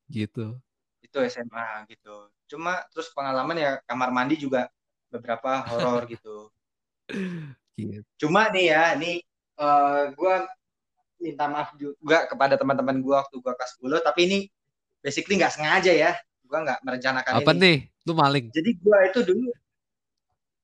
gitu. 0.09 0.57
Itu 1.01 1.17
SMA 1.29 1.87
gitu. 1.89 2.29
Cuma 2.47 2.83
terus 2.93 3.09
pengalaman 3.11 3.57
ya 3.57 3.71
kamar 3.85 4.09
mandi 4.13 4.39
juga 4.39 4.69
beberapa 5.09 5.63
horor 5.67 6.05
gitu. 6.13 6.51
gitu. 7.77 8.07
Cuma 8.19 8.49
nih 8.51 8.65
ya, 8.73 8.83
nih 8.97 9.23
uh, 9.57 10.11
gue 10.11 10.35
minta 11.17 11.49
maaf 11.49 11.73
juga 11.79 12.29
kepada 12.29 12.59
teman-teman 12.59 13.01
gue 13.01 13.15
waktu 13.15 13.35
gue 13.41 13.53
kelas 13.57 13.73
10, 13.81 14.05
tapi 14.05 14.19
ini 14.29 14.39
basically 15.01 15.39
nggak 15.39 15.53
sengaja 15.53 15.93
ya. 15.93 16.11
Gue 16.47 16.59
nggak 16.61 16.79
merencanakan 16.83 17.33
Apa 17.43 17.51
ini. 17.55 17.61
nih? 17.61 17.77
Lu 18.07 18.13
maling? 18.15 18.45
Jadi 18.55 18.71
gue 18.79 18.97
itu 19.11 19.19
dulu 19.23 19.47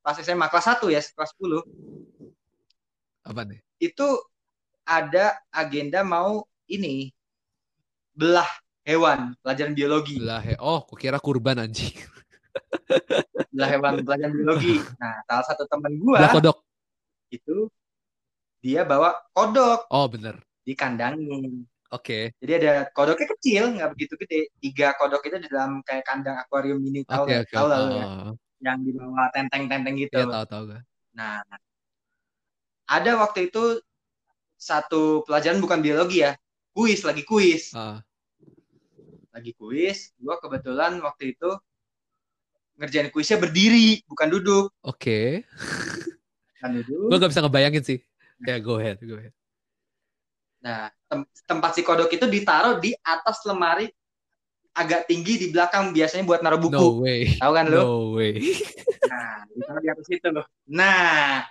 pas 0.04 0.20
SMA 0.20 0.51
kelas 0.51 0.68
1 0.84 0.93
ya, 0.93 0.99
kelas 0.99 1.32
10 1.39 1.64
apa 3.24 3.41
nih? 3.47 3.60
Itu 3.80 4.20
ada 4.84 5.39
agenda 5.47 6.04
mau 6.04 6.43
ini 6.68 7.08
belah 8.12 8.47
hewan 8.84 9.34
pelajaran 9.39 9.74
biologi. 9.74 10.20
Belah 10.20 10.43
he 10.43 10.54
oh, 10.60 10.84
kukira 10.84 11.18
kurban 11.24 11.64
anjing. 11.64 11.95
belah 13.56 13.70
hewan 13.72 14.04
pelajaran 14.04 14.34
biologi. 14.36 14.76
Nah, 14.99 15.24
salah 15.24 15.45
satu 15.47 15.64
temen 15.72 15.95
gua 16.04 16.20
belah 16.20 16.34
kodok. 16.36 16.58
Itu 17.32 17.72
dia 18.60 18.84
bawa 18.84 19.16
kodok. 19.32 19.88
Oh, 19.88 20.08
bener. 20.12 20.43
Dikandangin. 20.68 21.64
Oke. 21.93 22.34
Okay. 22.34 22.41
Jadi 22.43 22.51
ada 22.64 22.74
kodoknya 22.91 23.28
kecil, 23.38 23.64
nggak 23.80 23.89
begitu 23.95 24.14
gede. 24.20 24.41
Tiga 24.60 24.95
kodok 24.99 25.24
itu 25.28 25.38
di 25.39 25.47
dalam 25.47 25.80
kayak 25.84 26.04
kandang 26.04 26.41
akuarium 26.43 26.82
ini, 26.84 27.08
tahu 27.08 27.28
okay, 27.28 27.45
okay. 27.45 27.56
tahu 27.56 27.68
lah 27.72 27.80
ya. 27.91 28.06
Yang 28.64 28.78
di 28.88 28.91
bawah 28.95 29.28
tenteng-tenteng 29.36 29.95
gitu. 29.99 30.24
Iya, 30.24 30.47
tahu 30.47 30.47
tahu 30.47 30.64
Nah, 31.14 31.43
ada 32.88 33.11
waktu 33.20 33.51
itu 33.51 33.84
satu 34.55 35.28
pelajaran 35.28 35.59
bukan 35.59 35.84
biologi 35.84 36.24
ya, 36.24 36.39
kuis 36.72 37.03
lagi 37.03 37.28
kuis. 37.28 37.76
Uh. 37.76 37.99
Lagi 39.36 39.51
kuis, 39.59 40.16
gua 40.16 40.39
kebetulan 40.39 40.95
waktu 41.03 41.36
itu 41.36 41.51
ngerjain 42.80 43.11
kuisnya 43.11 43.38
berdiri, 43.38 44.01
bukan 44.07 44.28
duduk. 44.32 44.66
Oke. 44.82 45.43
Okay. 45.43 46.72
Duduk. 46.80 47.11
Gua 47.11 47.20
gak 47.20 47.32
bisa 47.36 47.43
ngebayangin 47.43 47.84
sih. 47.84 47.99
Ya, 48.47 48.55
go 48.64 48.80
ahead, 48.80 48.97
go 49.03 49.20
ahead. 49.20 49.36
Nah, 50.64 50.88
tem 51.11 51.28
tempat 51.43 51.76
si 51.76 51.84
kodok 51.84 52.07
itu 52.07 52.24
ditaruh 52.24 52.80
di 52.80 52.95
atas 53.03 53.43
lemari 53.43 53.91
agak 54.74 55.06
tinggi 55.06 55.38
di 55.38 55.48
belakang 55.54 55.94
biasanya 55.94 56.26
buat 56.26 56.42
naruh 56.42 56.58
buku. 56.58 56.74
No 56.74 57.06
way. 57.06 57.38
Tahu 57.38 57.52
kan 57.54 57.66
lo? 57.70 57.82
No 57.82 57.92
way. 58.18 58.42
Nah, 59.06 59.46
ditaruh 59.54 59.82
di 59.82 59.90
atas 59.94 60.08
itu 60.10 60.28
loh. 60.34 60.46
Nah, 60.66 61.46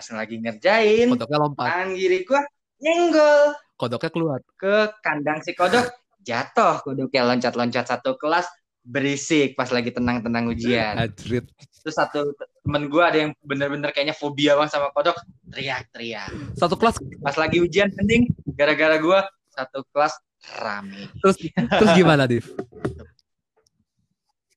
pas 0.00 0.06
lagi 0.16 0.40
ngerjain 0.40 1.12
kodoknya 1.12 1.36
lompat 1.36 1.66
tangan 1.68 1.88
kiri 1.92 2.18
gua 2.24 2.40
nyenggol 2.80 3.52
kodoknya 3.76 4.10
keluar 4.16 4.40
ke 4.56 4.74
kandang 5.04 5.44
si 5.44 5.52
kodok 5.52 5.92
jatuh 6.24 6.80
kodoknya 6.80 7.28
loncat-loncat 7.28 7.84
satu 7.84 8.16
kelas 8.16 8.48
berisik 8.80 9.52
pas 9.60 9.68
lagi 9.68 9.92
tenang-tenang 9.92 10.48
ujian 10.48 10.96
Adrit. 10.96 11.44
terus 11.84 11.94
satu 12.00 12.32
temen 12.64 12.88
gue 12.88 13.02
ada 13.04 13.28
yang 13.28 13.30
bener-bener 13.44 13.92
kayaknya 13.92 14.16
fobia 14.16 14.56
banget 14.56 14.72
sama 14.72 14.88
kodok 14.96 15.20
teriak-teriak 15.52 16.32
satu 16.56 16.80
kelas 16.80 16.96
pas 17.20 17.36
lagi 17.36 17.60
ujian 17.60 17.92
penting 17.92 18.32
gara-gara 18.56 18.96
gue 18.96 19.20
satu 19.52 19.84
kelas 19.92 20.16
rame. 20.60 21.08
Terus 21.20 21.36
terus 21.52 21.90
gimana 21.96 22.24
Div? 22.24 22.44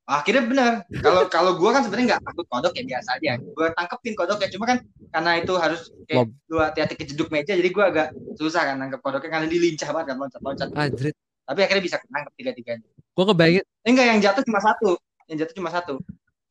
Akhirnya 0.03 0.43
benar. 0.43 0.71
Kalau 0.99 1.31
kalau 1.31 1.51
gue 1.55 1.69
kan 1.71 1.81
sebenarnya 1.87 2.15
nggak 2.15 2.23
takut 2.27 2.45
kodok 2.51 2.73
ya 2.75 2.83
biasa 2.83 3.09
aja. 3.15 3.31
Gue 3.39 3.67
tangkepin 3.71 4.13
kodok 4.19 4.39
ya. 4.43 4.49
Cuma 4.51 4.65
kan 4.67 4.77
karena 5.15 5.31
itu 5.39 5.53
harus 5.55 5.81
kayak 6.11 6.27
gue 6.27 6.63
hati-hati 6.63 6.95
kejeduk 6.99 7.31
meja 7.31 7.55
jadi 7.55 7.69
gue 7.71 7.83
agak 7.83 8.07
susah 8.35 8.67
kan 8.67 8.75
nangkep 8.83 8.99
kodoknya 8.99 9.31
karena 9.31 9.47
dilincah 9.47 9.89
banget 9.95 10.07
kan 10.11 10.17
loncat-loncat. 10.19 10.67
Anjrit. 10.75 11.15
tapi 11.43 11.59
akhirnya 11.59 11.83
bisa 11.83 11.97
nangkep 12.07 12.33
tiga-tiganya. 12.39 12.87
Gue 12.87 13.25
kebayangin 13.27 13.63
eh, 13.63 13.89
enggak 13.91 14.07
yang 14.07 14.19
jatuh 14.23 14.43
cuma 14.47 14.59
satu. 14.63 14.89
Yang 15.27 15.37
jatuh 15.43 15.55
cuma 15.59 15.69
satu. 15.71 15.93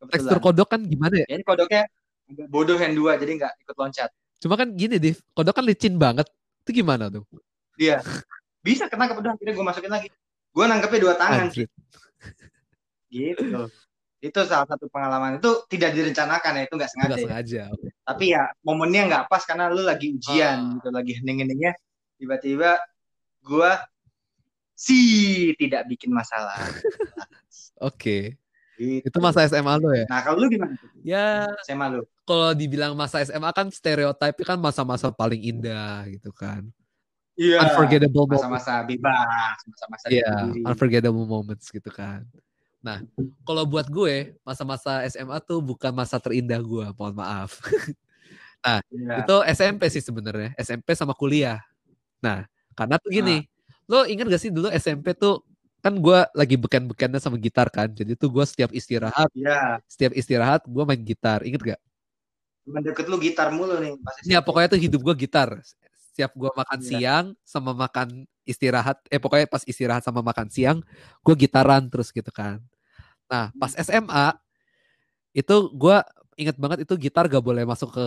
Kebetulan. 0.00 0.12
tekstur 0.12 0.38
kodok 0.40 0.68
kan 0.68 0.80
gimana 0.84 1.14
ya, 1.14 1.26
ini 1.32 1.44
kodoknya 1.46 1.82
agak 2.28 2.48
bodoh 2.48 2.76
yang 2.76 2.92
dua 2.96 3.16
jadi 3.20 3.32
nggak 3.36 3.52
ikut 3.68 3.76
loncat. 3.76 4.10
Cuma 4.40 4.54
kan 4.56 4.68
gini 4.72 4.96
deh 4.96 5.16
kodok 5.36 5.54
kan 5.60 5.64
licin 5.64 6.00
banget. 6.00 6.28
Itu 6.64 6.70
gimana 6.72 7.12
tuh? 7.12 7.24
Iya 7.80 8.00
bisa 8.62 8.86
kena 8.86 9.10
kebetulan 9.10 9.34
akhirnya 9.34 9.54
gue 9.58 9.66
masukin 9.66 9.92
lagi 9.92 10.08
gue 10.52 10.64
nangkepnya 10.64 11.00
dua 11.02 11.14
tangan 11.18 11.50
Anjrit 11.50 11.70
gitu 13.12 13.68
itu 14.22 14.38
salah 14.46 14.66
satu 14.70 14.86
pengalaman 14.86 15.42
itu 15.42 15.50
tidak 15.66 15.98
direncanakan 15.98 16.62
ya 16.62 16.62
itu 16.70 16.74
nggak 16.78 16.90
sengaja, 16.94 17.16
ya. 17.18 17.24
sengaja. 17.26 17.62
tapi 18.06 18.24
ya 18.30 18.42
momennya 18.62 19.02
nggak 19.10 19.24
pas 19.26 19.42
karena 19.42 19.66
lu 19.66 19.82
lagi 19.82 20.14
ujian 20.14 20.58
ah. 20.62 20.72
gitu 20.78 20.88
lagi 20.94 21.12
hening-heningnya 21.18 21.74
tiba-tiba 22.22 22.78
gua 23.42 23.82
sih 24.78 25.50
tidak 25.58 25.90
bikin 25.90 26.14
masalah 26.14 26.54
oke 27.82 27.98
okay. 27.98 28.38
Gitu. 28.82 29.04
Itu 29.06 29.18
masa 29.22 29.46
SMA 29.46 29.78
lo 29.78 29.94
ya? 29.94 30.08
Nah, 30.10 30.20
kalau 30.26 30.42
lu 30.42 30.50
gimana? 30.50 30.74
Ya, 31.06 31.46
SMA 31.62 31.86
lu. 31.92 32.02
Kalau 32.26 32.50
dibilang 32.50 32.98
masa 32.98 33.22
SMA 33.22 33.46
kan 33.54 33.70
stereotipnya 33.70 34.42
kan 34.42 34.58
masa-masa 34.58 35.12
paling 35.14 35.38
indah 35.38 36.02
gitu 36.10 36.34
kan. 36.34 36.66
Iya. 37.42 37.58
Yeah. 37.58 37.64
Unforgettable 37.66 38.26
masa-masa 38.30 38.72
bebas, 38.86 39.56
masa-masa 39.66 40.04
Iya, 40.06 40.22
yeah, 40.22 40.68
unforgettable 40.70 41.26
moments 41.26 41.66
gitu 41.74 41.90
kan. 41.90 42.22
Nah, 42.82 43.02
kalau 43.46 43.62
buat 43.66 43.86
gue, 43.86 44.34
masa-masa 44.42 45.06
SMA 45.06 45.38
tuh 45.42 45.62
bukan 45.62 45.90
masa 45.94 46.18
terindah 46.18 46.58
gue, 46.58 46.86
mohon 46.98 47.14
maaf. 47.14 47.62
nah, 48.66 48.82
ya. 48.90 49.22
itu 49.22 49.36
SMP 49.54 49.86
sih 49.90 50.02
sebenarnya, 50.02 50.54
SMP 50.58 50.94
sama 50.98 51.14
kuliah. 51.14 51.62
Nah, 52.18 52.46
karena 52.74 52.98
tuh 52.98 53.10
gini, 53.10 53.46
nah. 53.86 54.02
lo 54.02 54.06
inget 54.06 54.26
gak 54.26 54.42
sih 54.42 54.50
dulu 54.50 54.70
SMP 54.74 55.14
tuh 55.14 55.46
kan 55.82 55.94
gue 55.98 56.18
lagi 56.34 56.54
beken-bekennya 56.58 57.18
sama 57.18 57.38
gitar 57.38 57.66
kan, 57.70 57.90
jadi 57.90 58.14
tuh 58.14 58.30
gue 58.30 58.44
setiap 58.46 58.70
istirahat, 58.70 59.30
ya. 59.34 59.82
setiap 59.90 60.14
istirahat 60.14 60.62
gue 60.66 60.82
main 60.82 61.02
gitar, 61.02 61.42
inget 61.42 61.74
gak? 61.74 61.80
Deket 62.66 63.06
lu 63.10 63.18
gitar 63.18 63.50
mulu 63.50 63.74
nih. 63.82 63.98
Ya 64.26 64.38
pokoknya 64.38 64.78
tuh 64.78 64.80
hidup 64.82 65.02
gue 65.02 65.26
gitar. 65.26 65.58
Setiap 66.12 66.36
gue 66.36 66.50
makan 66.52 66.78
ya. 66.84 66.88
siang 66.92 67.24
sama 67.40 67.72
makan 67.72 68.28
istirahat, 68.44 69.00
eh 69.08 69.16
pokoknya 69.16 69.48
pas 69.48 69.64
istirahat 69.64 70.04
sama 70.04 70.20
makan 70.20 70.52
siang, 70.52 70.84
gue 71.24 71.34
gitaran 71.40 71.88
terus 71.88 72.12
gitu 72.12 72.28
kan. 72.28 72.60
Nah, 73.32 73.48
pas 73.56 73.72
SMA 73.80 74.36
itu 75.32 75.56
gue 75.72 75.96
inget 76.36 76.60
banget 76.60 76.84
itu 76.84 76.92
gitar 77.00 77.32
gak 77.32 77.40
boleh 77.40 77.64
masuk 77.64 77.96
ke 77.96 78.06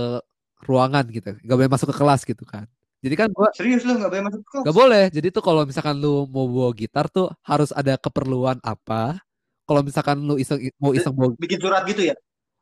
ruangan 0.70 1.02
gitu, 1.10 1.34
gak 1.34 1.58
boleh 1.58 1.72
masuk 1.72 1.90
ke 1.90 1.96
kelas 1.98 2.22
gitu 2.30 2.46
kan. 2.46 2.70
Jadi 3.02 3.16
kan 3.18 3.30
gue 3.34 3.50
serius 3.58 3.82
lu 3.86 3.98
gak 3.98 4.14
boleh 4.14 4.24
masuk 4.30 4.42
ke 4.46 4.50
kelas? 4.54 4.66
Gak 4.70 4.76
boleh. 4.78 5.04
Jadi 5.10 5.28
tuh 5.34 5.42
kalau 5.42 5.62
misalkan 5.66 5.98
lu 5.98 6.30
mau 6.30 6.46
bawa 6.46 6.70
gitar 6.78 7.10
tuh 7.10 7.34
harus 7.42 7.74
ada 7.74 7.98
keperluan 7.98 8.62
apa. 8.62 9.18
Kalau 9.66 9.82
misalkan 9.82 10.22
lu 10.22 10.38
iseng 10.38 10.62
mau 10.78 10.94
iseng 10.94 11.14
bawa 11.18 11.34
bikin 11.42 11.58
surat 11.58 11.82
gitu 11.90 12.14
ya? 12.14 12.16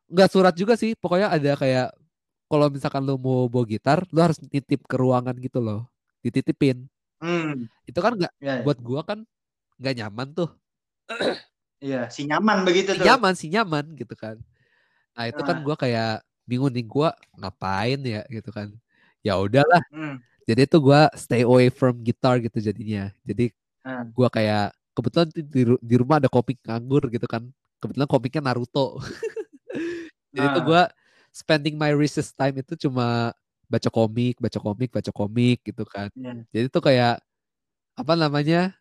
Gak 0.07 0.29
surat 0.31 0.55
juga 0.55 0.79
sih. 0.79 0.95
Pokoknya 0.95 1.31
ada 1.31 1.55
kayak 1.59 1.91
kalau 2.53 2.69
misalkan 2.69 3.01
lu 3.01 3.17
mau 3.17 3.49
bawa 3.49 3.65
gitar, 3.65 4.05
lu 4.13 4.21
harus 4.21 4.37
nitip 4.37 4.85
ke 4.85 4.93
ruangan 4.93 5.33
gitu 5.41 5.57
loh, 5.57 5.89
dititipin. 6.21 6.85
Hmm. 7.17 7.65
Itu 7.89 7.97
kan 7.97 8.13
nggak 8.13 8.33
ya, 8.37 8.61
ya. 8.61 8.61
buat 8.61 8.77
gua 8.77 9.01
kan 9.01 9.25
nggak 9.81 9.95
nyaman 9.97 10.27
tuh. 10.37 10.49
Iya, 11.83 12.07
si 12.07 12.23
nyaman 12.23 12.63
begitu 12.63 12.95
si 12.95 13.03
tuh. 13.03 13.03
Nyaman, 13.03 13.33
si 13.35 13.51
nyaman 13.51 13.91
gitu 13.99 14.15
kan. 14.15 14.39
Nah, 15.19 15.27
itu 15.27 15.41
kan 15.43 15.59
nah. 15.59 15.59
kan 15.59 15.67
gue 15.67 15.75
kayak 15.75 16.13
bingung 16.47 16.71
nih 16.71 16.87
gue 16.87 17.09
ngapain 17.35 17.99
ya 18.07 18.23
gitu 18.31 18.55
kan. 18.55 18.71
Ya 19.19 19.35
udahlah. 19.35 19.83
Hmm. 19.91 20.23
Jadi 20.47 20.63
itu 20.63 20.79
gue 20.79 21.01
stay 21.19 21.43
away 21.43 21.67
from 21.67 21.99
guitar 21.99 22.39
gitu 22.39 22.63
jadinya. 22.63 23.11
Jadi 23.27 23.51
hmm. 23.83 24.15
gue 24.15 24.27
kayak 24.31 24.71
kebetulan 24.95 25.27
di, 25.35 25.61
di 25.75 25.95
rumah 25.99 26.23
ada 26.23 26.31
komik 26.31 26.55
nganggur 26.63 27.11
gitu 27.11 27.27
kan. 27.27 27.51
Kebetulan 27.83 28.07
komiknya 28.07 28.41
Naruto. 28.47 29.03
Jadi 30.31 30.47
itu 30.55 30.61
nah. 30.63 30.87
Spending 31.33 31.75
my 31.75 31.89
recess 31.91 32.29
time 32.31 32.61
itu 32.61 32.77
cuma 32.87 33.33
baca 33.65 33.89
komik, 33.89 34.37
baca 34.37 34.59
komik, 34.61 34.89
baca 34.93 35.11
komik 35.11 35.59
gitu 35.65 35.83
kan. 35.83 36.13
Yeah. 36.13 36.45
Jadi 36.53 36.65
tuh 36.69 36.83
kayak 36.85 37.17
apa 37.97 38.13
namanya 38.13 38.77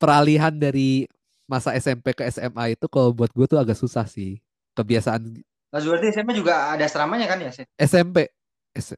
peralihan 0.00 0.56
dari 0.56 1.04
masa 1.44 1.76
SMP 1.76 2.16
ke 2.16 2.24
SMA 2.32 2.76
itu 2.76 2.88
kalau 2.88 3.12
buat 3.12 3.28
gue 3.32 3.44
tuh 3.44 3.60
agak 3.60 3.76
susah 3.76 4.08
sih 4.08 4.40
kebiasaan. 4.72 5.44
Mas 5.68 5.84
berarti 5.84 6.08
SMA 6.16 6.32
juga 6.32 6.72
ada 6.72 6.88
asramanya 6.88 7.28
kan 7.28 7.38
ya? 7.44 7.52
SMP. 7.76 8.32
S 8.72 8.96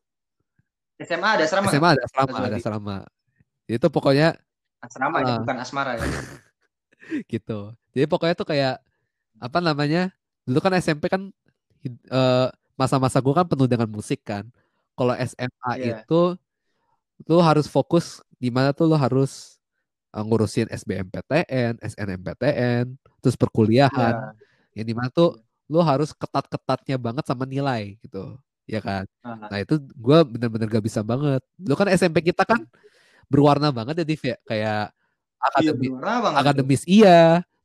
SMA 1.01 1.29
ada 1.41 1.45
asrama. 1.49 1.69
SMA 1.73 1.89
ada 1.99 2.03
asrama, 2.07 2.37
ada 2.39 2.57
asrama. 2.59 2.97
Itu 3.67 3.87
pokoknya 3.91 4.39
asrama 4.79 5.19
uh, 5.19 5.27
ya, 5.27 5.35
bukan 5.43 5.59
asmara 5.59 5.93
ya. 5.99 6.07
gitu. 7.33 7.75
Jadi 7.97 8.07
pokoknya 8.07 8.35
tuh 8.39 8.47
kayak 8.47 8.79
apa 9.41 9.59
namanya? 9.59 10.15
Dulu 10.47 10.59
kan 10.63 10.77
SMP 10.79 11.11
kan 11.11 11.33
uh, 12.13 12.49
masa-masa 12.81 13.21
gue 13.21 13.35
kan 13.37 13.45
penuh 13.45 13.69
dengan 13.69 13.85
musik 13.93 14.25
kan. 14.25 14.49
Kalau 14.97 15.13
SMA 15.21 15.73
yeah. 15.77 16.01
itu 16.01 16.41
lu 17.29 17.37
harus 17.45 17.69
fokus 17.69 18.25
di 18.41 18.49
mana 18.49 18.73
tuh 18.73 18.89
lu 18.89 18.97
harus 18.97 19.61
uh, 20.17 20.25
ngurusin 20.25 20.73
SBMPTN, 20.73 21.77
SNMPTN, 21.85 22.97
terus 23.21 23.37
perkuliahan. 23.37 24.33
Yeah. 24.73 24.81
Yang 24.81 24.87
di 24.89 24.95
mana 24.97 25.09
tuh 25.13 25.37
lu 25.69 25.85
harus 25.85 26.17
ketat-ketatnya 26.17 26.97
banget 26.97 27.25
sama 27.29 27.45
nilai 27.45 28.01
gitu, 28.01 28.41
ya 28.65 28.81
kan? 28.81 29.05
Uh-huh. 29.21 29.49
Nah 29.53 29.59
itu 29.61 29.77
gue 29.77 30.19
bener-bener 30.25 30.67
gak 30.73 30.85
bisa 30.85 31.05
banget. 31.05 31.45
Lu 31.61 31.77
kan 31.77 31.87
SMP 31.93 32.25
kita 32.25 32.49
kan 32.49 32.65
berwarna 33.31 33.71
banget 33.71 34.03
ya 34.03 34.05
Div 34.09 34.23
ya, 34.25 34.37
kayak 34.43 34.83
akademis, 35.39 35.93
iya, 35.95 36.37
akademis 36.41 36.83
iya, 36.85 37.21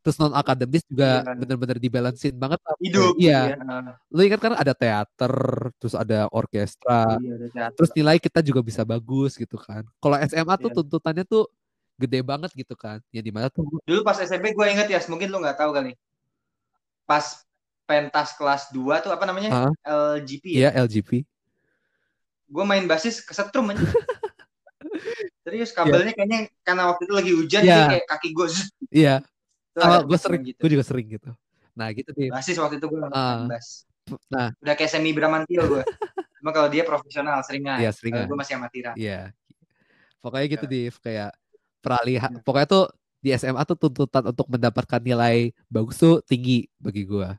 terus 0.05 0.21
non 0.21 0.37
akademis 0.37 0.85
juga 0.85 1.25
iya. 1.25 1.33
bener-bener 1.33 1.81
dibalansin 1.81 2.37
banget 2.37 2.61
hidup 2.77 3.17
iya 3.17 3.57
ya. 3.57 3.97
lu 4.13 4.21
ingat 4.21 4.37
kan 4.37 4.53
ada 4.53 4.77
teater 4.77 5.33
terus 5.81 5.97
ada 5.97 6.29
orkestra 6.29 7.17
iya, 7.17 7.49
ada 7.49 7.73
terus 7.73 7.89
nilai 7.97 8.21
kita 8.21 8.45
juga 8.45 8.61
bisa 8.61 8.85
bagus 8.85 9.33
gitu 9.33 9.57
kan 9.57 9.81
kalau 9.97 10.21
SMA 10.21 10.55
tuh 10.61 10.69
iya. 10.69 10.77
tuntutannya 10.77 11.25
tuh 11.25 11.49
gede 11.97 12.21
banget 12.21 12.53
gitu 12.53 12.77
kan 12.77 13.01
ya 13.09 13.25
di 13.25 13.33
mana 13.33 13.49
tuh 13.49 13.65
dulu 13.81 14.05
pas 14.05 14.21
SMP 14.21 14.53
gue 14.53 14.65
inget 14.69 14.85
ya 14.85 15.01
mungkin 15.09 15.33
lu 15.33 15.41
nggak 15.41 15.57
tahu 15.57 15.73
kali 15.73 15.97
pas 17.09 17.41
pentas 17.89 18.37
kelas 18.37 18.69
2 18.69 19.09
tuh 19.09 19.09
apa 19.09 19.25
namanya 19.25 19.73
uh, 19.81 20.21
LGP 20.21 20.53
ya 20.53 20.69
iya, 20.69 20.69
LGP 20.85 21.25
gue 22.45 22.63
main 22.69 22.85
basis 22.85 23.25
kesetrum 23.25 23.73
aja 23.73 23.81
Serius 25.45 25.69
kabelnya 25.77 26.09
yeah. 26.09 26.17
kayaknya 26.17 26.39
karena 26.65 26.83
waktu 26.89 27.05
itu 27.05 27.13
lagi 27.13 27.31
hujan 27.37 27.61
yeah. 27.61 27.69
jadi 27.69 27.85
kayak 27.93 28.05
kaki 28.09 28.29
gue. 28.33 28.47
Iya. 29.05 29.15
Sama 29.75 30.07
gue 30.07 30.19
sering 30.19 30.43
gitu. 30.47 30.59
Gue 30.63 30.71
juga 30.71 30.85
sering 30.87 31.07
gitu. 31.11 31.31
Nah 31.75 31.87
gitu 31.91 32.09
sih. 32.15 32.31
Basis 32.31 32.55
waktu 32.55 32.79
itu 32.79 32.87
gue 32.87 32.99
uh, 33.03 33.45
bas. 33.45 33.83
Nah. 34.31 34.55
Udah 34.63 34.75
kayak 34.79 34.91
semi 34.91 35.11
Bramantio 35.11 35.67
gue. 35.67 35.83
Cuma 36.39 36.55
kalau 36.55 36.71
dia 36.71 36.87
profesional 36.87 37.43
seringan. 37.43 37.83
Iya 37.83 37.91
seringan. 37.91 38.31
Gue 38.31 38.37
masih 38.39 38.55
amatiran. 38.55 38.95
Iya. 38.95 39.35
Pokoknya 40.23 40.45
gitu 40.47 40.65
ya. 40.65 40.71
Div. 40.71 40.95
Kayak 41.03 41.31
peralihan. 41.83 42.31
Ya. 42.31 42.41
Pokoknya 42.41 42.67
tuh 42.71 42.85
di 43.19 43.29
SMA 43.35 43.61
tuh 43.67 43.77
tuntutan 43.77 44.23
untuk 44.31 44.47
mendapatkan 44.47 45.01
nilai 45.01 45.51
bagus 45.67 45.99
tuh 45.99 46.23
tinggi 46.23 46.69
bagi 46.79 47.03
gue. 47.03 47.29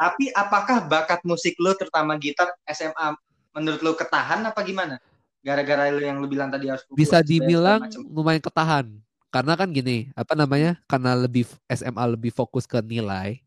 Tapi 0.00 0.32
apakah 0.32 0.88
bakat 0.88 1.20
musik 1.28 1.60
lo 1.60 1.76
terutama 1.76 2.16
gitar 2.16 2.56
SMA 2.64 3.12
menurut 3.52 3.80
lo 3.84 3.92
ketahan 3.98 4.40
apa 4.48 4.64
gimana? 4.64 4.96
Gara-gara 5.44 5.92
lo 5.92 6.00
yang 6.00 6.22
lo 6.22 6.30
bilang 6.30 6.48
tadi 6.48 6.72
harus 6.72 6.86
bisa 6.94 7.20
dibilang 7.20 7.84
lumayan 8.08 8.40
ketahan 8.40 8.86
karena 9.30 9.54
kan 9.54 9.70
gini 9.70 10.10
apa 10.18 10.34
namanya 10.34 10.76
karena 10.90 11.14
lebih 11.14 11.46
SMA 11.70 12.04
lebih 12.10 12.34
fokus 12.34 12.66
ke 12.66 12.82
nilai 12.82 13.38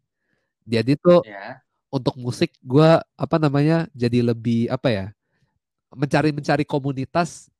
jadi 0.63 0.95
tuh 0.95 1.19
yeah. 1.27 1.59
untuk 1.91 2.15
musik 2.15 2.55
gue 2.63 2.89
apa 3.03 3.35
namanya 3.35 3.85
jadi 3.91 4.31
lebih 4.31 4.71
apa 4.71 4.87
ya 4.89 5.05
mencari 5.91 6.31
mencari 6.31 6.63
komunitas 6.63 7.51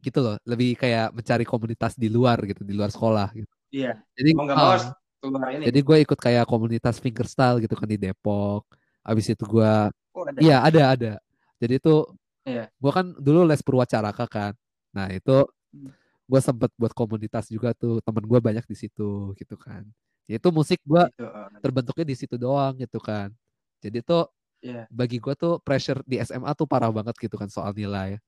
gitu 0.00 0.24
loh 0.24 0.36
lebih 0.48 0.74
kayak 0.80 1.12
mencari 1.12 1.44
komunitas 1.44 1.92
di 1.94 2.08
luar 2.08 2.40
gitu 2.48 2.64
di 2.64 2.72
luar 2.72 2.88
sekolah 2.88 3.28
gitu 3.36 3.54
iya 3.70 3.92
yeah. 3.92 3.96
jadi 4.16 4.28
mau 4.32 4.44
gak 4.48 4.56
mau 4.56 4.72
keluar 5.20 5.48
ini 5.52 5.64
jadi 5.68 5.80
gue 5.84 5.96
ikut 6.08 6.18
kayak 6.18 6.44
komunitas 6.48 6.96
fingerstyle 6.96 7.60
gitu 7.60 7.76
kan 7.76 7.88
di 7.88 8.00
Depok 8.00 8.64
abis 9.04 9.36
itu 9.36 9.44
gue 9.44 9.72
oh, 10.16 10.24
iya 10.40 10.64
ada 10.64 10.96
ada 10.96 11.12
jadi 11.60 11.76
itu 11.76 12.08
yeah. 12.48 12.72
gue 12.72 12.92
kan 12.92 13.12
dulu 13.20 13.44
les 13.44 13.60
purwacaraka 13.60 14.24
kan 14.24 14.52
nah 14.96 15.12
itu 15.12 15.44
hmm 15.76 16.05
gue 16.26 16.40
sempet 16.42 16.70
buat 16.74 16.90
komunitas 16.90 17.46
juga 17.46 17.70
tuh 17.72 18.02
temen 18.02 18.26
gue 18.26 18.38
banyak 18.42 18.66
di 18.66 18.76
situ 18.76 19.30
gitu 19.38 19.54
kan 19.54 19.86
ya 20.26 20.42
itu 20.42 20.48
musik 20.50 20.82
gue 20.82 21.02
gitu, 21.14 21.22
oh. 21.22 21.48
terbentuknya 21.62 22.06
di 22.06 22.16
situ 22.18 22.34
doang 22.34 22.74
gitu 22.82 22.98
kan 22.98 23.30
jadi 23.78 24.02
tuh 24.02 24.26
yeah. 24.58 24.84
bagi 24.90 25.22
gue 25.22 25.34
tuh 25.38 25.62
pressure 25.62 26.02
di 26.02 26.18
SMA 26.26 26.50
tuh 26.58 26.66
parah 26.66 26.90
banget 26.90 27.14
gitu 27.14 27.38
kan 27.38 27.46
soal 27.46 27.70
nilai 27.70 28.18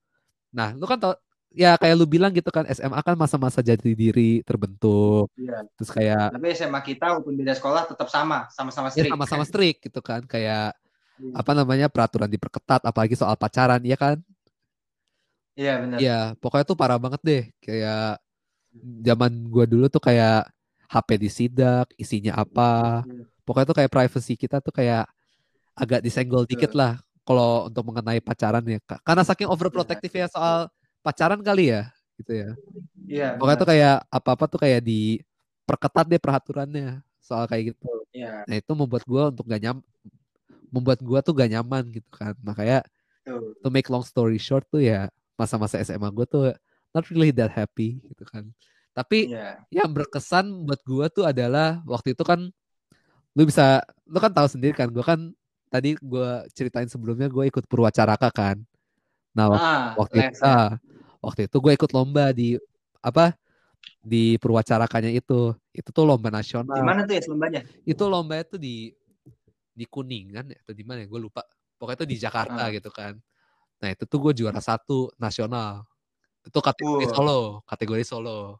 nah 0.49 0.71
lu 0.71 0.87
kan 0.87 0.97
tau 0.97 1.13
ya 1.51 1.75
kayak 1.75 1.95
lu 1.99 2.05
bilang 2.07 2.31
gitu 2.31 2.47
kan 2.53 2.63
SMA 2.71 3.01
kan 3.03 3.19
masa-masa 3.19 3.59
jati 3.59 3.91
diri 3.97 4.39
terbentuk 4.47 5.27
yeah. 5.35 5.67
terus 5.75 5.91
kayak 5.91 6.31
tapi 6.31 6.55
SMA 6.55 6.79
kita 6.87 7.05
walaupun 7.19 7.35
beda 7.35 7.53
sekolah 7.59 7.83
tetap 7.83 8.07
sama 8.07 8.47
sama-sama 8.53 8.87
ya, 8.89 8.93
strict 8.95 9.11
ya, 9.11 9.13
sama-sama 9.19 9.43
strict 9.43 9.79
gitu 9.91 9.99
kan 9.99 10.23
kayak 10.23 10.71
yeah. 11.19 11.35
apa 11.35 11.51
namanya 11.51 11.91
peraturan 11.91 12.31
diperketat 12.31 12.79
apalagi 12.87 13.19
soal 13.19 13.35
pacaran 13.35 13.83
ya 13.83 13.99
kan 13.99 14.23
Iya 15.59 15.73
benar. 15.83 15.97
Iya, 15.99 16.19
pokoknya 16.39 16.65
tuh 16.71 16.77
parah 16.79 16.95
banget 16.95 17.21
deh. 17.27 17.43
Kayak 17.59 18.23
zaman 19.03 19.31
gua 19.51 19.67
dulu 19.67 19.91
tuh 19.91 19.99
kayak 19.99 20.47
HP 20.87 21.09
disidak, 21.19 21.91
isinya 21.99 22.39
apa. 22.39 23.03
Iya. 23.03 23.27
Pokoknya 23.43 23.67
tuh 23.67 23.77
kayak 23.83 23.91
privacy 23.91 24.33
kita 24.39 24.63
tuh 24.63 24.71
kayak 24.71 25.03
agak 25.75 25.99
disenggol 25.99 26.47
dikit 26.47 26.71
lah 26.71 27.03
kalau 27.27 27.67
untuk 27.67 27.83
mengenai 27.91 28.23
pacaran 28.23 28.63
ya. 28.63 28.79
Karena 29.03 29.27
saking 29.27 29.51
overprotective 29.51 30.15
ya 30.15 30.31
soal 30.31 30.71
pacaran 31.03 31.43
kali 31.43 31.75
ya, 31.75 31.91
gitu 32.15 32.31
ya. 32.31 32.49
Iya. 33.03 33.27
Pokoknya 33.35 33.57
tuh 33.59 33.69
kayak 33.75 33.95
apa-apa 34.07 34.45
tuh 34.47 34.59
kayak 34.63 34.79
di 34.79 35.19
perketat 35.67 36.05
deh 36.07 36.21
peraturannya 36.21 37.03
soal 37.19 37.45
kayak 37.51 37.75
gitu. 37.75 37.85
Iya. 38.15 38.47
Nah 38.47 38.55
itu 38.55 38.71
membuat 38.73 39.03
gua 39.03 39.27
untuk 39.27 39.43
gak 39.43 39.61
nyam 39.61 39.77
membuat 40.71 41.03
gua 41.03 41.19
tuh 41.19 41.35
gak 41.35 41.51
nyaman 41.51 41.83
gitu 41.91 42.09
kan. 42.09 42.33
Makanya 42.41 42.85
to 43.61 43.67
make 43.69 43.91
long 43.91 44.01
story 44.01 44.39
short 44.41 44.65
tuh 44.71 44.81
ya 44.81 45.11
masa-masa 45.39 45.79
SMA 45.79 46.11
gue 46.11 46.25
tuh 46.27 46.43
not 46.91 47.07
really 47.07 47.31
that 47.31 47.47
happy 47.47 48.03
gitu 48.11 48.27
kan. 48.27 48.51
Tapi 48.91 49.31
yeah. 49.31 49.55
yang 49.71 49.87
berkesan 49.95 50.67
buat 50.67 50.83
gue 50.83 51.05
tuh 51.07 51.23
adalah 51.23 51.79
waktu 51.87 52.11
itu 52.11 52.23
kan 52.27 52.51
lu 53.37 53.43
bisa 53.47 53.79
lu 54.03 54.19
kan 54.19 54.33
tahu 54.35 54.51
sendiri 54.51 54.75
kan 54.75 54.91
gue 54.91 55.05
kan 55.05 55.31
tadi 55.71 55.95
gue 55.95 56.29
ceritain 56.51 56.89
sebelumnya 56.91 57.31
gue 57.31 57.47
ikut 57.47 57.63
Purwacaraka 57.69 58.27
kan. 58.33 58.57
Nah 59.31 59.55
ah, 59.55 59.95
waktu 59.95 60.27
itu 60.27 60.43
ah, 60.43 60.75
waktu 61.23 61.47
itu 61.47 61.57
gue 61.61 61.71
ikut 61.79 61.91
lomba 61.95 62.35
di 62.35 62.59
apa 62.99 63.31
di 64.03 64.35
Purwacarakanya 64.41 65.13
itu 65.13 65.55
itu 65.71 65.89
tuh 65.93 66.03
lomba 66.03 66.33
nasional. 66.33 66.75
Di 66.75 66.83
mana 66.83 67.07
tuh 67.07 67.15
ya 67.15 67.21
lombanya? 67.29 67.61
Itu 67.87 68.03
lomba 68.11 68.35
itu 68.41 68.59
di 68.59 68.91
di 69.71 69.85
Kuningan 69.87 70.51
ya 70.51 70.57
atau 70.59 70.75
di 70.75 70.83
mana 70.83 71.05
ya 71.05 71.07
gue 71.07 71.21
lupa. 71.21 71.45
Pokoknya 71.79 72.03
itu 72.03 72.07
di 72.11 72.17
Jakarta 72.19 72.67
ah. 72.67 72.73
gitu 72.73 72.91
kan. 72.91 73.15
Nah 73.79 73.89
itu 73.95 74.03
tuh 74.03 74.19
gue 74.29 74.43
juara 74.43 74.59
satu 74.59 75.11
nasional. 75.15 75.87
Itu 76.43 76.59
kategori 76.59 77.05
uh. 77.07 77.11
solo, 77.15 77.41
kategori 77.67 78.03
solo. 78.03 78.59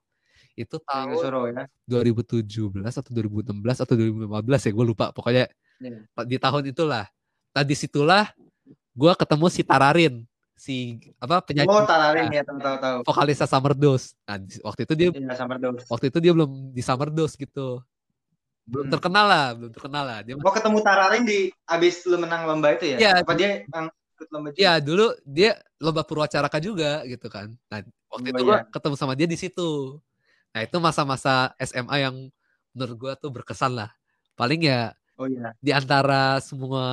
Itu 0.59 0.76
tahun 0.84 1.15
Solo, 1.15 1.41
ya? 1.55 1.63
2017 1.88 2.43
atau 2.84 3.11
2016 3.15 3.80
atau 3.80 3.95
2015 3.95 4.67
ya 4.67 4.72
gue 4.76 4.86
lupa. 4.91 5.05
Pokoknya 5.15 5.47
yeah. 5.80 6.03
di 6.28 6.36
tahun 6.36 6.67
itulah. 6.67 7.07
Nah 7.55 7.63
di 7.63 7.76
situlah 7.80 8.28
gue 8.91 9.11
ketemu 9.15 9.45
si 9.47 9.61
Tararin 9.63 10.15
si 10.59 10.99
apa 11.24 11.39
penyanyi 11.39 11.72
oh 11.72 11.88
Tararin 11.88 12.28
ya 12.28 12.43
tahu 12.43 12.59
tahu 12.59 12.76
tahu 12.84 12.97
vokalisnya 13.07 13.47
Summer 13.47 13.72
Dose 13.72 14.11
nah 14.28 14.36
waktu 14.67 14.84
itu 14.84 14.93
dia 14.99 15.07
ya, 15.15 15.47
waktu 15.88 16.11
itu 16.11 16.20
dia 16.20 16.32
belum 16.36 16.76
di 16.76 16.84
Summer 16.84 17.07
Dose 17.07 17.39
gitu 17.39 17.80
belum 18.67 18.91
hmm. 18.91 18.93
terkenal 18.93 19.26
lah 19.26 19.45
belum 19.55 19.72
terkenal 19.72 20.03
lah 20.03 20.20
dia 20.20 20.36
mau 20.36 20.51
ketemu 20.51 20.78
Tararin 20.84 21.24
di 21.24 21.47
abis 21.63 22.03
lu 22.11 22.20
menang 22.20 22.43
lomba 22.43 22.76
itu 22.76 22.91
ya, 22.91 22.97
ya 22.99 23.11
apa 23.24 23.32
dia 23.39 23.63
ikut 24.20 24.28
lomba 24.36 24.47
juga. 24.51 24.59
Iya, 24.59 24.74
dulu 24.84 25.05
dia 25.24 25.51
lomba 25.80 26.03
Purwacaraka 26.03 26.59
juga 26.59 27.07
gitu 27.07 27.32
kan. 27.32 27.55
Nah, 27.72 27.80
waktu 28.11 28.28
oh, 28.28 28.34
itu 28.36 28.43
iya. 28.51 28.67
ketemu 28.67 28.95
sama 28.99 29.15
dia 29.15 29.28
di 29.32 29.38
situ. 29.39 29.95
Nah, 30.51 30.61
itu 30.67 30.78
masa-masa 30.84 31.55
SMA 31.63 31.95
yang 32.03 32.15
menurut 32.76 32.95
gua 32.99 33.13
tuh 33.15 33.32
berkesan 33.32 33.80
lah. 33.80 33.95
Paling 34.36 34.67
ya 34.67 34.91
Oh 35.20 35.28
iya. 35.28 35.51
Di 35.59 35.76
antara 35.76 36.39
semua 36.39 36.88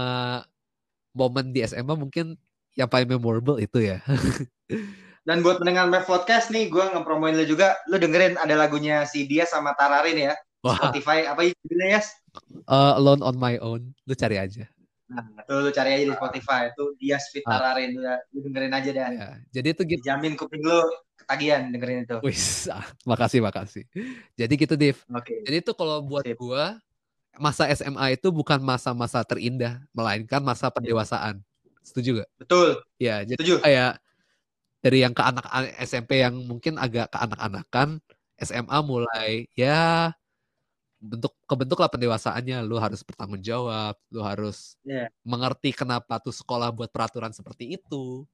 momen 1.15 1.55
di 1.55 1.63
SMA 1.63 1.95
mungkin 1.95 2.35
yang 2.75 2.91
paling 2.91 3.07
memorable 3.07 3.63
itu 3.63 3.87
ya. 3.87 4.03
Dan 5.27 5.43
buat 5.43 5.63
pendengar 5.63 5.87
Mev 5.91 6.07
Podcast 6.07 6.51
nih, 6.51 6.71
gue 6.71 6.85
ngepromoin 6.91 7.35
lu 7.35 7.47
juga. 7.47 7.79
Lu 7.87 7.99
dengerin 7.99 8.39
ada 8.39 8.55
lagunya 8.59 9.07
si 9.07 9.27
dia 9.31 9.47
sama 9.47 9.75
Tararin 9.79 10.31
ya. 10.31 10.35
Wah. 10.67 10.75
Spotify 10.75 11.27
apa 11.27 11.47
judulnya 11.47 11.99
ya? 11.99 12.01
Uh, 12.67 12.99
Alone 12.99 13.23
on 13.23 13.37
My 13.39 13.59
Own. 13.63 13.95
Lu 14.07 14.15
cari 14.15 14.39
aja. 14.43 14.67
Nah, 15.07 15.23
tuh 15.47 15.63
lu 15.63 15.71
cari 15.71 15.91
aja 15.95 16.05
di 16.11 16.15
Spotify 16.15 16.61
itu 16.75 16.85
dia 16.99 17.17
Fit 17.23 17.47
ah. 17.47 17.63
Tararin 17.63 17.95
lu, 17.95 18.03
lu 18.35 18.39
dengerin 18.51 18.75
aja 18.75 18.91
deh. 18.91 19.03
Ya, 19.07 19.31
jadi 19.55 19.69
itu 19.71 19.83
gitu. 19.87 20.03
Jamin 20.03 20.35
kuping 20.35 20.67
lu 20.67 20.83
ketagihan 21.15 21.71
dengerin 21.71 22.03
itu. 22.03 22.19
Wis, 22.27 22.67
ah, 22.67 22.83
makasih 23.07 23.39
makasih. 23.39 23.87
Jadi 24.35 24.53
gitu 24.59 24.75
Div. 24.75 24.99
Okay. 25.07 25.47
Jadi 25.47 25.57
itu 25.63 25.73
kalau 25.79 26.03
buat 26.03 26.27
Sip. 26.27 26.35
gua 26.39 26.83
masa 27.39 27.69
SMA 27.71 28.19
itu 28.19 28.33
bukan 28.35 28.59
masa-masa 28.59 29.23
terindah, 29.23 29.79
melainkan 29.95 30.43
masa 30.43 30.73
pendewasaan. 30.73 31.39
Setuju 31.87 32.25
gak? 32.25 32.31
Betul. 32.43 32.83
Ya, 32.99 33.23
jadi 33.23 33.39
Setuju. 33.39 33.55
kayak 33.63 34.03
dari 34.83 34.99
yang 35.07 35.15
ke 35.15 35.23
anak 35.23 35.47
SMP 35.87 36.19
yang 36.19 36.35
mungkin 36.51 36.83
agak 36.83 37.15
ke 37.15 37.19
anak-anakan, 37.23 38.03
SMA 38.43 38.79
mulai 38.83 39.47
ya 39.55 40.11
bentuk 41.01 41.33
kebentuk 41.45 41.79
lah 41.81 41.91
pendewasaannya. 41.91 42.65
Lu 42.65 42.81
harus 42.81 43.01
bertanggung 43.05 43.43
jawab 43.43 43.97
lu 44.11 44.21
harus 44.25 44.77
yeah. 44.83 45.09
mengerti 45.23 45.73
kenapa 45.73 46.19
tuh 46.21 46.33
sekolah 46.33 46.73
buat 46.73 46.91
peraturan 46.91 47.31
seperti 47.31 47.77
itu. 47.79 48.25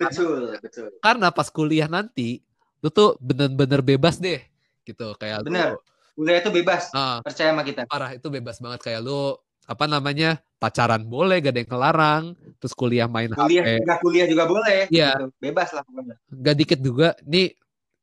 Betul 0.00 0.56
karena, 0.56 0.62
betul. 0.64 0.88
Karena 1.00 1.28
pas 1.30 1.48
kuliah 1.52 1.88
nanti 1.88 2.40
lu 2.80 2.88
tuh 2.88 3.20
bener-bener 3.20 3.80
bebas 3.84 4.16
deh 4.18 4.40
gitu. 4.84 5.14
Kayak 5.20 5.44
bener. 5.46 5.76
Lu, 5.76 6.24
kuliah 6.24 6.38
itu 6.40 6.50
bebas. 6.52 6.92
Uh, 6.92 7.20
percaya 7.24 7.52
sama 7.52 7.62
kita. 7.62 7.84
Parah 7.86 8.12
itu 8.16 8.26
bebas 8.28 8.58
banget. 8.58 8.80
Kayak 8.80 9.00
lu 9.06 9.36
apa 9.70 9.86
namanya 9.86 10.42
pacaran 10.58 11.06
boleh 11.06 11.38
gak 11.38 11.54
ada 11.54 11.60
yang 11.62 11.70
kelarang 11.70 12.24
terus 12.58 12.74
kuliah 12.74 13.06
main 13.06 13.30
kuliah 13.30 13.62
HP. 13.62 13.86
Gak 13.86 13.98
kuliah 14.02 14.26
juga 14.26 14.44
boleh. 14.50 14.90
Ya 14.90 15.14
gitu. 15.14 15.30
bebas 15.38 15.68
lah 15.70 15.82
pokoknya. 15.86 16.16
Gak 16.28 16.56
dikit 16.58 16.80
juga. 16.82 17.08
Nih 17.22 17.54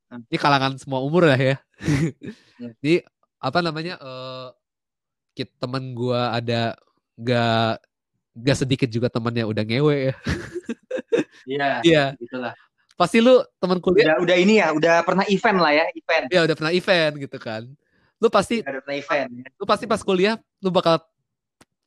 hmm. 0.10 0.32
ini 0.32 0.38
kalangan 0.40 0.74
semua 0.80 1.04
umur 1.04 1.28
lah 1.28 1.40
ya. 1.40 1.56
Yeah. 2.82 3.06
Apa 3.38 3.60
namanya 3.62 3.96
uh, 4.02 4.50
kit 5.38 5.54
teman 5.62 5.94
gua 5.94 6.34
ada 6.34 6.74
gak 7.18 7.82
gak 8.38 8.58
sedikit 8.58 8.90
juga 8.90 9.10
temannya 9.10 9.46
udah 9.46 9.64
ngewe 9.66 10.14
ya. 10.14 10.16
Iya. 11.48 11.80
Iya. 11.80 12.06
Itulah. 12.20 12.54
Pasti 13.00 13.24
lu 13.24 13.40
teman 13.62 13.80
kuliah 13.80 14.20
udah, 14.20 14.26
udah 14.26 14.38
ini 14.38 14.60
ya, 14.60 14.76
udah 14.76 15.00
pernah 15.06 15.24
event 15.32 15.58
lah 15.64 15.72
ya, 15.72 15.86
event. 15.96 16.26
Iya, 16.28 16.42
udah 16.44 16.56
pernah 16.60 16.74
event 16.76 17.14
gitu 17.16 17.38
kan. 17.40 17.64
Lu 18.20 18.28
pasti 18.28 18.60
udah 18.60 18.84
pernah 18.84 18.98
event. 19.00 19.30
Ya. 19.32 19.48
Lu 19.56 19.64
pasti 19.64 19.86
pas 19.88 20.02
kuliah 20.04 20.36
lu 20.60 20.70
bakal 20.74 21.00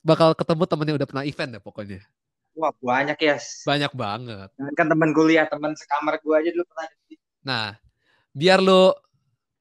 bakal 0.00 0.32
ketemu 0.32 0.64
temennya 0.64 0.94
udah 0.96 1.08
pernah 1.10 1.24
event 1.28 1.50
ya 1.58 1.60
pokoknya. 1.60 2.00
Wah, 2.56 2.72
banyak 2.78 3.18
ya. 3.20 3.36
Yes. 3.36 3.66
Banyak 3.66 3.92
banget. 3.92 4.48
Kan 4.78 4.86
teman 4.88 5.10
kuliah, 5.12 5.44
teman 5.50 5.74
sekamar 5.76 6.18
gua 6.24 6.40
aja 6.40 6.50
dulu 6.54 6.64
pernah. 6.72 6.86
Nah, 7.42 7.66
biar 8.32 8.58
lu 8.62 8.94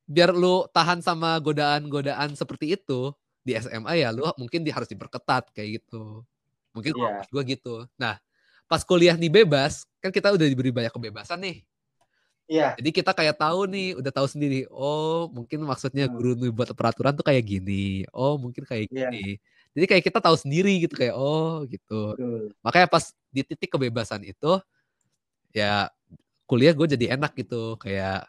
biar 0.09 0.33
lu 0.33 0.65
tahan 0.73 1.05
sama 1.05 1.37
godaan-godaan 1.37 2.33
seperti 2.33 2.73
itu 2.73 3.13
di 3.45 3.53
SMA 3.53 4.01
ya 4.01 4.09
lu 4.09 4.25
mungkin 4.41 4.65
di, 4.65 4.73
harus 4.73 4.89
diperketat 4.89 5.53
kayak 5.53 5.79
gitu. 5.79 6.25
Mungkin 6.73 6.97
yeah. 6.97 7.21
gue 7.29 7.43
gitu. 7.45 7.85
Nah, 7.93 8.17
pas 8.65 8.81
kuliah 8.81 9.13
nih 9.13 9.29
bebas, 9.29 9.85
kan 10.01 10.09
kita 10.09 10.33
udah 10.33 10.45
diberi 10.49 10.73
banyak 10.73 10.89
kebebasan 10.89 11.37
nih. 11.45 11.57
Iya. 12.49 12.73
Jadi 12.81 12.89
kita 12.89 13.13
kayak 13.13 13.37
tahu 13.37 13.69
nih, 13.69 13.93
udah 14.01 14.09
tahu 14.09 14.25
sendiri. 14.25 14.65
Oh, 14.73 15.29
mungkin 15.29 15.61
maksudnya 15.61 16.09
hmm. 16.09 16.13
guru 16.17 16.31
nih 16.33 16.51
buat 16.53 16.69
peraturan 16.73 17.13
tuh 17.13 17.25
kayak 17.25 17.45
gini. 17.45 18.09
Oh, 18.09 18.41
mungkin 18.41 18.65
kayak 18.65 18.89
yeah. 18.89 19.13
gini. 19.13 19.37
Jadi 19.77 19.85
kayak 19.85 20.03
kita 20.09 20.17
tahu 20.17 20.33
sendiri 20.33 20.73
gitu 20.81 20.97
kayak 20.97 21.13
oh 21.13 21.61
gitu. 21.69 22.17
Hmm. 22.17 22.49
Makanya 22.65 22.89
pas 22.89 23.13
di 23.29 23.45
titik 23.45 23.69
kebebasan 23.77 24.25
itu 24.25 24.57
ya 25.53 25.93
kuliah 26.49 26.73
gue 26.73 26.97
jadi 26.97 27.13
enak 27.17 27.37
gitu 27.37 27.77
kayak 27.77 28.25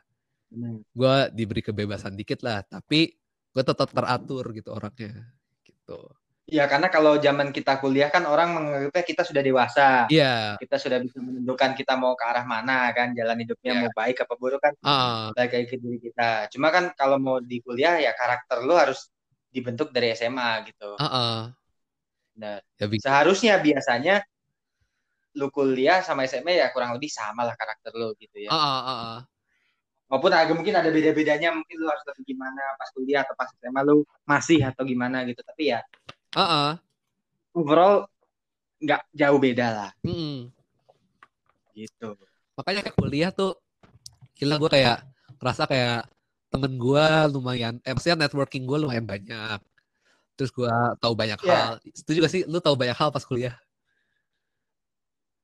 gue 0.90 1.16
diberi 1.30 1.62
kebebasan 1.62 2.18
dikit 2.18 2.42
lah 2.42 2.66
tapi 2.66 3.14
gue 3.51 3.64
tetap 3.64 3.90
teratur 3.94 4.51
gitu 4.55 4.74
orangnya 4.74 5.30
gitu 5.62 6.11
Iya, 6.51 6.66
karena 6.66 6.90
kalau 6.90 7.14
zaman 7.14 7.55
kita 7.55 7.78
kuliah 7.78 8.11
kan 8.11 8.26
orang 8.26 8.51
menganggapnya 8.51 9.07
kita 9.07 9.22
sudah 9.22 9.38
dewasa. 9.38 10.11
Iya. 10.11 10.59
Kita 10.59 10.82
sudah 10.82 10.98
bisa 10.98 11.22
menentukan 11.22 11.78
kita 11.78 11.94
mau 11.94 12.18
ke 12.18 12.26
arah 12.26 12.42
mana 12.42 12.90
kan, 12.90 13.14
jalan 13.14 13.38
hidupnya 13.38 13.70
yeah. 13.70 13.80
mau 13.86 13.90
baik 13.94 14.26
apa 14.26 14.34
buruk 14.34 14.59
kan. 14.59 14.74
Uh. 14.82 15.30
Baik 15.38 15.55
kayak 15.55 15.78
diri 15.78 15.98
kita. 16.03 16.51
Cuma 16.51 16.74
kan 16.74 16.90
kalau 16.98 17.22
mau 17.22 17.38
di 17.38 17.62
kuliah 17.62 18.03
ya 18.03 18.11
karakter 18.18 18.66
lu 18.66 18.74
harus 18.74 19.14
dibentuk 19.46 19.94
dari 19.94 20.11
SMA 20.18 20.66
gitu. 20.74 20.98
Uh 20.98 21.07
-uh. 21.07 21.38
Nah, 22.34 22.59
ya, 22.59 22.86
seharusnya 22.98 23.62
biasanya 23.62 24.26
lu 25.38 25.55
kuliah 25.55 26.03
sama 26.03 26.26
SMA 26.26 26.59
ya 26.59 26.74
kurang 26.74 26.98
lebih 26.98 27.14
sama 27.14 27.46
lah 27.46 27.55
karakter 27.55 27.94
lu 27.94 28.11
gitu 28.18 28.42
ya. 28.42 28.51
Uh 28.51 28.59
-uh, 28.59 28.80
uh 28.82 28.90
-uh 28.90 29.18
walaupun 30.11 30.34
agak 30.34 30.54
mungkin 30.58 30.74
ada 30.74 30.90
beda-bedanya 30.90 31.54
mungkin 31.54 31.76
lu 31.78 31.86
harus 31.86 32.02
lebih 32.11 32.34
gimana 32.34 32.74
pas 32.74 32.90
kuliah 32.90 33.22
atau 33.22 33.38
pas 33.38 33.46
SMA 33.54 33.80
lu 33.86 34.02
masih 34.26 34.58
atau 34.66 34.82
gimana 34.82 35.22
gitu. 35.22 35.38
Tapi 35.46 35.70
ya 35.70 35.80
uh 36.34 36.42
-uh. 36.42 36.70
overall 37.54 38.11
nggak 38.82 39.06
jauh 39.14 39.38
beda 39.38 39.66
lah. 39.70 39.90
Mm 40.02 40.11
-mm. 40.18 40.36
gitu. 41.78 42.18
Makanya 42.58 42.82
kayak 42.82 42.98
kuliah 42.98 43.30
tuh 43.30 43.54
gila 44.34 44.58
gue 44.58 44.70
kayak 44.74 45.06
rasa 45.38 45.70
kayak 45.70 46.11
temen 46.50 46.74
gue 46.74 47.04
lumayan 47.30 47.78
eh 47.86 47.94
maksudnya 47.94 48.26
networking 48.26 48.66
gue 48.66 48.78
lumayan 48.82 49.06
banyak. 49.06 49.62
Terus 50.34 50.50
gue 50.50 50.72
tahu 50.98 51.14
banyak 51.14 51.38
yeah. 51.46 51.78
hal. 51.78 51.84
Setuju 51.94 52.18
gak 52.26 52.32
sih? 52.32 52.42
Lu 52.50 52.58
tahu 52.58 52.74
banyak 52.74 52.96
hal 52.96 53.14
pas 53.14 53.22
kuliah? 53.22 53.54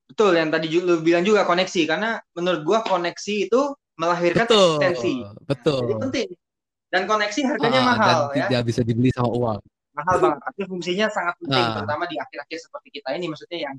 Betul 0.08 0.40
yang 0.40 0.48
tadi 0.48 0.72
lu 0.80 1.04
bilang 1.04 1.22
juga 1.22 1.44
koneksi. 1.44 1.84
Karena 1.84 2.18
menurut 2.32 2.64
gue 2.64 2.78
koneksi 2.88 3.34
itu 3.46 3.62
melahirkan 3.96 4.46
betul, 4.46 4.78
eksistensi. 4.78 5.14
Betul. 5.44 5.80
Jadi 5.82 5.94
penting. 6.08 6.28
Dan 6.86 7.02
koneksi 7.10 7.40
harganya 7.50 7.80
ah, 7.82 7.86
mahal 7.92 8.18
dan 8.30 8.36
ya. 8.38 8.46
tidak 8.48 8.64
bisa 8.70 8.80
dibeli 8.86 9.10
sama 9.10 9.30
uang. 9.34 9.60
Mahal 9.96 10.16
banget. 10.22 10.38
Tapi 10.44 10.60
fungsinya 10.70 11.06
sangat 11.10 11.34
penting, 11.42 11.64
ah. 11.64 11.74
terutama 11.82 12.04
di 12.06 12.16
akhir-akhir 12.20 12.58
seperti 12.62 12.88
kita 13.00 13.08
ini. 13.16 13.26
Maksudnya 13.32 13.58
yang 13.68 13.74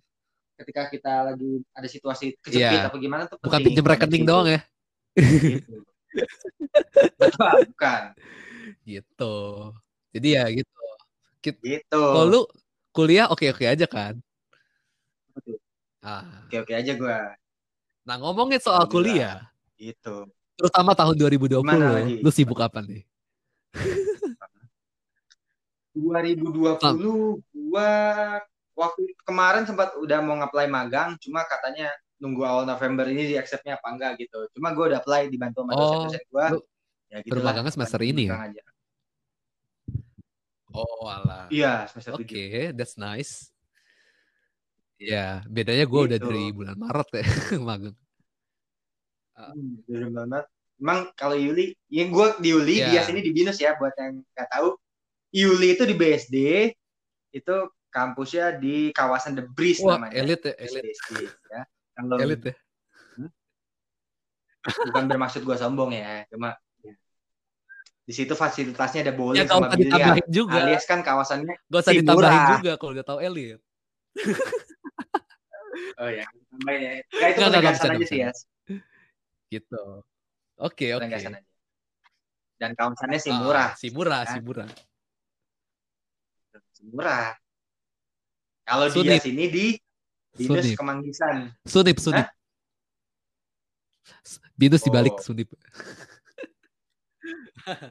ketika 0.57 0.81
kita 0.89 1.13
lagi 1.31 1.61
ada 1.71 1.87
situasi 1.87 2.33
kejepit 2.41 2.81
yeah. 2.81 2.89
atau 2.89 2.97
gimana 2.97 3.29
tuh 3.29 3.37
Bukan 3.39 3.61
pinjam 3.61 3.85
rekening 3.85 4.25
doang 4.25 4.49
ya. 4.49 4.59
Gitu. 5.13 5.85
Betul, 7.17 7.53
bukan. 7.73 8.01
Gitu. 8.83 9.35
Jadi 10.17 10.27
ya 10.33 10.43
gitu. 10.49 10.83
Gitu. 11.41 12.01
Kalau 12.01 12.25
lu 12.25 12.41
kuliah 12.89 13.29
oke-oke 13.29 13.63
aja 13.69 13.85
kan? 13.85 14.17
Betul. 15.37 15.61
Ah. 16.01 16.43
Oke-oke 16.49 16.73
aja 16.73 16.91
gue. 16.97 17.19
Nah 18.07 18.15
ngomongin 18.17 18.57
soal 18.57 18.89
kuliah, 18.89 19.45
Gitu. 19.77 20.15
Terutama 20.57 20.97
tahun 20.97 21.15
2020, 21.15 21.61
lagi? 21.61 22.17
lu 22.25 22.31
sibuk 22.33 22.57
apa 22.57 22.81
nih? 22.81 23.05
2020 25.93 27.41
gua 27.53 27.91
waktu 28.77 29.01
kemarin 29.25 29.65
sempat 29.65 29.97
udah 29.97 30.21
mau 30.21 30.37
ngapply 30.37 30.69
magang, 30.69 31.17
cuma 31.21 31.45
katanya 31.45 31.89
nunggu 32.17 32.41
awal 32.45 32.65
November 32.65 33.05
ini 33.09 33.33
di 33.33 33.35
accept-nya 33.37 33.77
apa 33.77 33.87
enggak 33.93 34.11
gitu. 34.21 34.49
Cuma 34.57 34.73
gue 34.73 34.85
udah 34.93 34.99
apply 35.01 35.29
dibantu 35.29 35.65
sama 35.65 35.73
dosen-dosen 35.77 36.23
gue. 36.29 36.45
Oh, 36.57 36.63
ya 37.09 37.17
gitu 37.21 37.31
Bermagangnya 37.33 37.73
semester 37.73 38.01
ini 38.01 38.23
ya? 38.29 38.37
Aja. 38.41 38.63
Oh 40.73 41.05
alah. 41.09 41.45
Iya 41.49 41.89
semester 41.89 42.17
Oke, 42.17 42.25
okay, 42.25 42.69
that's 42.73 42.97
nice. 42.97 43.49
Ya, 44.97 45.45
bedanya 45.45 45.85
gue 45.85 46.01
gitu. 46.05 46.09
udah 46.09 46.19
dari 46.21 46.43
bulan 46.49 46.77
Maret 46.77 47.09
ya 47.13 47.25
magang. 47.69 47.97
Hmm, 49.37 49.85
banget. 49.85 50.45
Emang 50.77 51.09
kalau 51.17 51.37
Yuli, 51.37 51.73
ya 51.89 52.05
gue 52.05 52.27
di 52.41 52.49
Yuli, 52.53 52.75
yeah. 52.81 53.01
dia 53.01 53.01
sini 53.05 53.21
di 53.21 53.33
Binus 53.33 53.57
ya, 53.57 53.77
buat 53.77 53.93
yang 53.97 54.21
nggak 54.21 54.49
tahu. 54.49 54.77
Yuli 55.33 55.77
itu 55.77 55.83
di 55.85 55.95
BSD, 55.97 56.35
itu 57.33 57.55
kampusnya 57.89 58.57
di 58.57 58.93
kawasan 58.93 59.37
The 59.37 59.45
Breeze 59.45 59.81
Wah, 59.81 59.97
namanya. 59.97 60.21
elit 60.21 60.41
ya, 60.41 60.53
elit. 60.57 60.83
BSD, 60.85 61.09
ya. 61.25 61.61
Kalau, 61.97 62.17
elit 62.21 62.41
ya. 62.45 62.55
Hmm? 63.17 63.29
Bukan 64.89 65.03
bermaksud 65.09 65.41
gue 65.45 65.57
sombong 65.57 65.97
ya, 65.97 66.25
cuma 66.29 66.57
ya. 66.85 66.93
di 68.05 68.13
situ 68.13 68.33
fasilitasnya 68.37 69.01
ada 69.05 69.13
bowling 69.17 69.45
ya, 69.45 69.49
sama 69.49 69.73
biliar. 69.73 70.21
juga. 70.29 70.61
Alias 70.61 70.85
kan 70.85 71.01
kawasannya 71.01 71.57
Gak 71.69 71.81
usah 71.81 71.93
ditambahin 71.93 72.41
juga 72.61 72.71
kalau 72.77 72.91
udah 72.93 73.05
tahu 73.05 73.19
elit. 73.21 73.61
oh 76.01 76.09
ya, 76.09 76.25
tambahin 76.53 76.81
ya. 76.81 76.91
Ya 77.01 77.25
itu 77.33 77.39
penegasan 77.41 77.89
aja 77.97 78.05
sih 78.05 78.19
ya. 78.21 78.29
Gitu. 79.47 79.83
Oke, 80.57 80.89
okay, 80.89 80.97
oke. 80.97 81.07
Okay. 81.07 81.45
Dan 82.57 82.73
kawasannya 82.73 83.21
si 83.21 83.29
murah. 83.29 83.69
Ah, 83.71 83.77
si 83.77 83.87
murah, 83.93 84.21
kan? 84.25 84.33
si 84.33 84.37
murah. 84.41 84.67
Si 86.73 86.81
murah. 86.89 87.37
Kalau 88.67 88.85
dia 88.91 89.15
sini 89.21 89.45
di 89.47 89.67
Binus. 90.37 90.77
Kemanggisan. 90.77 91.49
Sunip, 91.65 91.97
Sunip. 91.97 92.25
Hah? 92.25 92.29
Binus 94.53 94.81
oh. 94.81 94.85
dibalik 94.89 95.15
Sunip. 95.21 95.49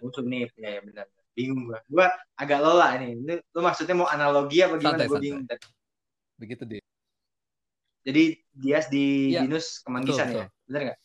oh, 0.03 0.11
Sunip, 0.15 0.51
ya, 0.55 0.71
ya 0.79 0.81
benar. 0.83 1.07
Bingung 1.35 1.67
gua. 1.69 1.83
Gua 1.91 2.07
agak 2.39 2.61
lola 2.63 2.95
ini. 2.99 3.43
Lu 3.51 3.61
maksudnya 3.61 3.95
mau 3.99 4.07
analogi 4.07 4.63
apa 4.63 4.79
gimana? 4.79 5.07
Gue 5.11 5.21
bingung. 5.21 5.45
Begitu 6.39 6.63
deh. 6.67 6.83
Jadi 8.07 8.39
dia 8.55 8.79
di 8.87 9.35
ya, 9.35 9.43
Binus 9.43 9.83
Kemanggisan 9.83 10.27
betul, 10.31 10.39
ya? 10.39 10.47
Benar 10.71 10.81
nggak? 10.87 10.99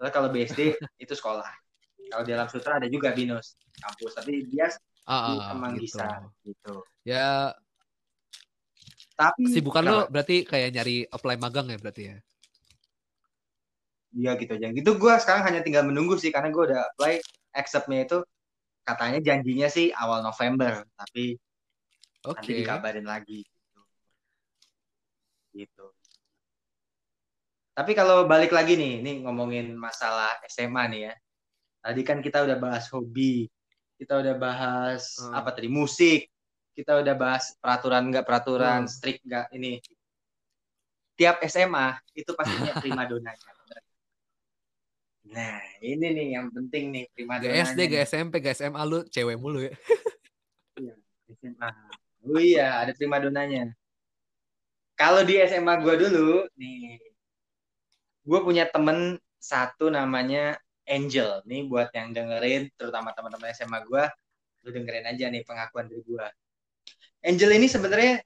Soalnya 0.00 0.16
kalau 0.16 0.32
BSD 0.32 0.80
itu 1.04 1.12
sekolah. 1.12 1.44
Kalau 2.08 2.24
di 2.24 2.32
alam 2.32 2.48
sutra 2.48 2.80
ada 2.80 2.88
juga 2.88 3.12
binus 3.12 3.60
kampus, 3.76 4.16
tapi 4.16 4.48
dia 4.48 4.72
ah, 5.04 5.28
di 5.28 5.34
Kemanggisan 5.44 6.24
gitu. 6.40 6.56
gitu. 6.56 6.74
Ya 7.04 7.52
tapi 9.12 9.52
sibukan 9.52 9.84
lo 9.84 10.08
berarti 10.08 10.48
kayak 10.48 10.72
nyari 10.72 11.04
apply 11.04 11.36
magang 11.36 11.68
ya 11.68 11.76
berarti 11.76 12.02
ya? 12.08 12.16
Iya 14.16 14.30
gitu 14.40 14.52
aja. 14.56 14.72
Gitu 14.72 14.90
gue 14.96 15.14
sekarang 15.20 15.44
hanya 15.44 15.60
tinggal 15.60 15.84
menunggu 15.84 16.16
sih 16.16 16.32
karena 16.32 16.48
gue 16.48 16.64
udah 16.64 16.80
apply 16.96 17.20
acceptnya 17.52 18.08
itu 18.08 18.18
katanya 18.88 19.20
janjinya 19.20 19.68
sih 19.68 19.92
awal 19.92 20.24
November 20.24 20.80
tapi 20.96 21.36
okay. 22.24 22.32
nanti 22.40 22.52
dikabarin 22.64 23.04
lagi. 23.04 23.44
Gitu. 23.44 23.80
gitu 25.60 25.86
tapi 27.74 27.92
kalau 27.94 28.26
balik 28.26 28.50
lagi 28.50 28.74
nih 28.74 29.00
nih 29.00 29.16
ngomongin 29.24 29.74
masalah 29.74 30.36
SMA 30.50 30.82
nih 30.90 31.00
ya 31.10 31.14
tadi 31.80 32.00
kan 32.04 32.18
kita 32.20 32.44
udah 32.44 32.56
bahas 32.60 32.86
hobi 32.92 33.48
kita 33.96 34.20
udah 34.20 34.34
bahas 34.36 35.16
hmm. 35.16 35.32
apa 35.36 35.50
tadi 35.54 35.68
musik 35.68 36.28
kita 36.76 37.00
udah 37.00 37.14
bahas 37.16 37.56
peraturan 37.60 38.08
nggak 38.08 38.26
peraturan 38.26 38.84
hmm. 38.84 38.90
strict 38.90 39.22
nggak 39.24 39.46
ini 39.56 39.80
tiap 41.16 41.40
SMA 41.48 42.00
itu 42.16 42.32
pastinya 42.32 42.74
prima 42.80 43.04
donanya 43.04 43.50
Nah, 45.30 45.62
ini 45.78 46.06
nih 46.10 46.26
yang 46.34 46.50
penting 46.50 46.90
nih 46.90 47.04
prima 47.14 47.38
dona. 47.38 47.54
SD, 47.62 47.86
gak 47.86 48.02
SMP, 48.02 48.42
gak 48.42 48.56
SMA 48.58 48.82
lu 48.82 49.06
cewek 49.06 49.38
mulu 49.38 49.62
ya. 49.62 49.74
Iya, 50.80 50.96
SMA. 51.36 51.70
Oh 52.24 52.40
iya, 52.40 52.82
ada 52.82 52.92
prima 52.96 53.20
donanya. 53.20 53.68
Kalau 54.96 55.22
di 55.22 55.38
SMA 55.44 55.76
gue 55.84 55.94
dulu, 56.08 56.48
nih, 56.56 56.98
gue 58.24 58.40
punya 58.44 58.68
temen 58.68 59.16
satu 59.40 59.88
namanya 59.88 60.58
Angel. 60.88 61.40
Nih 61.46 61.70
buat 61.70 61.92
yang 61.94 62.10
dengerin, 62.10 62.72
terutama 62.74 63.14
teman-teman 63.14 63.54
SMA 63.54 63.78
gue, 63.86 64.04
lu 64.66 64.68
dengerin 64.74 65.06
aja 65.06 65.30
nih 65.30 65.42
pengakuan 65.46 65.86
dari 65.86 66.02
gue. 66.02 66.26
Angel 67.22 67.50
ini 67.54 67.70
sebenarnya 67.70 68.24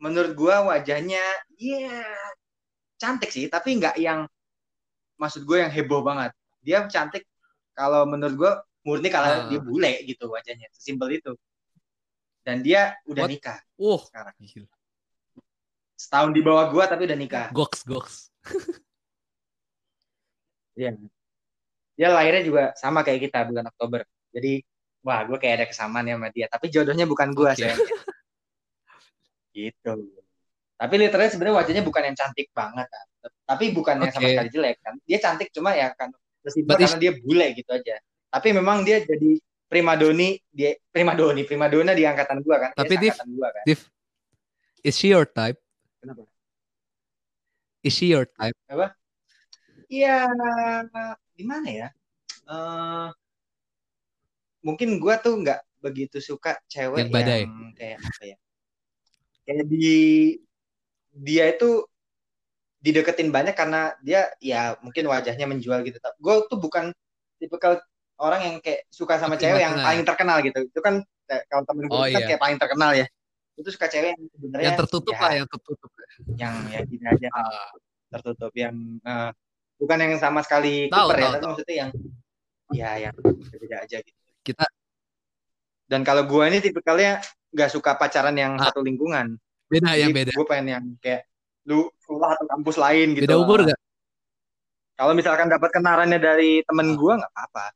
menurut 0.00 0.32
gue 0.34 0.54
wajahnya, 0.66 1.22
ya 1.58 1.78
yeah, 1.90 2.26
cantik 2.96 3.30
sih, 3.30 3.46
tapi 3.46 3.76
nggak 3.78 3.98
yang 4.00 4.26
maksud 5.22 5.46
gue 5.46 5.62
yang 5.62 5.70
heboh 5.70 6.02
banget 6.02 6.34
dia 6.62 6.82
cantik 6.90 7.22
kalau 7.78 8.02
menurut 8.06 8.34
gue 8.34 8.52
murni 8.82 9.06
kalau 9.06 9.30
uh. 9.30 9.46
dia 9.46 9.62
bule 9.62 9.92
gitu 10.02 10.26
wajahnya 10.26 10.66
sesimpel 10.74 11.14
itu 11.14 11.32
dan 12.42 12.58
dia 12.58 12.98
udah 13.06 13.26
What? 13.26 13.30
nikah 13.30 13.58
uh 13.78 14.00
sekarang 14.02 14.34
setahun 15.94 16.30
di 16.34 16.42
bawah 16.42 16.74
gue 16.74 16.84
tapi 16.90 17.02
udah 17.06 17.18
nikah 17.18 17.46
goks 17.54 17.86
goks 17.86 18.34
Iya. 20.76 20.96
Dia 21.96 22.08
lahirnya 22.08 22.42
juga 22.42 22.62
sama 22.78 23.04
kayak 23.04 23.28
kita 23.28 23.38
bulan 23.48 23.68
Oktober. 23.68 24.00
Jadi 24.32 24.64
wah 25.04 25.26
gue 25.28 25.36
kayak 25.36 25.54
ada 25.60 25.66
kesamaan 25.68 26.08
ya 26.08 26.16
sama 26.16 26.28
dia. 26.32 26.46
Tapi 26.48 26.66
jodohnya 26.72 27.04
bukan 27.04 27.32
gue 27.36 27.50
okay. 27.52 27.72
sih. 27.72 27.74
gitu. 29.68 29.92
Tapi 30.80 30.94
literally 30.98 31.30
sebenarnya 31.30 31.56
wajahnya 31.62 31.82
bukan 31.84 32.02
yang 32.10 32.16
cantik 32.16 32.48
banget 32.50 32.88
kan. 32.88 33.06
Tapi 33.46 33.64
bukan 33.70 34.02
yang 34.02 34.10
okay. 34.10 34.16
sama 34.18 34.28
sekali 34.32 34.50
jelek 34.50 34.76
kan. 34.80 34.94
Dia 35.04 35.18
cantik 35.20 35.48
cuma 35.52 35.76
ya 35.76 35.92
kan 35.94 36.10
karena 36.42 36.98
dia 36.98 37.12
bule 37.22 37.46
gitu 37.54 37.70
aja. 37.70 37.96
Tapi 38.32 38.48
memang 38.50 38.82
dia 38.82 39.04
jadi 39.04 39.38
primadoni 39.70 40.36
dia 40.50 40.74
primadoni 40.90 41.42
primadona 41.46 41.92
di 41.94 42.02
angkatan 42.02 42.42
gua 42.42 42.68
kan. 42.68 42.70
Tapi 42.74 42.94
Div, 42.98 43.14
gua, 43.38 43.48
kan. 43.54 43.64
Div, 43.64 43.80
is 44.82 44.94
she 44.98 45.14
your 45.14 45.28
type? 45.28 45.58
Kenapa? 46.02 46.26
Is 47.82 47.94
she 47.94 48.10
your 48.10 48.26
type? 48.26 48.56
Apa? 48.66 48.94
Iya, 49.92 50.16
gimana 51.36 51.68
ya? 51.68 51.88
Uh, 52.48 53.12
mungkin 54.64 54.96
gua 54.96 55.20
tuh 55.20 55.36
nggak 55.36 55.60
begitu 55.84 56.16
suka 56.24 56.56
cewek 56.64 57.06
yang, 57.06 57.12
badai. 57.12 57.44
yang 57.44 57.76
kayak 57.76 57.98
apa 58.00 58.22
ya? 58.24 58.36
Kayak 59.44 59.64
di 59.68 59.90
dia 61.12 61.44
itu 61.52 61.84
dideketin 62.80 63.28
banyak 63.28 63.52
karena 63.52 63.92
dia 64.00 64.32
ya 64.40 64.80
mungkin 64.80 65.12
wajahnya 65.12 65.44
menjual 65.44 65.84
gitu. 65.84 66.00
Gue 66.18 66.34
tuh 66.48 66.58
bukan 66.58 66.90
tipe 67.36 67.56
orang 68.16 68.40
yang 68.42 68.56
kayak 68.64 68.88
suka 68.88 69.20
sama 69.20 69.36
Oke, 69.36 69.44
cewek 69.44 69.60
yang 69.60 69.76
paling 69.76 70.08
terkenal 70.08 70.40
gitu. 70.40 70.66
Itu 70.72 70.80
kan 70.80 71.04
kalau 71.52 71.62
temen 71.68 71.84
gue 71.86 71.94
oh, 71.94 72.08
kan 72.08 72.22
iya. 72.22 72.28
kayak 72.32 72.40
paling 72.40 72.58
terkenal 72.58 72.90
ya. 72.96 73.06
Itu 73.60 73.68
suka 73.68 73.92
cewek 73.92 74.16
yang 74.16 74.22
sebenarnya 74.32 74.66
yang 74.72 74.78
tertutup 74.80 75.14
ya, 75.14 75.20
lah, 75.20 75.32
yang 75.36 75.48
tertutup. 75.52 75.90
Yang 76.38 76.54
ya 76.72 76.80
gini 76.88 77.04
aja 77.04 77.28
uh. 77.28 77.70
tertutup 78.12 78.52
yang 78.56 78.76
uh, 79.04 79.30
bukan 79.82 79.98
yang 79.98 80.14
sama 80.22 80.46
sekali 80.46 80.86
tahu, 80.86 81.10
Cooper 81.10 81.18
ya, 81.18 81.28
tapi 81.34 81.44
maksudnya 81.50 81.76
yang 81.76 81.90
ya 82.70 82.90
yang 83.10 83.14
beda 83.58 83.76
aja 83.82 83.98
gitu. 83.98 84.20
Kita 84.46 84.64
dan 85.90 86.00
kalau 86.06 86.24
gue 86.24 86.44
ini 86.48 86.58
tipikalnya 86.62 87.20
nggak 87.52 87.68
suka 87.68 88.00
pacaran 88.00 88.32
yang 88.32 88.56
ah. 88.56 88.72
satu 88.72 88.80
lingkungan. 88.80 89.36
Beda 89.68 89.92
Jadi, 89.92 90.00
yang 90.00 90.12
beda. 90.16 90.32
Gue 90.32 90.46
pengen 90.48 90.66
yang 90.72 90.84
kayak 91.04 91.28
lu 91.68 91.84
sekolah 92.00 92.32
atau 92.32 92.46
kampus 92.48 92.76
lain 92.80 93.12
gitu. 93.12 93.28
Beda 93.28 93.36
umur 93.36 93.68
gak? 93.68 93.80
Kalau 94.96 95.12
misalkan 95.12 95.52
dapat 95.52 95.68
kenarannya 95.68 96.16
dari 96.16 96.64
temen 96.64 96.94
oh. 96.94 96.96
gue 96.96 97.12
nggak 97.20 97.32
apa-apa. 97.36 97.66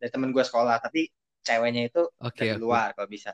Dari 0.00 0.10
temen 0.12 0.32
gue 0.32 0.44
sekolah, 0.44 0.76
tapi 0.80 1.08
ceweknya 1.44 1.88
itu 1.88 2.04
okay, 2.20 2.52
dari 2.52 2.56
okay. 2.56 2.62
luar 2.64 2.96
kalau 2.96 3.08
bisa. 3.08 3.32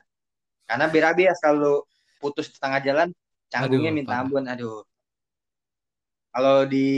Karena 0.67 0.91
berabias 0.91 1.39
kalau 1.43 1.83
putus 2.19 2.51
di 2.51 2.57
tengah 2.59 2.79
jalan, 2.79 3.11
canggungnya 3.51 3.91
aduh, 3.91 3.99
minta 3.99 4.13
ampun, 4.19 4.43
aduh. 4.47 4.83
Kalau 6.33 6.65
di 6.65 6.89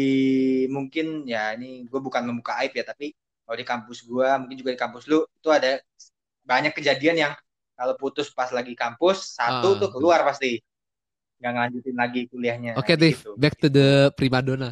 mungkin 0.71 1.27
ya 1.27 1.51
ini 1.59 1.83
gue 1.83 1.99
bukan 1.99 2.23
membuka 2.23 2.55
aib 2.63 2.71
ya, 2.71 2.87
tapi 2.87 3.11
kalau 3.43 3.57
di 3.59 3.67
kampus 3.67 4.07
gue, 4.07 4.27
mungkin 4.39 4.55
juga 4.55 4.71
di 4.71 4.79
kampus 4.79 5.03
lu, 5.11 5.27
itu 5.27 5.49
ada 5.51 5.75
banyak 6.47 6.71
kejadian 6.71 7.15
yang 7.19 7.33
kalau 7.75 7.99
putus 7.99 8.31
pas 8.31 8.47
lagi 8.55 8.71
kampus, 8.79 9.35
satu 9.35 9.75
uh, 9.75 9.79
tuh 9.83 9.91
keluar 9.91 10.23
pasti 10.23 10.63
nggak 11.43 11.51
ngelanjutin 11.51 11.95
lagi 11.99 12.21
kuliahnya. 12.31 12.71
Oke, 12.79 12.95
okay, 12.95 13.11
gitu. 13.11 13.35
back 13.35 13.59
to 13.59 13.67
the 13.67 14.07
primadona. 14.15 14.71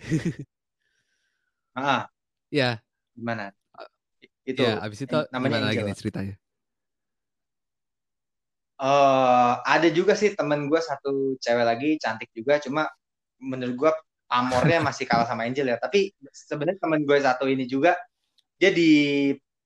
ah, 1.76 2.08
ya. 2.48 2.80
Gimana? 3.12 3.52
Itu. 4.48 4.64
Ya, 4.64 4.80
abis 4.80 5.04
itu 5.04 5.18
namanya 5.28 5.60
gimana 5.60 5.68
lagi 5.68 5.82
nih 5.84 5.96
ceritanya? 6.00 6.34
Uh, 8.80 9.60
ada 9.68 9.90
juga 9.92 10.16
sih 10.16 10.32
temen 10.32 10.64
gue 10.70 10.80
satu 10.80 11.36
cewek 11.36 11.66
lagi 11.66 12.00
cantik 12.00 12.32
juga, 12.32 12.56
cuma 12.56 12.88
menurut 13.40 13.74
gue 13.74 13.90
amornya 14.28 14.78
masih 14.88 15.08
kalah 15.08 15.26
sama 15.26 15.48
Angel 15.48 15.66
ya. 15.66 15.76
Tapi 15.80 16.12
sebenarnya 16.30 16.78
temen 16.82 17.02
gue 17.02 17.18
satu 17.18 17.44
ini 17.48 17.64
juga 17.64 17.96
dia 18.58 18.74
di 18.74 18.90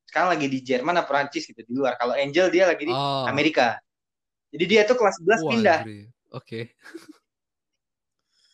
sekarang 0.06 0.36
lagi 0.36 0.46
di 0.46 0.58
Jerman 0.60 1.00
atau 1.00 1.08
Prancis 1.08 1.48
gitu 1.48 1.60
di 1.64 1.72
luar. 1.72 1.96
Kalau 1.96 2.12
Angel 2.12 2.52
dia 2.52 2.68
lagi 2.68 2.84
di 2.84 2.92
oh. 2.92 3.24
Amerika. 3.24 3.80
Jadi 4.52 4.64
dia 4.68 4.84
tuh 4.84 5.00
kelas 5.00 5.16
11 5.24 5.24
Wah, 5.24 5.36
pindah. 5.48 5.78
Oke. 5.84 6.04
Okay. 6.36 6.62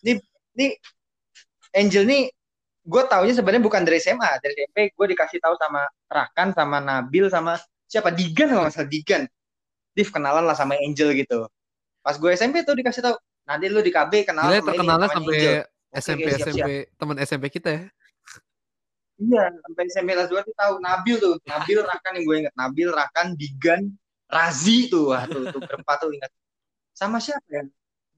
Ini, 0.06 0.12
ini 0.54 0.66
Angel 1.74 2.06
nih 2.06 2.22
gue 2.88 3.02
taunya 3.10 3.34
sebenarnya 3.34 3.60
bukan 3.60 3.82
dari 3.84 3.98
SMA, 4.00 4.30
dari 4.40 4.54
SMP 4.64 4.94
gue 4.94 5.06
dikasih 5.12 5.42
tahu 5.42 5.54
sama 5.60 5.84
Rakan, 6.08 6.56
sama 6.56 6.78
Nabil, 6.80 7.28
sama 7.28 7.60
siapa 7.84 8.14
Digan 8.14 8.48
kalau 8.48 8.64
masalah 8.70 8.88
Digan. 8.88 9.26
Div 9.92 10.08
kenalan 10.14 10.46
lah 10.46 10.54
sama 10.54 10.78
Angel 10.78 11.10
gitu. 11.18 11.50
Pas 12.00 12.14
gue 12.14 12.30
SMP 12.32 12.62
tuh 12.62 12.78
dikasih 12.78 13.02
tahu, 13.02 13.16
nanti 13.48 13.64
lu 13.72 13.80
di 13.80 13.88
KB 13.88 14.12
kenalan 14.28 14.52
Gila, 14.52 14.60
sama 14.60 14.68
terkenalnya 14.68 15.08
ini, 15.08 15.16
sampai 15.16 15.38
Angel. 15.40 15.64
SMP 15.88 16.28
okay, 16.28 16.36
SMP 16.44 16.68
teman 17.00 17.16
SMP 17.16 17.44
kita 17.48 17.70
ya. 17.72 17.84
Iya, 19.18 19.44
sampai 19.50 19.82
SMP 19.90 20.08
kelas 20.14 20.30
2 20.30 20.46
tuh 20.46 20.54
tahu 20.54 20.74
Nabil 20.78 21.16
tuh, 21.18 21.34
Nabil 21.42 21.78
Rakan 21.82 22.12
yang 22.20 22.24
gue 22.28 22.36
inget, 22.44 22.54
Nabil 22.54 22.88
Rakan 22.92 23.26
Digan 23.34 23.82
Razi 24.28 24.92
tuh, 24.92 25.10
wah 25.10 25.24
tuh, 25.24 25.48
tuh 25.48 25.58
berempat 25.64 25.96
tuh 26.04 26.12
ingat. 26.12 26.30
Sama 26.92 27.18
siapa 27.18 27.42
ya? 27.48 27.64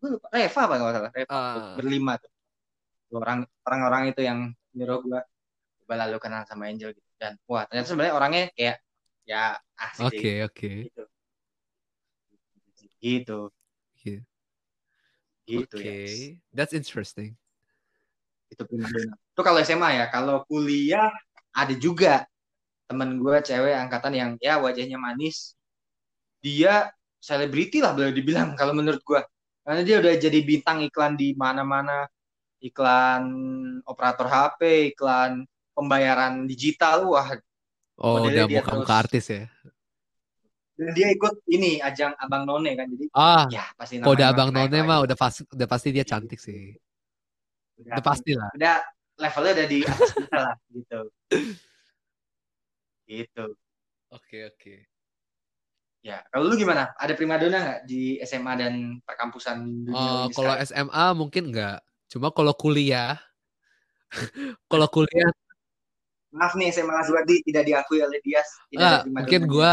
Gue 0.03 0.18
lupa. 0.18 0.26
Reva 0.35 0.61
apa 0.66 0.74
nggak 0.74 0.93
salah. 0.99 1.12
Reva 1.14 1.31
uh. 1.31 1.74
berlima 1.78 2.12
tuh. 2.18 2.33
Orang 3.14 3.47
orang-orang 3.64 4.03
itu 4.11 4.20
yang 4.26 4.51
nyuruh 4.74 4.99
gue 5.07 5.20
coba 5.83 5.95
lalu 6.07 6.16
kenal 6.22 6.43
sama 6.47 6.70
Angel 6.70 6.95
gitu 6.95 7.11
dan 7.18 7.35
wah 7.51 7.66
ternyata 7.66 7.91
sebenarnya 7.91 8.14
orangnya 8.14 8.45
kayak 8.55 8.78
ya 9.26 9.59
asik 9.74 10.07
oke 10.07 10.14
okay, 10.14 10.37
oke. 10.47 10.55
Okay. 10.55 10.76
gitu. 10.87 11.05
Gitu. 13.01 13.41
Gitu 15.51 15.76
okay. 15.82 16.07
ya 16.07 16.55
that's 16.55 16.74
interesting. 16.76 17.34
Itu 18.51 18.62
primadona 18.66 19.14
itu 19.40 19.40
kalau 19.40 19.59
SMA 19.64 19.90
ya 19.96 20.05
kalau 20.12 20.44
kuliah 20.44 21.09
ada 21.57 21.72
juga 21.72 22.28
temen 22.84 23.16
gue 23.22 23.36
cewek 23.40 23.72
angkatan 23.72 24.12
yang 24.12 24.30
ya 24.36 24.61
wajahnya 24.61 25.01
manis. 25.01 25.57
Dia 26.44 26.92
selebriti 27.16 27.80
lah 27.80 27.96
boleh 27.96 28.12
dibilang 28.12 28.53
kalau 28.53 28.76
menurut 28.76 29.01
gue 29.01 29.20
karena 29.64 29.80
dia 29.80 29.96
udah 29.96 30.12
jadi 30.20 30.38
bintang 30.44 30.84
iklan 30.84 31.16
di 31.16 31.32
mana-mana. 31.32 32.05
Iklan 32.61 33.24
operator 33.88 34.28
HP 34.28 34.92
iklan 34.92 35.48
pembayaran 35.72 36.44
digital. 36.44 37.09
Wah 37.09 37.40
oh 37.96 38.28
udah 38.28 38.44
bukan 38.44 38.84
muka 38.84 38.94
artis 39.01 39.32
ya 39.32 39.48
dia 40.97 41.09
ikut 41.12 41.45
ini 41.53 41.76
ajang 41.85 42.16
abang 42.16 42.49
none 42.49 42.72
kan 42.72 42.89
jadi 42.89 43.05
ah 43.12 43.45
ya 43.53 43.64
pasti 43.76 44.01
udah 44.01 44.26
abang 44.33 44.49
none 44.49 44.78
mah 44.81 45.05
udah 45.05 45.16
pasti 45.16 45.45
udah 45.53 45.68
pasti 45.68 45.89
dia 45.93 46.05
cantik 46.09 46.41
sih 46.41 46.72
udah, 47.85 48.01
udah 48.01 48.05
pasti 48.05 48.33
lah 48.33 48.51
udah 48.57 48.76
levelnya 49.20 49.53
udah 49.61 49.66
di 49.68 49.78
atas 49.85 50.11
kita 50.16 50.39
lah 50.41 50.55
gitu 50.76 51.01
gitu 53.05 53.45
oke 54.09 54.24
okay, 54.24 54.43
oke 54.49 54.57
okay. 54.57 54.78
Ya, 56.01 56.24
kalau 56.33 56.49
lu 56.49 56.57
gimana? 56.57 56.97
Ada 56.97 57.12
primadona 57.12 57.61
nggak 57.61 57.81
di 57.85 58.16
SMA 58.24 58.53
dan 58.57 59.05
perkampusan 59.05 59.85
Uh, 59.93 60.33
kalau 60.33 60.57
SMA 60.64 61.05
mungkin 61.12 61.53
nggak. 61.53 61.76
Cuma 62.09 62.33
kalau 62.33 62.57
kuliah, 62.57 63.20
kalau 64.72 64.89
kuliah. 64.89 65.28
Maaf 66.33 66.57
nih 66.57 66.72
SMA 66.72 67.05
Azwadi 67.05 67.45
tidak 67.45 67.68
diakui 67.68 68.01
oleh 68.01 68.16
Dias. 68.24 68.49
Tidak 68.72 69.12
mungkin 69.12 69.45
gue 69.45 69.72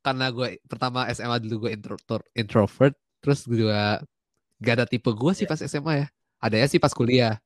karena 0.00 0.30
gue 0.30 0.62
pertama 0.66 1.04
SMA 1.10 1.36
dulu 1.42 1.66
gue 1.66 1.70
intro, 1.74 1.96
introvert, 2.32 2.94
terus 3.20 3.44
gue 3.44 3.66
juga 3.66 4.02
Gak 4.58 4.74
ada 4.74 4.86
tipe 4.90 5.06
gue 5.14 5.32
sih 5.38 5.46
yeah. 5.46 5.54
pas 5.54 5.60
SMA 5.62 5.92
ya. 5.94 6.06
Ada 6.42 6.56
ya 6.58 6.66
sih 6.66 6.82
pas 6.82 6.90
kuliah. 6.90 7.38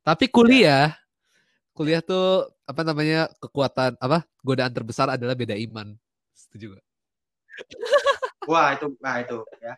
Tapi 0.00 0.32
kuliah, 0.32 0.96
kuliah 1.76 2.00
tuh 2.00 2.48
apa 2.64 2.80
namanya 2.80 3.28
kekuatan 3.40 4.00
apa 4.00 4.24
godaan 4.40 4.72
terbesar 4.72 5.12
adalah 5.12 5.36
beda 5.36 5.52
iman. 5.52 5.92
Setuju 6.32 6.76
gak? 6.76 6.84
Wah 8.50 8.78
itu, 8.78 8.86
wah 9.02 9.18
itu 9.18 9.42
ya. 9.58 9.74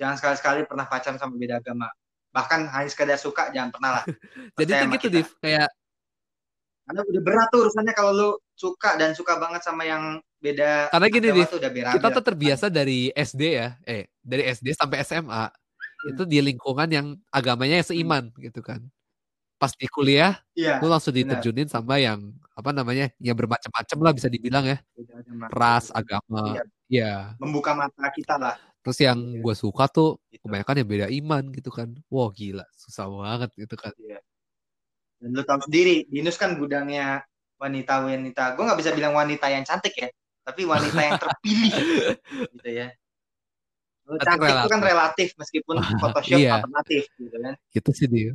Jangan 0.00 0.16
sekali-sekali 0.16 0.64
pernah 0.64 0.88
pacaran 0.88 1.20
sama 1.20 1.36
beda 1.36 1.60
agama. 1.60 1.92
Bahkan 2.32 2.64
hanya 2.72 2.88
sekedar 2.88 3.20
suka 3.20 3.52
jangan 3.52 3.76
pernah 3.76 3.90
lah. 4.00 4.04
Jadi 4.56 4.72
itu 4.72 4.86
gitu, 4.96 5.08
Div. 5.20 5.28
Kayak 5.44 5.68
karena 6.88 7.04
udah 7.04 7.20
berat 7.20 7.48
tuh 7.52 7.60
urusannya 7.68 7.92
kalau 7.92 8.12
lu 8.16 8.30
suka 8.56 8.96
dan 8.96 9.12
suka 9.12 9.36
banget 9.36 9.60
sama 9.60 9.84
yang 9.84 10.16
beda. 10.38 10.90
Karena 10.90 11.06
gini 11.10 11.28
nih, 11.34 11.46
kita 11.98 12.08
tuh 12.14 12.24
terbiasa 12.24 12.66
dari 12.70 13.10
SD 13.12 13.42
ya, 13.54 13.74
eh 13.84 14.08
dari 14.22 14.46
SD 14.48 14.74
sampai 14.74 15.02
SMA 15.04 15.44
hmm. 15.50 16.10
itu 16.14 16.22
di 16.24 16.38
lingkungan 16.42 16.88
yang 16.88 17.06
agamanya 17.30 17.82
seiman 17.82 18.30
hmm. 18.32 18.40
gitu 18.50 18.60
kan. 18.62 18.82
Pas 19.58 19.74
di 19.74 19.90
kuliah, 19.90 20.38
ya, 20.54 20.78
lu 20.78 20.86
langsung 20.86 21.10
diterjunin 21.10 21.66
sama 21.66 21.98
yang 21.98 22.30
apa 22.54 22.70
namanya, 22.70 23.10
yang 23.18 23.34
bermacam-macam 23.34 23.98
lah 24.06 24.12
bisa 24.14 24.30
dibilang 24.30 24.62
ya, 24.62 24.78
ras, 25.50 25.90
agama, 25.90 26.54
ya. 26.54 26.62
ya. 26.86 27.12
Membuka 27.42 27.74
mata 27.74 28.06
kita 28.14 28.38
lah. 28.38 28.54
Terus 28.86 28.98
yang 29.02 29.18
ya. 29.18 29.42
gue 29.42 29.54
suka 29.58 29.90
tuh 29.90 30.22
gitu. 30.30 30.46
kebanyakan 30.46 30.78
yang 30.78 30.88
beda 30.88 31.06
iman 31.10 31.42
gitu 31.50 31.74
kan. 31.74 31.90
Wah 32.06 32.30
gila, 32.30 32.62
susah 32.78 33.10
banget 33.10 33.50
gitu 33.58 33.74
kan. 33.74 33.90
Ya 33.98 34.22
dan 35.18 35.34
lu 35.34 35.42
tahu 35.42 35.60
sendiri, 35.66 36.06
Dinus 36.06 36.38
kan 36.38 36.54
gudangnya 36.54 37.26
wanita-wanita. 37.58 38.54
Gue 38.54 38.64
nggak 38.64 38.78
bisa 38.78 38.94
bilang 38.94 39.18
wanita 39.18 39.50
yang 39.50 39.66
cantik 39.66 39.94
ya, 39.98 40.08
tapi 40.48 40.64
wanita 40.64 40.96
yang 40.96 41.20
terpilih, 41.20 41.72
gitu 42.56 42.68
ya. 42.72 42.88
Cantik 44.08 44.48
itu 44.48 44.68
kan 44.72 44.80
relatif 44.80 45.28
meskipun 45.36 45.76
Photoshop 46.00 46.40
iya. 46.40 46.56
alternatif, 46.56 47.04
gitu 47.20 47.36
kan. 47.36 47.54
Itu 47.76 47.90
sih 47.92 48.08
dia. 48.08 48.32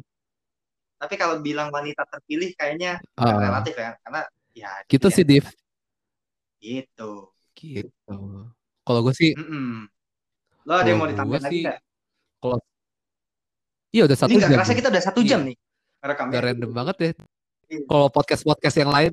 Tapi 1.01 1.17
kalau 1.17 1.41
bilang 1.41 1.73
wanita 1.73 2.05
terpilih 2.05 2.53
kayaknya 2.53 3.01
uh, 3.17 3.37
relatif 3.41 3.73
ya, 3.73 3.97
karena 4.05 4.21
ya. 4.53 4.71
Gitu 4.85 5.07
ya. 5.09 5.15
sih, 5.17 5.23
Div. 5.25 5.45
Gitu. 6.61 7.11
Gitu. 7.57 8.17
Kalau 8.85 8.99
gue 9.01 9.13
sih. 9.17 9.33
Mm 9.33 9.47
-mm. 9.49 9.73
Lo 10.69 10.79
ada 10.79 10.87
yang 10.87 11.01
mau 11.01 11.09
ditambahin 11.09 11.43
lagi 11.43 11.59
nggak? 11.65 11.79
Kalau 12.39 12.57
Iya 13.93 14.09
udah 14.09 14.17
satu 14.17 14.33
Ini 14.33 14.41
jam. 14.41 14.49
Ini 14.49 14.57
rasa 14.57 14.73
kita 14.73 14.89
udah 14.89 15.03
satu 15.05 15.19
jam 15.21 15.39
iya. 15.45 15.49
nih 15.53 15.57
rekamnya. 16.03 16.33
Gak 16.33 16.43
random 16.49 16.71
banget 16.73 16.95
ya. 16.97 17.11
Iya. 17.69 17.85
Kalau 17.89 18.07
podcast-podcast 18.09 18.75
yang 18.81 18.91
lain, 18.91 19.11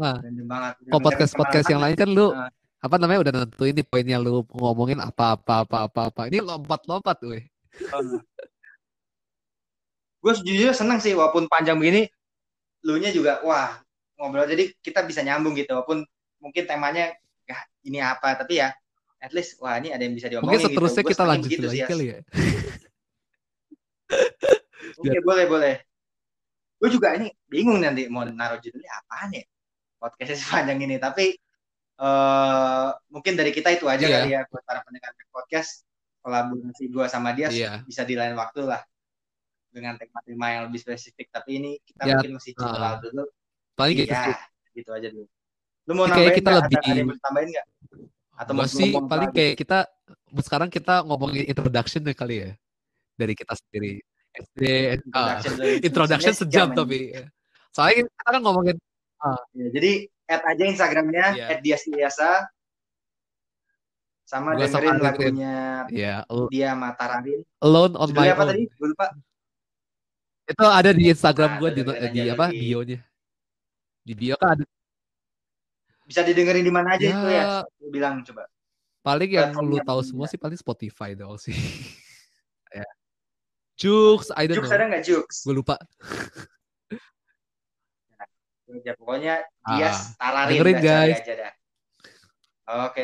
nah, 0.00 0.16
random 0.24 0.46
banget. 0.48 0.72
Kalau 0.88 1.02
podcast-podcast 1.04 1.66
yang 1.68 1.80
lain 1.84 1.96
kan 1.96 2.08
lu 2.08 2.32
nah. 2.32 2.48
apa 2.80 2.96
namanya 2.96 3.20
udah 3.28 3.32
nentuin 3.44 3.76
nih 3.76 3.84
poinnya 3.84 4.16
lu 4.16 4.42
ngomongin 4.56 4.98
apa 5.04 5.36
apa 5.36 5.68
apa 5.68 5.76
apa 5.86 6.00
apa. 6.08 6.20
Ini 6.32 6.40
lompat-lompat 6.40 7.16
gue. 7.20 7.40
Oh. 7.92 8.18
gue 10.20 10.32
sejujurnya 10.36 10.76
seneng 10.76 11.00
sih 11.00 11.16
walaupun 11.16 11.48
panjang 11.48 11.80
begini 11.80 12.04
lu 12.84 13.00
nya 13.00 13.08
juga 13.08 13.40
wah 13.40 13.80
ngobrol 14.20 14.44
jadi 14.44 14.68
kita 14.84 15.00
bisa 15.08 15.24
nyambung 15.24 15.56
gitu 15.56 15.72
walaupun 15.72 16.04
mungkin 16.44 16.68
temanya 16.68 17.16
ya 17.48 17.56
ini 17.88 18.04
apa 18.04 18.36
tapi 18.36 18.60
ya 18.60 18.68
at 19.20 19.32
least 19.32 19.56
wah 19.64 19.80
ini 19.80 19.92
ada 19.92 20.04
yang 20.04 20.12
bisa 20.12 20.28
diomongin 20.28 20.60
mungkin 20.60 20.60
gitu. 20.60 20.68
seterusnya 20.76 21.02
gitu. 21.04 21.12
kita 21.12 21.24
lanjut 21.24 21.48
gitu 21.48 21.68
lagi 21.68 21.82
kali 21.88 22.04
ya 22.04 22.18
oke 25.00 25.18
boleh 25.24 25.44
boleh 25.48 25.74
gue 26.80 26.88
juga 26.88 27.08
ini 27.16 27.28
bingung 27.48 27.80
nanti 27.80 28.08
mau 28.08 28.24
naruh 28.24 28.60
judulnya 28.60 28.92
apaan 29.04 29.36
ya 29.36 29.44
podcastnya 30.00 30.38
sepanjang 30.42 30.80
ini. 30.80 30.96
Tapi 30.96 31.36
uh, 32.00 32.96
mungkin 33.12 33.36
dari 33.36 33.52
kita 33.52 33.68
itu 33.76 33.84
aja 33.86 34.02
yeah. 34.02 34.24
kali 34.24 34.30
ya 34.32 34.40
buat 34.48 34.64
para 34.64 34.80
pendengar 34.82 35.12
podcast 35.28 35.84
kolaborasi 36.20 36.84
gue 36.92 37.06
sama 37.08 37.32
dia 37.32 37.48
yeah. 37.52 37.80
bisa 37.84 38.04
di 38.04 38.16
lain 38.16 38.36
waktu 38.36 38.64
lah 38.64 38.80
dengan 39.70 39.96
tema-tema 40.00 40.46
yang 40.50 40.62
lebih 40.72 40.80
spesifik. 40.80 41.28
Tapi 41.28 41.50
ini 41.60 41.70
kita 41.84 42.08
yeah. 42.08 42.16
mungkin 42.16 42.32
masih 42.40 42.52
coba 42.56 42.76
uh, 42.80 42.94
dulu. 43.04 43.24
Paling 43.76 43.96
gitu 44.00 44.12
ya, 44.12 44.36
gitu 44.72 44.90
aja 44.96 45.08
dulu. 45.12 45.28
Lu 45.88 45.92
mau 45.96 46.06
nambahin 46.08 46.36
kita 46.36 46.50
lebih 46.64 46.76
ada, 46.76 46.88
ada 46.88 47.00
yang 47.00 47.20
tambahin 47.20 47.48
nggak? 47.52 47.66
Atau 48.40 48.52
mau 48.56 48.64
sih 48.64 48.92
paling 48.96 49.30
kayak 49.36 49.54
kita 49.60 49.78
sekarang 50.40 50.68
kita 50.72 51.04
ngomongin 51.04 51.44
introduction 51.44 52.00
deh 52.00 52.16
kali 52.16 52.48
ya 52.48 52.50
dari 53.16 53.36
kita 53.36 53.52
sendiri. 53.56 54.00
SD 54.30 54.62
introduction, 55.02 55.52
uh, 55.58 55.76
introduction 55.88 56.34
sejam 56.34 56.70
tapi. 56.70 57.10
soalnya 57.70 58.02
kita 58.06 58.22
kan 58.26 58.42
ngomongin 58.42 58.76
ya, 59.54 59.66
jadi 59.74 59.92
add 60.30 60.42
aja 60.46 60.64
Instagramnya 60.64 61.26
yeah. 61.36 61.50
add 61.52 61.60
dia 61.60 61.76
Siasa 61.76 62.48
sama 64.30 64.54
Gua 64.54 64.62
dengerin 64.62 64.98
lagunya 65.02 65.56
yeah. 65.90 66.22
dia 66.48 66.70
Matararin 66.78 67.42
Alone 67.58 67.98
on 67.98 68.08
Judulnya 68.14 68.30
my 68.30 68.36
apa 68.38 68.42
own. 68.46 68.50
tadi 68.54 68.62
gue 68.70 68.88
lupa. 68.88 69.06
Itu 70.50 70.64
ada 70.66 70.90
di 70.90 71.04
Instagram 71.06 71.50
nah, 71.50 71.58
gue 71.62 71.70
di, 71.78 71.82
di 72.10 72.20
apa 72.26 72.46
bio-nya. 72.50 72.98
Di 74.02 74.12
bio 74.18 74.34
kan 74.34 74.58
ada. 74.58 74.64
Bisa 76.02 76.26
didengerin 76.26 76.66
di 76.66 76.72
mana 76.74 76.98
aja 76.98 77.06
ya, 77.06 77.14
itu 77.14 77.28
ya? 77.30 77.44
Lu 77.78 77.88
bilang 77.94 78.26
coba. 78.26 78.50
Paling 79.06 79.30
yang 79.30 79.54
lu 79.62 79.78
tahu 79.78 80.02
semua 80.02 80.26
sih 80.26 80.38
paling 80.38 80.58
Spotify 80.58 81.14
dong 81.14 81.38
sih. 81.38 81.54
Ya. 82.70 82.86
Jux, 83.74 84.30
I 84.38 84.46
don't 84.46 84.62
Jux 84.62 84.70
know. 84.70 84.78
ada 84.78 84.86
nggak 84.86 85.02
Jux? 85.02 85.26
Gue 85.42 85.58
lupa. 85.58 85.74
ya, 88.82 88.94
pokoknya 88.94 89.34
dia 89.74 89.90
ah, 89.90 89.96
tararin 90.18 90.58
dengerin 90.58 90.78
guys. 90.78 91.18
Aja 91.22 91.34
dah. 91.34 91.52
Oke. 92.90 93.02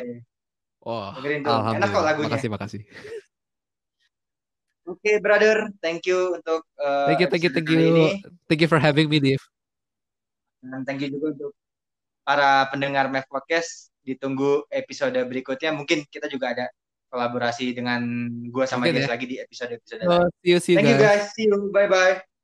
Oh, 0.87 1.11
dengerin 1.19 1.41
tuh. 1.43 1.59
Enak 1.75 1.89
kok 1.91 2.05
lagunya. 2.05 2.29
Makasih, 2.31 2.51
makasih. 2.51 2.83
Oke, 4.87 5.03
okay, 5.03 5.17
brother. 5.19 5.67
Thank 5.83 6.07
you 6.07 6.39
untuk 6.39 6.62
uh, 6.79 7.11
Thank 7.11 7.27
you, 7.27 7.29
thank 7.29 7.43
you, 7.43 7.51
thank 7.51 7.67
you. 7.67 7.79
Ini. 7.79 8.23
Thank 8.47 8.62
you 8.62 8.71
for 8.71 8.79
having 8.79 9.11
me, 9.11 9.19
Div. 9.19 9.43
Dan 10.62 10.87
thank 10.87 11.03
you 11.03 11.11
juga 11.11 11.35
untuk 11.35 11.53
para 12.23 12.71
pendengar 12.71 13.11
Mev 13.11 13.27
Podcast. 13.27 13.91
Ditunggu 14.07 14.62
episode 14.71 15.19
berikutnya. 15.27 15.75
Mungkin 15.75 16.07
kita 16.07 16.31
juga 16.31 16.55
ada 16.55 16.67
kolaborasi 17.11 17.75
dengan 17.75 18.03
gue 18.51 18.64
sama 18.67 18.91
dia 18.91 19.07
ya. 19.07 19.11
lagi 19.11 19.27
di 19.31 19.39
episode-episode 19.39 20.03
oh, 20.11 20.27
see 20.43 20.51
you, 20.53 20.59
see 20.59 20.75
you 20.75 20.79
Thank 20.83 20.91
guys. 20.91 20.99
you 20.99 21.07
guys. 21.07 21.25
See 21.35 21.47
you. 21.47 21.59
Bye-bye. 21.71 22.36